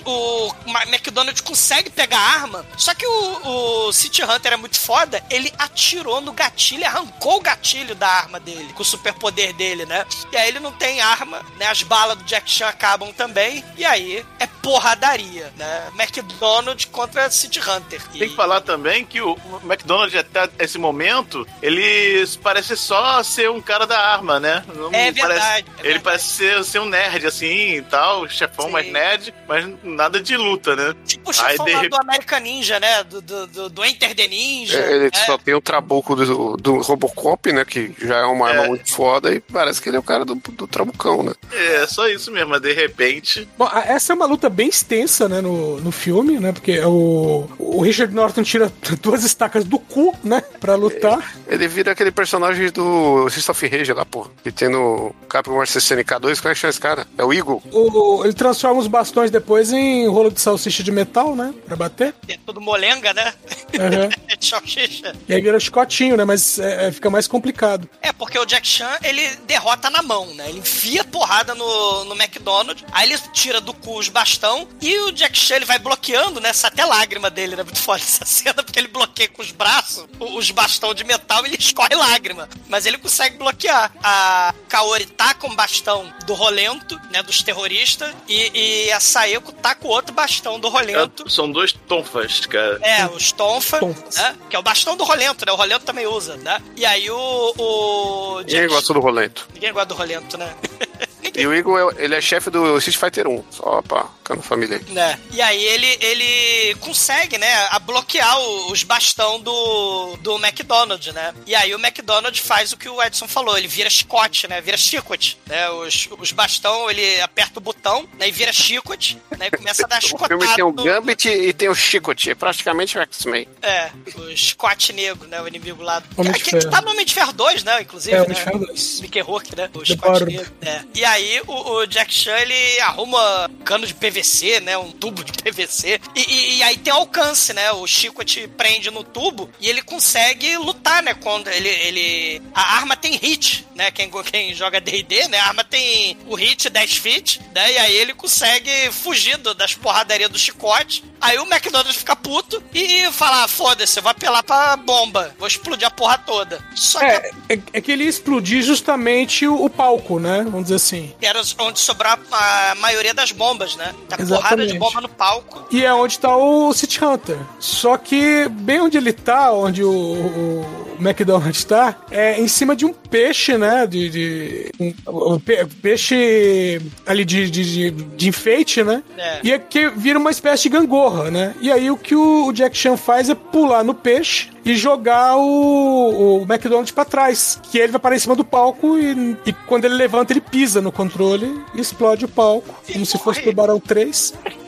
[0.47, 0.55] o
[0.87, 2.65] McDonald consegue pegar a arma.
[2.77, 5.23] Só que o, o City Hunter é muito foda.
[5.29, 8.73] Ele atirou no gatilho arrancou o gatilho da arma dele.
[8.73, 10.05] Com o superpoder dele, né?
[10.31, 11.67] E aí ele não tem arma, né?
[11.67, 13.63] As balas do Jack Chan acabam também.
[13.77, 15.87] E aí é porradaria, né?
[15.97, 18.01] McDonald contra City Hunter.
[18.13, 23.49] E- Tem que falar também que o McDonald's até esse momento, ele parece só ser
[23.49, 24.63] um cara da arma, né?
[24.75, 26.03] Não É parece- verdade, é ele verdade.
[26.03, 28.71] parece ser, ser um nerd, assim, e tal, chefão Sim.
[28.71, 30.95] mais nerd, mas nada de luta, né?
[31.05, 33.03] Tipo o Aí, chefão de lá rep- do American Ninja, né?
[33.03, 34.79] Do, do, do, do Enter the Ninja.
[34.79, 35.25] É, ele né?
[35.25, 37.63] só tem o trabuco do, do Robocop, né?
[37.65, 38.67] Que já é uma arma É.
[38.67, 41.33] muito foda e parece que ele é o cara do, do trabucão, né?
[41.51, 43.47] É, só isso mesmo, mas de repente.
[43.57, 47.81] Bom, essa é uma luta bem extensa, né, no, no filme, né, porque o, o
[47.81, 48.71] Richard Norton tira
[49.01, 51.35] duas estacas do cu, né, pra lutar.
[51.47, 54.27] Ele vira aquele personagem do of Rage lá, pô.
[54.43, 57.07] Que tem no Capcom vs SNK2, como é que chama esse cara?
[57.17, 57.61] É o Eagle.
[57.71, 62.13] O, ele transforma os bastões depois em rolo de salsicha de metal, né, pra bater.
[62.27, 63.33] É tudo molenga, né?
[63.73, 64.09] Uhum.
[64.27, 65.13] É de salsicha.
[65.27, 67.89] E aí vira chicotinho, né, mas é, é, fica mais complicado.
[68.01, 70.49] É, porque o Jack Chan, ele derrota na mão, né?
[70.49, 75.11] Ele enfia porrada no, no McDonald's, aí ele tira do cu os bastão, e o
[75.11, 76.49] Jack Chan, ele vai bloqueando, né?
[76.49, 77.63] Essa até lágrima dele, né?
[77.63, 81.49] Muito foda essa cena, porque ele bloqueia com os braços os bastão de metal e
[81.49, 82.49] ele escorre lágrima.
[82.67, 83.91] Mas ele consegue bloquear.
[84.03, 87.21] A Kaori tá com o bastão do Rolento, né?
[87.23, 91.29] Dos terroristas, e, e a Saeko tá com o outro bastão do Rolento.
[91.29, 92.79] São dois tonfas, cara.
[92.81, 94.15] É, os Tonfa, Tonfas.
[94.15, 94.35] né?
[94.49, 95.51] Que é o bastão do Rolento, né?
[95.51, 96.61] O Rolento também usa, né?
[96.75, 97.14] E aí o.
[97.17, 99.47] o Ninguém gosta do Rolento.
[99.53, 100.55] Ninguém gosta do Rolento, né?
[101.35, 103.43] E o Eagle, é- ele é chefe do Street Fighter 1.
[103.51, 104.93] Só pra ficar na família aí.
[104.93, 105.19] né?
[105.31, 111.33] E aí ele, ele consegue, né, a bloquear o- os bastão do, do McDonald's, né?
[111.45, 114.61] E aí o McDonald's faz o que o Edson falou, ele vira chicote, né?
[114.61, 115.69] Vira chicote, né?
[115.69, 118.27] Os, os bastão, ele aperta o botão, né?
[118.27, 119.47] E vira chicote, né?
[119.51, 120.37] E começa a dar O chicotada.
[120.39, 122.29] filme tem o no- Gambit e tem o Chicote.
[122.31, 123.47] É praticamente o X-Men.
[123.61, 125.41] É, o chicote negro, né?
[125.41, 126.01] O inimigo lá.
[126.17, 126.69] Homem Que, de Ferro.
[126.69, 127.81] tá no Homem de Ferro 2, né?
[127.81, 128.23] Inclusive, É, né?
[128.25, 128.99] Homem de Ferro 2.
[129.01, 129.69] Mickey Rourke, né?
[129.73, 130.51] O chicote negro.
[130.61, 130.81] É.
[130.93, 134.77] E aí aí o, o Jack Chan, ele arruma cano de PVC, né?
[134.77, 135.99] Um tubo de PVC.
[136.15, 137.71] E, e- e aí tem alcance, né?
[137.71, 141.13] O Chico te prende no tubo e ele consegue lutar, né?
[141.13, 141.69] Quando ele.
[141.69, 143.91] ele a arma tem hit, né?
[143.91, 145.39] Quem, quem joga DD, né?
[145.39, 147.71] A arma tem o hit 10 feet, né?
[147.73, 151.03] E aí ele consegue fugir das porradarias do chicote.
[151.21, 155.33] Aí o McDonald's fica puto e fala: ah, foda-se, eu vou apelar pra bomba.
[155.39, 156.63] Vou explodir a porra toda.
[156.75, 160.43] Só que É, é, é que ele explodir justamente o, o palco, né?
[160.43, 161.13] Vamos dizer assim.
[161.21, 163.93] Era onde sobrar a maioria das bombas, né?
[164.07, 164.73] Tá porrada Exatamente.
[164.73, 165.65] de bomba no palco.
[165.71, 167.37] E é onde tá o City Hunter.
[167.59, 172.85] Só que bem onde ele tá, onde o, o McDonald's tá, é em cima de
[172.85, 173.85] um peixe, né?
[173.87, 179.03] De, de um, um pe- peixe ali de, de, de, enfeite, né?
[179.17, 179.39] É.
[179.43, 181.53] E é que vira uma espécie de gangorra, né?
[181.61, 185.37] E aí o que o, o Jack Chan faz é pular no peixe e jogar
[185.37, 187.59] o, o McDonald's pra trás.
[187.71, 190.81] Que ele vai parar em cima do palco e, e quando ele levanta, ele pisa
[190.81, 192.73] no controle e explode o palco.
[192.91, 194.33] Como se fosse pro Barão 3.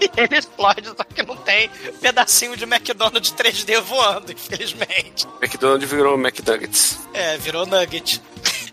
[0.00, 1.70] E ele explode, só que não tem
[2.00, 5.26] pedacinho de McDonald's 3D voando, infelizmente.
[5.42, 6.98] McDonald's virou McNuggets.
[7.12, 8.22] É, virou nugget.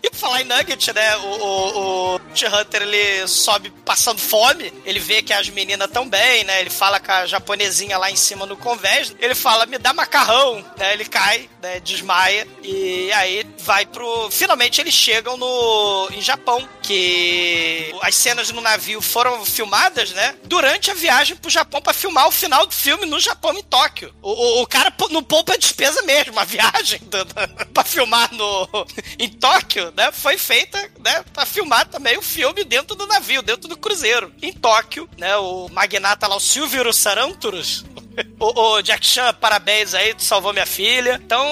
[0.06, 1.16] E falar em nugget, né?
[1.16, 4.72] O, o, o T-Hunter ele sobe passando fome.
[4.84, 6.60] Ele vê que as meninas tão bem, né?
[6.60, 9.14] Ele fala com a japonesinha lá em cima no convés.
[9.18, 10.92] Ele fala, me dá macarrão, né?
[10.92, 11.80] Ele cai, né?
[11.80, 12.46] Desmaia.
[12.62, 14.30] E aí vai pro.
[14.30, 16.08] Finalmente eles chegam no.
[16.12, 16.66] em Japão.
[16.82, 20.36] Que as cenas no navio foram filmadas, né?
[20.44, 24.14] Durante a viagem pro Japão pra filmar o final do filme no Japão, em Tóquio.
[24.22, 26.38] O, o, o cara não poupa despesa mesmo.
[26.38, 27.34] A viagem do, do,
[27.72, 28.68] pra filmar no,
[29.18, 30.12] em Tóquio, né?
[30.12, 31.24] Foi feita, né?
[31.32, 34.32] Pra filmar também o filme dentro do navio, dentro do cruzeiro.
[34.42, 35.36] Em Tóquio, né?
[35.36, 37.84] O magnata lá, o Silvio Saranturos.
[38.38, 41.20] Ô, ô, Jack Chan, parabéns aí, tu salvou minha filha.
[41.22, 41.46] Então,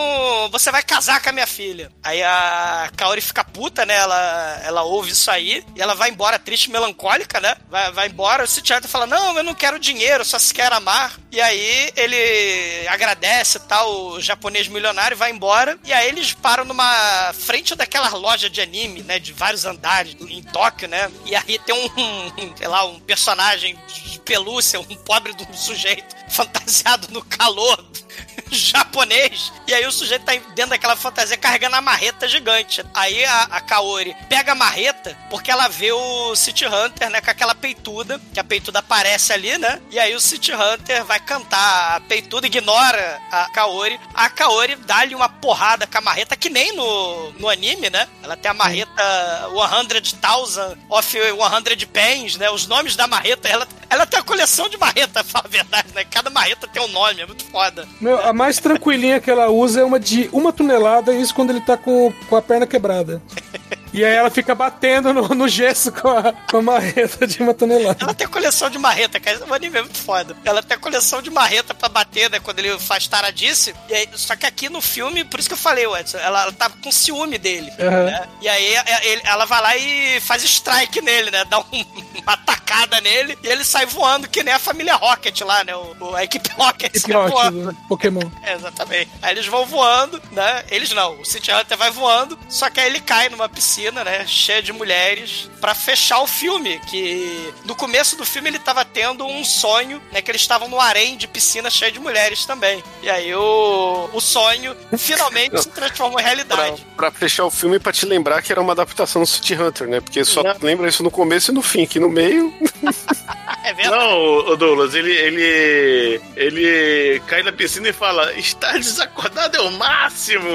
[0.50, 1.90] você vai casar com a minha filha.
[2.02, 3.94] Aí a Kaori fica puta, né?
[3.94, 7.56] Ela, ela ouve isso aí e ela vai embora, triste, melancólica, né?
[7.68, 8.44] Vai, vai embora.
[8.44, 11.18] O City fala: Não, eu não quero dinheiro, só se quer amar.
[11.30, 15.78] E aí ele agradece tal, o japonês milionário, vai embora.
[15.84, 19.18] E aí eles param numa frente daquela loja de anime, né?
[19.18, 21.10] De vários andares em Tóquio, né?
[21.24, 25.54] E aí tem um, um, sei lá, um personagem de pelúcia, um pobre de um
[25.54, 27.84] sujeito fantasiado no calor
[28.50, 29.52] japonês.
[29.66, 32.84] E aí o sujeito tá dentro daquela fantasia carregando a marreta gigante.
[32.94, 34.93] Aí a, a Kaori pega a marreta
[35.28, 39.56] porque ela vê o City Hunter, né, com aquela peituda, que a peituda aparece ali,
[39.58, 39.80] né?
[39.90, 43.98] E aí o City Hunter vai cantar a peituda, ignora a Kaori.
[44.14, 48.06] A Kaori dá-lhe uma porrada com a marreta, que nem no, no anime, né?
[48.22, 49.02] Ela tem a marreta
[49.50, 52.50] 100,000 of 100 pens, né?
[52.50, 55.88] Os nomes da marreta, ela, ela tem a coleção de marreta, pra falar a verdade,
[55.94, 56.04] né?
[56.04, 57.86] Cada marreta tem um nome, é muito foda.
[58.00, 61.60] Meu, a mais tranquilinha que ela usa é uma de uma tonelada, isso quando ele
[61.60, 63.22] tá com, com a perna quebrada.
[63.94, 67.54] E aí ela fica batendo no, no gesso com a, com a marreta de uma
[67.54, 67.96] tonelada.
[68.00, 69.36] Ela tem coleção de marreta, cara.
[69.36, 70.36] Esse anime é muito foda.
[70.44, 72.40] Ela tem coleção de marreta pra bater, né?
[72.40, 73.74] Quando ele faz taradice.
[73.88, 76.52] E aí, só que aqui no filme, por isso que eu falei, Edson, ela, ela
[76.52, 77.70] tá com ciúme dele.
[77.78, 78.04] Uhum.
[78.06, 78.28] né?
[78.42, 81.44] E aí é- ele- ela vai lá e faz strike nele, né?
[81.48, 81.84] Dá um-
[82.22, 85.74] uma atacada nele e ele sai voando, que nem a família Rocket lá, né?
[85.76, 87.72] O, o- a equipe Rocket Epirote voando.
[87.72, 88.22] do Pokémon.
[88.42, 89.10] É, exatamente.
[89.22, 90.64] Aí eles vão voando, né?
[90.70, 94.24] Eles não, o City Hunter vai voando, só que aí ele cai numa piscina, né?
[94.26, 96.80] Cheia de mulheres, pra fechar o filme.
[96.88, 100.22] Que no começo do filme ele tava tendo um sonho, né?
[100.22, 102.82] Que eles estavam no harém de piscina cheia de mulheres também.
[103.02, 106.86] E aí o, o sonho finalmente se transformou em Pra, realidade.
[106.96, 110.00] pra fechar o filme, pra te lembrar que era uma adaptação do City Hunter, né?
[110.00, 112.52] Porque só lembra isso no começo e no fim, que no meio.
[113.64, 113.96] É verdade.
[114.04, 114.18] Não,
[114.52, 116.20] o Douglas, ele, ele.
[116.36, 120.46] Ele cai na piscina e fala: Estar desacordado é o máximo!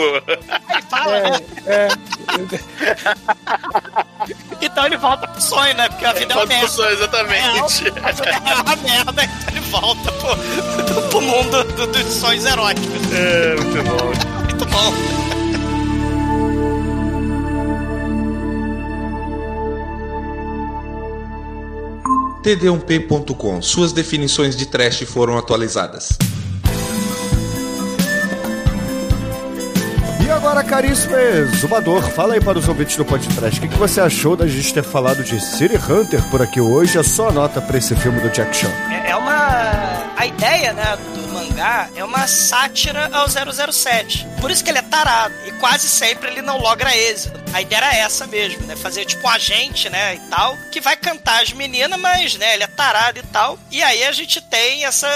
[0.68, 1.40] Aí fala, né?
[1.66, 1.88] É,
[4.62, 5.88] Então ele volta pro sonho, né?
[5.88, 6.68] Porque a vida é uma merda.
[6.68, 7.88] pessoa, exatamente.
[7.88, 10.36] É uma merda, então ele volta pro,
[11.10, 13.14] pro mundo do- dos sonhos eróticos.
[13.14, 14.06] É, muito bom.
[14.50, 14.94] Muito bom.
[22.44, 23.62] td1p.com.
[23.62, 26.18] Suas definições de trash foram atualizadas.
[30.30, 34.00] E agora, caríssimo exumador, fala aí para os ouvintes do podcast, o que, que você
[34.00, 37.00] achou da gente ter falado de City Hunter por aqui hoje?
[37.00, 38.70] A sua nota para esse filme do Jack Chan.
[38.92, 40.14] É, é uma.
[40.16, 41.29] A ideia, né, do
[41.96, 44.26] é uma sátira ao 007.
[44.42, 45.34] Por isso que ele é tarado.
[45.46, 47.40] E quase sempre ele não logra êxito.
[47.54, 48.76] A ideia era essa mesmo, né?
[48.76, 52.64] Fazer tipo um agente, né, e tal, que vai cantar as meninas, mas, né, ele
[52.64, 53.58] é tarado e tal.
[53.72, 55.10] E aí a gente tem essa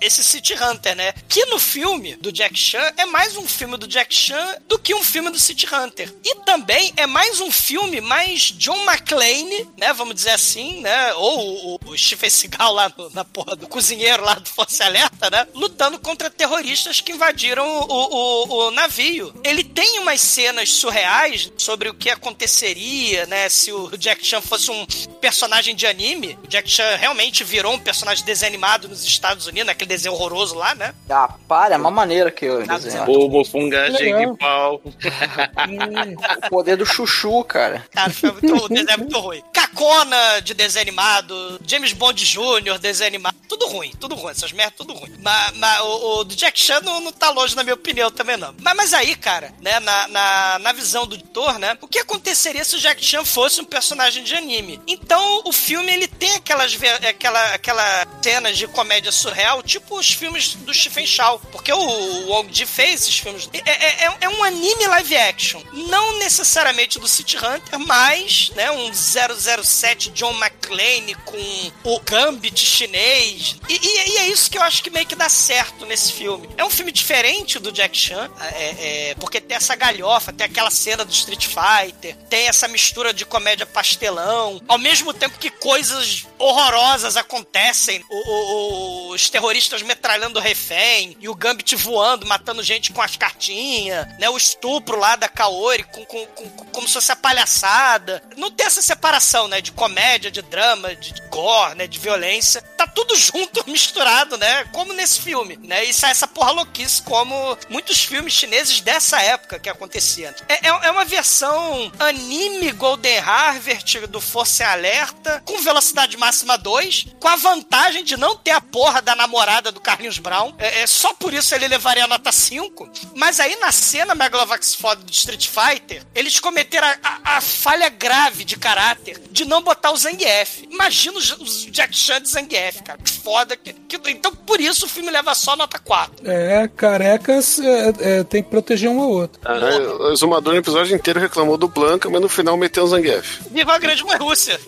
[0.00, 1.12] esse City Hunter, né?
[1.28, 4.94] Que no filme do Jack Chan é mais um filme do Jack Chan do que
[4.94, 6.14] um filme do City Hunter.
[6.24, 9.92] E também é mais um filme mais John McClane, né?
[9.94, 11.14] Vamos dizer assim, né?
[11.14, 15.30] Ou o, o Stephen Seagal lá no- na porra do cozinheiro lá do Força Alerta,
[15.30, 15.46] né?
[15.54, 19.32] Lutando contra terroristas que invadiram o, o- o navio.
[19.44, 23.48] Ele tem umas cenas surreais sobre o que aconteceria, né?
[23.48, 24.84] Se o Jack Chan fosse um
[25.20, 26.36] personagem de anime.
[26.42, 30.74] O Jack Chan realmente virou um personagem desanimado nos Estados Unidos, aquele desenho horroroso lá,
[30.74, 30.92] né?
[31.08, 33.08] Ah, para, é uma maneira que eu desenho.
[33.08, 33.98] Ô, Mofunga, Legal.
[34.20, 34.82] Jegue Pau.
[36.46, 37.84] O poder do chuchu, cara.
[37.92, 39.42] Cara, foi muito, o desenho é muito ruim.
[39.52, 42.78] Cacona de desenho animado, James Bond Jr.
[42.80, 45.12] desenho animado, tudo ruim, tudo ruim, essas merdas, tudo ruim.
[45.22, 48.36] Mas, mas o, o do Jack Chan não, não tá longe, na minha opinião, também
[48.36, 48.54] não.
[48.60, 52.64] Mas, mas aí, cara, né, na, na, na visão do editor, né, o que aconteceria
[52.64, 54.80] se o Jack Chan fosse um personagem de anime?
[54.86, 56.76] Então, o filme, ele tem aquelas,
[57.08, 62.26] aquela, aquela cenas de comédia surreal, tipo os filmes do Stephen Chow, porque o, o
[62.28, 63.48] Wong Ji fez esses filmes.
[63.52, 68.70] É, é, é- é um anime live action, não necessariamente do City Hunter, mas, né,
[68.70, 73.56] um 007 John McClane com o Gambit chinês.
[73.68, 76.48] E, e- e é isso que eu acho que meio que dá certo nesse filme.
[76.56, 80.70] É um filme diferente do Jack Chan, é- é, porque tem essa galhofa, tem aquela
[80.70, 86.26] cena do Street Fighter, tem essa mistura de comédia pastelão, ao mesmo tempo que coisas
[86.38, 88.04] horrorosas acontecem.
[88.08, 93.16] O- o- os terroristas metralhando o refém, e o Gambit voando, matando gente com as
[93.16, 94.28] cartinhas, né?
[94.28, 98.22] O estupro lá da Kaori, com, com- com- com- como se fosse a palhaçada.
[98.36, 99.60] Não tem essa separação, né?
[99.60, 101.86] De comédia, de drama, de, de gore, né?
[101.86, 102.60] De violência.
[102.76, 104.64] Tá tudo junto, misturado, né?
[104.72, 105.84] Como nesse filme, né?
[105.84, 110.34] E sai essa porra louquice, como muitos filmes chineses dessa época que acontecia.
[110.48, 117.06] É, é- é uma versão anime Golden Harvest do Força Alerta, com velocidade máxima 2,
[117.20, 120.54] com a vantagem de não ter a porra da namorada do Carlinhos Brown.
[120.58, 122.88] É, é só por isso ele levaria a nota 5.
[123.14, 127.88] Mas aí na cena Megalovax foda do Street Fighter, eles cometeram a, a- a falha
[127.88, 130.64] grave de caráter de não botar o Zangief.
[130.70, 132.98] Imagina os, os Jack Chan de Zangief, cara.
[132.98, 133.56] Que foda.
[133.56, 136.28] Que, que- então por isso o filme leva só nota 4.
[136.30, 139.40] É, carecas é, é, tem que proteger um ao outro.
[139.44, 143.40] Aí, o Zumador no episódio inteiro reclamou do Blanca, mas no final meteu o Zangief.
[143.50, 144.58] Viva a grande mãe Rússia!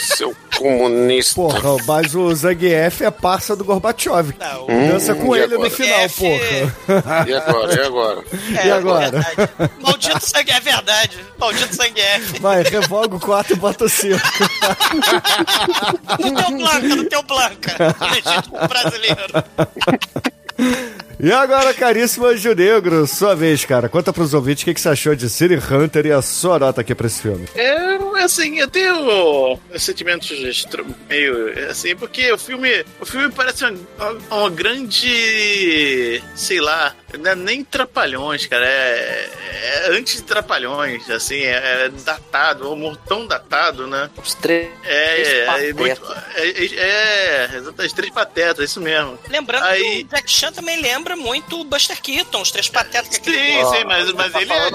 [0.00, 1.34] Seu comunista.
[1.34, 4.34] Porra, mas o Zangief é parça do Gorbachev.
[4.38, 5.70] Não, Dança com ele no agora?
[5.70, 7.26] final, porra.
[7.26, 7.74] E agora?
[7.74, 8.24] E agora?
[8.64, 9.10] E agora?
[9.10, 9.72] verdade.
[9.80, 11.18] Maldito sangue é verdade.
[11.38, 12.18] Maldito sangue é.
[12.40, 14.18] Vai, revoga o 4 e bota o 5.
[16.18, 17.76] No teu Blanca, no teu Blanca.
[18.12, 19.44] Legítimo brasileiro.
[21.20, 23.88] E agora, caríssimo Anjo Negro, sua vez, cara.
[23.88, 26.80] Conta pros ouvintes o que, que você achou de City Hunter e a sua nota
[26.80, 27.48] aqui pra esse filme.
[27.56, 30.30] É, assim, eu tenho sentimentos
[31.08, 37.34] meio assim, porque o filme, o filme parece uma, uma grande, sei lá, não é
[37.34, 39.30] nem trapalhões, cara, é,
[39.86, 44.10] é anti-trapalhões, assim, é, é datado, um humor tão datado, né?
[44.22, 44.68] Os três.
[44.84, 45.74] É, é, é, patetas.
[45.74, 49.18] muito, é, é, é, exatamente, três patetas, isso mesmo.
[49.28, 53.16] Lembrando Aí- que o Jack Chan também lembra muito o Buster Keaton, os três patetas.
[53.18, 54.70] que Sim, sim, mas, mas tá ele é,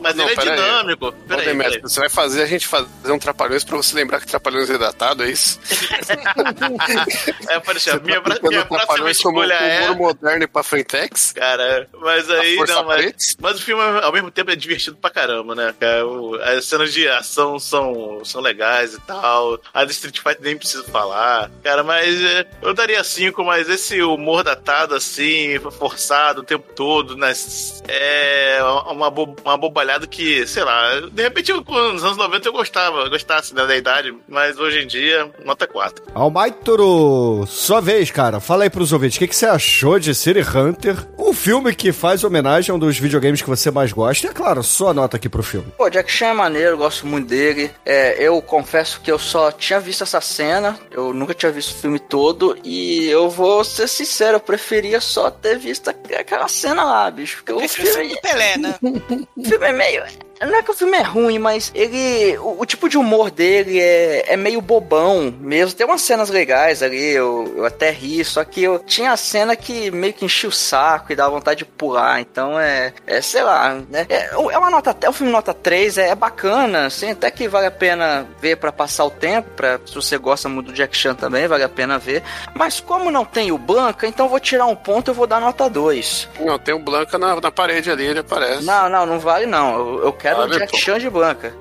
[0.00, 1.12] mas Não, ele é dinâmico.
[1.28, 1.80] Peraí, peraí.
[1.80, 5.24] você vai fazer a gente fazer um Trapalhões pra você lembrar que Trapalhões é datado,
[5.24, 5.58] é isso?
[7.48, 9.90] É, parecia, minha, pra- Quando minha próxima Trapalhões escolha é...
[9.90, 11.32] humor moderno e pra frentex?
[11.32, 11.62] Cara,
[12.00, 15.74] mas aí, não, mas, mas o filme ao mesmo tempo é divertido pra caramba, né,
[15.78, 16.06] cara?
[16.06, 19.58] O- as cenas de ação são, são legais e tal.
[19.72, 21.50] A do Street Fighter nem preciso falar.
[21.62, 27.16] Cara, mas é, eu daria cinco, mas esse humor datado, assim, forçado o tempo todo,
[27.16, 28.58] nas, é
[28.90, 33.08] uma, bo- uma bobalhada que, sei lá, de repente eu, nos anos 90 eu gostava,
[33.08, 36.04] gostasse né, da idade, mas hoje em dia, nota 4.
[36.14, 38.40] Almaitoro, sua vez, cara.
[38.40, 40.96] Fala aí pros ouvintes, o que, que você achou de City Hunter?
[41.18, 44.26] Um filme que faz homenagem a um dos videogames que você mais gosta.
[44.26, 45.72] E, é claro, sua nota aqui pro filme.
[45.76, 47.70] Pô, Jack Chan é maneiro, eu gosto muito dele.
[47.84, 51.80] É, eu confesso que eu só tinha visto essa cena, eu nunca tinha visto o
[51.80, 57.10] filme todo, e eu vou ser sincero, eu preferia só ter visto aquela cena lá,
[57.10, 57.42] bicho.
[57.44, 58.74] Porque o filme, filme do Pelé, né?
[59.36, 60.02] o filme é meio.
[60.40, 62.36] Não é que o filme é ruim, mas ele.
[62.38, 65.76] O, o tipo de humor dele é, é meio bobão mesmo.
[65.76, 69.56] Tem umas cenas legais ali, eu, eu até ri, só que eu tinha a cena
[69.56, 72.20] que meio que enchia o saco e dava vontade de pular.
[72.20, 72.92] Então é.
[73.06, 74.06] É, sei lá, né?
[74.08, 74.96] É, é uma nota.
[75.00, 78.56] É um filme nota 3, é, é bacana, assim, até que vale a pena ver
[78.56, 79.50] pra passar o tempo.
[79.56, 82.22] Pra, se você gosta muito do Jack Chan também, vale a pena ver.
[82.54, 85.40] Mas como não tem o Blanca, então eu vou tirar um ponto e vou dar
[85.40, 86.28] nota 2.
[86.40, 88.64] Não, tem um Blanca na, na parede ali, ele aparece.
[88.64, 89.78] Não, não, não vale não.
[89.78, 90.80] Eu, eu quero Ah, o Jack Vitor.
[90.80, 91.54] Chan de Blanca.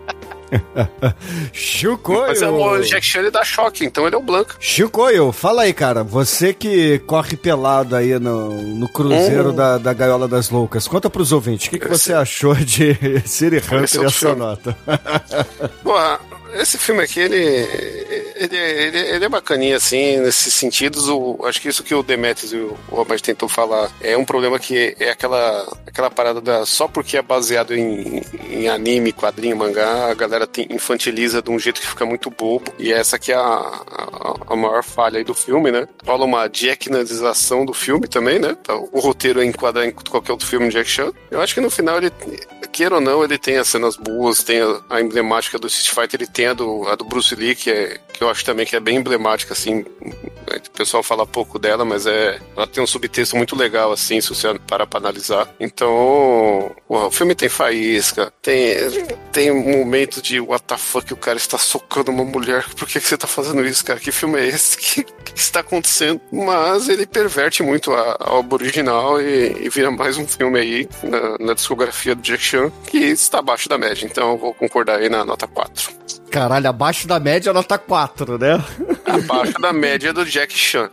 [1.51, 2.27] Chicoio!
[2.27, 4.55] Mas é, o Jack Chan ele dá choque, então ele é o Blanca.
[4.59, 6.03] Chicoio, fala aí, cara.
[6.03, 9.55] Você que corre pelado aí no, no cruzeiro Hum.
[9.55, 12.93] da, da Gaiola das Loucas, conta pros ouvintes, o que, que você achou de
[13.25, 14.77] City Esse Hunter e a sua nota?
[15.83, 16.19] Porra,
[16.61, 17.35] esse filme aqui, ele,
[18.35, 21.07] ele, ele, ele é bacaninha, assim, nesses sentidos.
[21.09, 24.59] O, acho que isso que o Demetrius e o Robert tentou falar é um problema
[24.59, 26.65] que é aquela, aquela parada da.
[26.65, 31.59] Só porque é baseado em, em anime, quadrinho, mangá, a galera tem- infantiliza de um
[31.59, 32.71] jeito que fica muito bobo.
[32.79, 35.87] E essa aqui é a, a, a maior falha aí do filme, né?
[36.05, 38.55] Rola uma jacknanização do filme também, né?
[38.91, 41.11] O roteiro é enquadrar em qualquer outro filme de Chan.
[41.31, 42.11] Eu acho que no final ele
[42.71, 46.21] queira ou não, ele tem as cenas boas, tem a, a emblemática do Street Fighter,
[46.21, 48.75] ele tem a do, a do Bruce Lee, que, é, que eu acho também que
[48.75, 49.79] é bem emblemática, assim.
[49.79, 54.29] O pessoal fala pouco dela, mas é, ela tem um subtexto muito legal, assim, se
[54.29, 55.49] você parar pra analisar.
[55.59, 58.75] Então, o filme tem faísca, tem,
[59.31, 63.07] tem momentos de what the fuck, o cara está socando uma mulher, por que, que
[63.07, 63.99] você tá fazendo isso, cara?
[63.99, 64.75] Que filme é esse?
[64.75, 66.21] O que, que está acontecendo?
[66.31, 70.89] Mas ele perverte muito a, a obra original e, e vira mais um filme aí
[71.03, 74.99] na, na discografia do Jack Chan, que está abaixo da média, então eu vou concordar
[74.99, 75.93] aí na nota 4.
[76.35, 78.61] Caralho, abaixo da média, nota 4, né?
[79.05, 80.89] Abaixo da média do Jack Chan.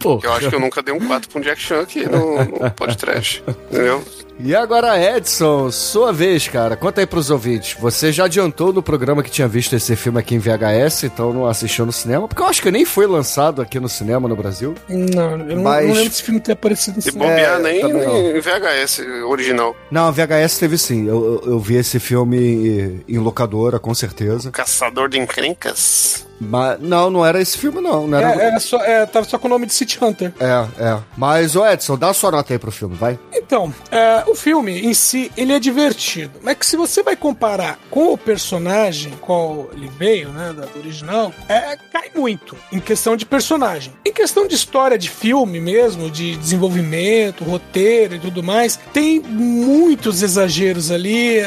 [0.00, 0.18] Pô.
[0.20, 2.70] Eu acho que eu nunca dei um 4 pra um Jack Chan aqui no, no
[2.72, 3.40] podcast.
[3.70, 4.04] Entendeu?
[4.42, 6.74] E agora, Edson, sua vez, cara.
[6.76, 7.76] Conta aí pros ouvintes.
[7.78, 11.46] Você já adiantou no programa que tinha visto esse filme aqui em VHS, então não
[11.46, 12.26] assistiu no cinema?
[12.26, 14.74] Porque eu acho que nem foi lançado aqui no cinema no Brasil.
[14.88, 17.26] Não, eu não, Mas- não lembro desse filme ter aparecido no cinema.
[17.26, 19.76] bobear É, nem VHS original.
[19.90, 21.06] Não, VHS teve sim.
[21.06, 24.50] Eu, eu, eu vi esse filme em locadora, com certeza.
[24.50, 26.26] Caçador de encrencas.
[26.40, 28.06] Mas não, não era esse filme, não.
[28.06, 28.42] não É, era...
[28.42, 30.32] era só, é, tava só com o nome de City Hunter.
[30.40, 30.98] É, é.
[31.16, 33.18] Mas, ô Edson, dá a sua nota aí pro filme, vai.
[33.32, 36.32] Então, é, o filme em si, ele é divertido.
[36.42, 40.78] Mas que se você vai comparar com o personagem, qual ele veio, né, da do
[40.78, 43.92] original, é, cai muito em questão de personagem.
[44.04, 50.22] Em questão de história de filme mesmo, de desenvolvimento, roteiro e tudo mais, tem muitos
[50.22, 51.40] exageros ali.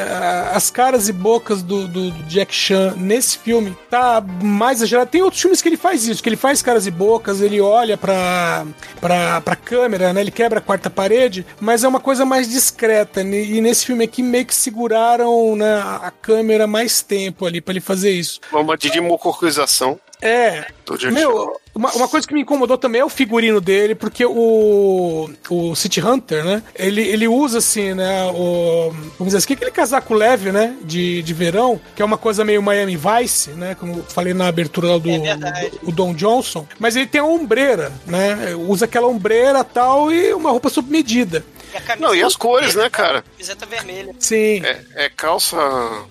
[0.53, 5.09] As caras e bocas do, do- do Jack Chan nesse filme tá mais exagerado.
[5.09, 7.97] Tem outros filmes que ele faz isso, que ele faz caras e bocas, ele olha
[7.97, 8.65] pra,
[8.99, 10.21] pra, pra câmera, né?
[10.21, 13.23] Ele quebra a quarta parede, mas é uma coisa mais discreta.
[13.23, 13.41] né?
[13.41, 17.81] E nesse filme aqui meio que seguraram né, a câmera mais tempo ali pra ele
[17.81, 18.39] fazer isso.
[18.51, 20.65] Uma de democratização É.
[21.11, 25.75] Meu, uma, uma coisa que me incomodou também é o figurino dele, porque o, o
[25.75, 26.61] City Hunter, né?
[26.75, 28.25] Ele, ele usa assim, né?
[28.33, 30.75] O, vamos dizer assim, aquele casaco leve, né?
[30.83, 33.75] De, de verão, que é uma coisa meio Miami Vice, né?
[33.75, 35.71] Como eu falei na abertura lá do, verdade.
[35.81, 36.65] do- o Don Johnson.
[36.79, 38.55] Mas ele tem a ombreira, né?
[38.67, 41.43] Usa aquela ombreira tal e uma roupa sob medida.
[41.73, 43.23] E a camisa Não, e as cores, né, cara?
[43.23, 44.15] Camiseta vermelha.
[44.19, 44.61] Sim.
[44.63, 45.57] É, é calça,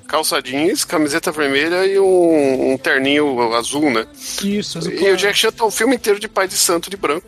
[0.08, 4.06] calça jeans, camiseta vermelha e um, um terninho azul, né?
[4.42, 4.78] Isso.
[4.90, 7.26] E o Jack Chan tá o filme inteiro de pai de santo de branco.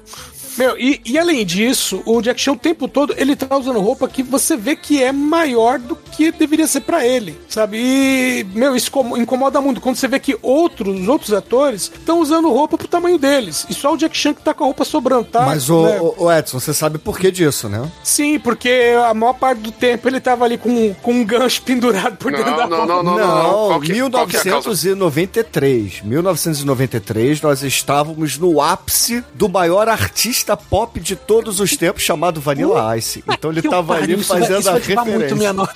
[0.56, 4.08] Meu, e, e além disso, o Jack Chan o tempo todo, ele tá usando roupa
[4.08, 7.76] que você vê que é maior do que deveria ser pra ele, sabe?
[7.78, 12.48] E, meu, isso como- incomoda muito quando você vê que outros, outros atores estão usando
[12.50, 13.66] roupa pro tamanho deles.
[13.68, 15.42] E só o Jack Chan que tá com a roupa sobrando, tá?
[15.46, 16.00] Mas, ô, né?
[16.18, 17.90] ô, Edson, você sabe por que disso, né?
[18.02, 22.16] Sim, porque a maior parte do tempo ele tava ali com, com um gancho pendurado
[22.16, 22.86] por dentro da Não, roupa.
[22.94, 23.44] não, não, não, não.
[23.68, 24.68] Qual que- qual que é a causa?
[24.70, 26.02] 1993.
[26.02, 32.96] 1993, nós estávamos no ápice do maior artista pop de todos os tempos, chamado Vanilla
[32.98, 33.24] Ice.
[33.26, 35.36] Então ele tava pariu, ali isso vai- fazendo isso a vai muito referência.
[35.36, 35.74] minha nota.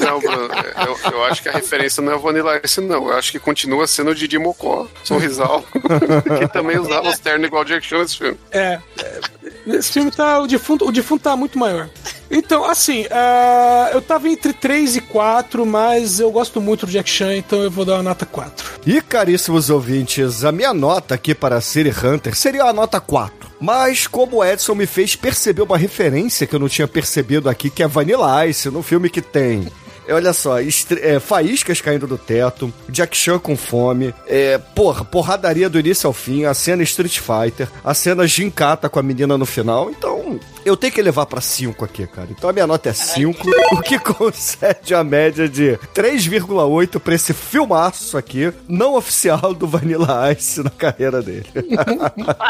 [0.00, 0.48] Não, Bruno,
[0.86, 3.08] eu, eu acho que a referência não é Vanilla Ice, não.
[3.08, 5.64] Eu acho que continua sendo o Didi Mocó, Sorrisal,
[6.38, 8.38] que também usava os ternos igual o Jack Chan nesse filme.
[8.52, 8.78] É.
[8.98, 9.20] é,
[9.66, 10.40] Esse filme tá.
[10.40, 11.88] O defunto, o defunto tá muito maior.
[12.30, 17.08] Então, assim, ah, eu tava entre 3 e 4, mas eu gosto muito do Jack
[17.08, 18.80] Chan, então eu vou dar uma nota 4.
[18.86, 23.52] E caríssimos ouvintes, a minha nota aqui para City Hunter seria a nota 4.
[23.60, 27.70] Mas como o Edson me fez perceber uma referência que eu não tinha percebido aqui,
[27.70, 29.68] que é Vanilla Ice, no filme que tem.
[30.06, 35.68] É, Olha só, é, faíscas caindo do teto, Jack Chan com fome, é, porra, porradaria
[35.68, 39.46] do início ao fim, a cena Street Fighter, a cena gincata com a menina no
[39.46, 42.28] final, então eu tenho que levar pra 5 aqui, cara.
[42.30, 43.38] Então a minha nota é 5,
[43.72, 50.32] o que concede a média de 3,8 pra esse filmaço aqui, não oficial do Vanilla
[50.32, 51.46] Ice na carreira dele.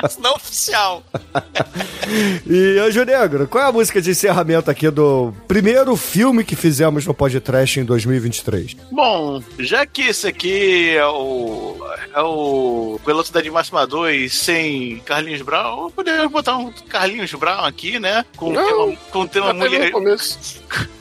[0.02, 1.02] Mas não oficial.
[2.46, 7.06] e, Anjo Negro, qual é a música de encerramento aqui do primeiro filme que fizemos
[7.06, 8.76] no podcast em 2023?
[8.90, 11.76] Bom, já que esse aqui é o.
[12.14, 18.03] é o Velocidade Máxima 2 sem Carlinhos Brown, podemos botar um Carlinhos Brown aqui, né?
[18.36, 19.90] Com Não, tema, com tema mulher,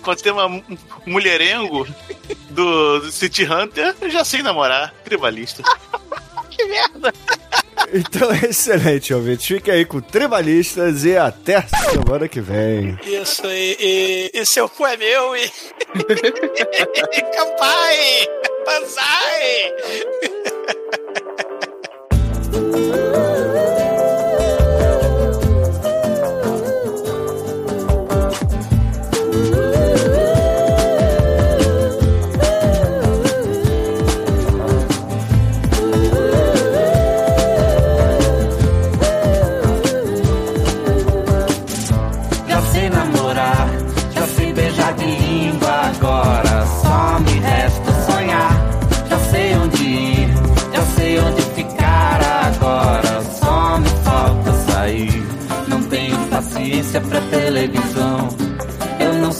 [0.02, 0.64] com tema mu-
[1.06, 1.88] mulherengo.
[2.50, 4.94] do, do City Hunter, eu já sei namorar.
[5.04, 5.64] Tribalista.
[6.50, 7.14] que merda.
[7.92, 9.54] Então é excelente, ouvinte.
[9.56, 11.62] Fique aí com Tribalistas e até
[11.92, 12.98] semana que vem.
[13.06, 15.52] Isso, e, e, e seu cu é meu e.
[17.36, 18.28] Campai!
[18.66, 19.74] Banzai!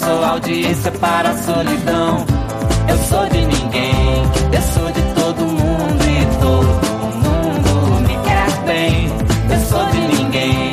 [0.04, 2.26] Sou audiência para a solidão.
[2.90, 4.24] Eu sou de ninguém,
[4.54, 6.68] eu sou de todo mundo e todo
[7.24, 9.08] mundo me quer bem.
[9.50, 10.73] Eu sou de ninguém,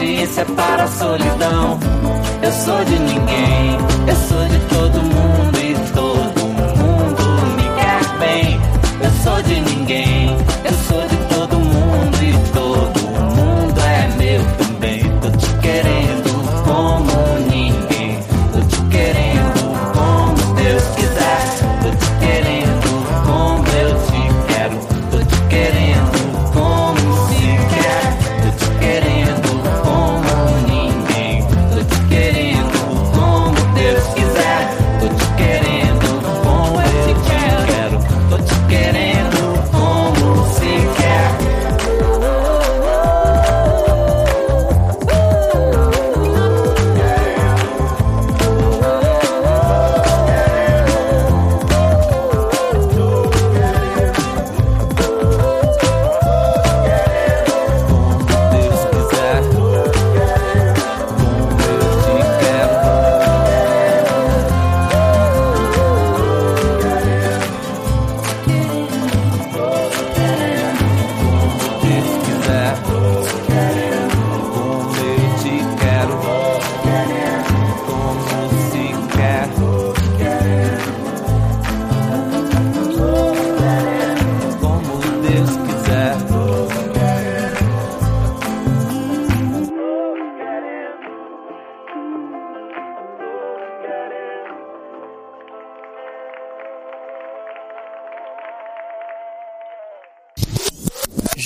[0.00, 1.78] sou audiência para a solidão.
[2.42, 3.76] Eu sou de ninguém,
[4.08, 4.79] eu sou de todo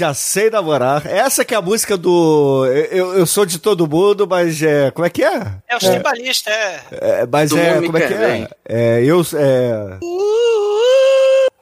[0.04, 1.06] Já sei namorar.
[1.06, 2.66] Essa que é a música do.
[2.90, 4.90] Eu, eu sou de todo mundo, mas é.
[4.90, 5.54] Como é que é?
[5.66, 6.80] É os tribalistas, é.
[6.90, 7.80] É, mas Todo é.
[7.80, 8.18] Como é que é?
[8.18, 8.48] bem.
[8.68, 9.22] É, eu.
[9.34, 9.98] É.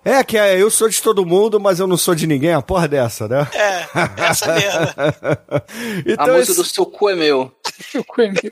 [0.04, 2.60] É, que é, eu sou de todo mundo, mas eu não sou de ninguém, a
[2.60, 3.46] porra dessa, né?
[3.54, 3.86] É,
[4.24, 4.80] essa mesmo.
[4.98, 5.62] A
[6.04, 7.52] então, música esse- do seu cu é meu.
[7.92, 8.50] Seu cu é meu.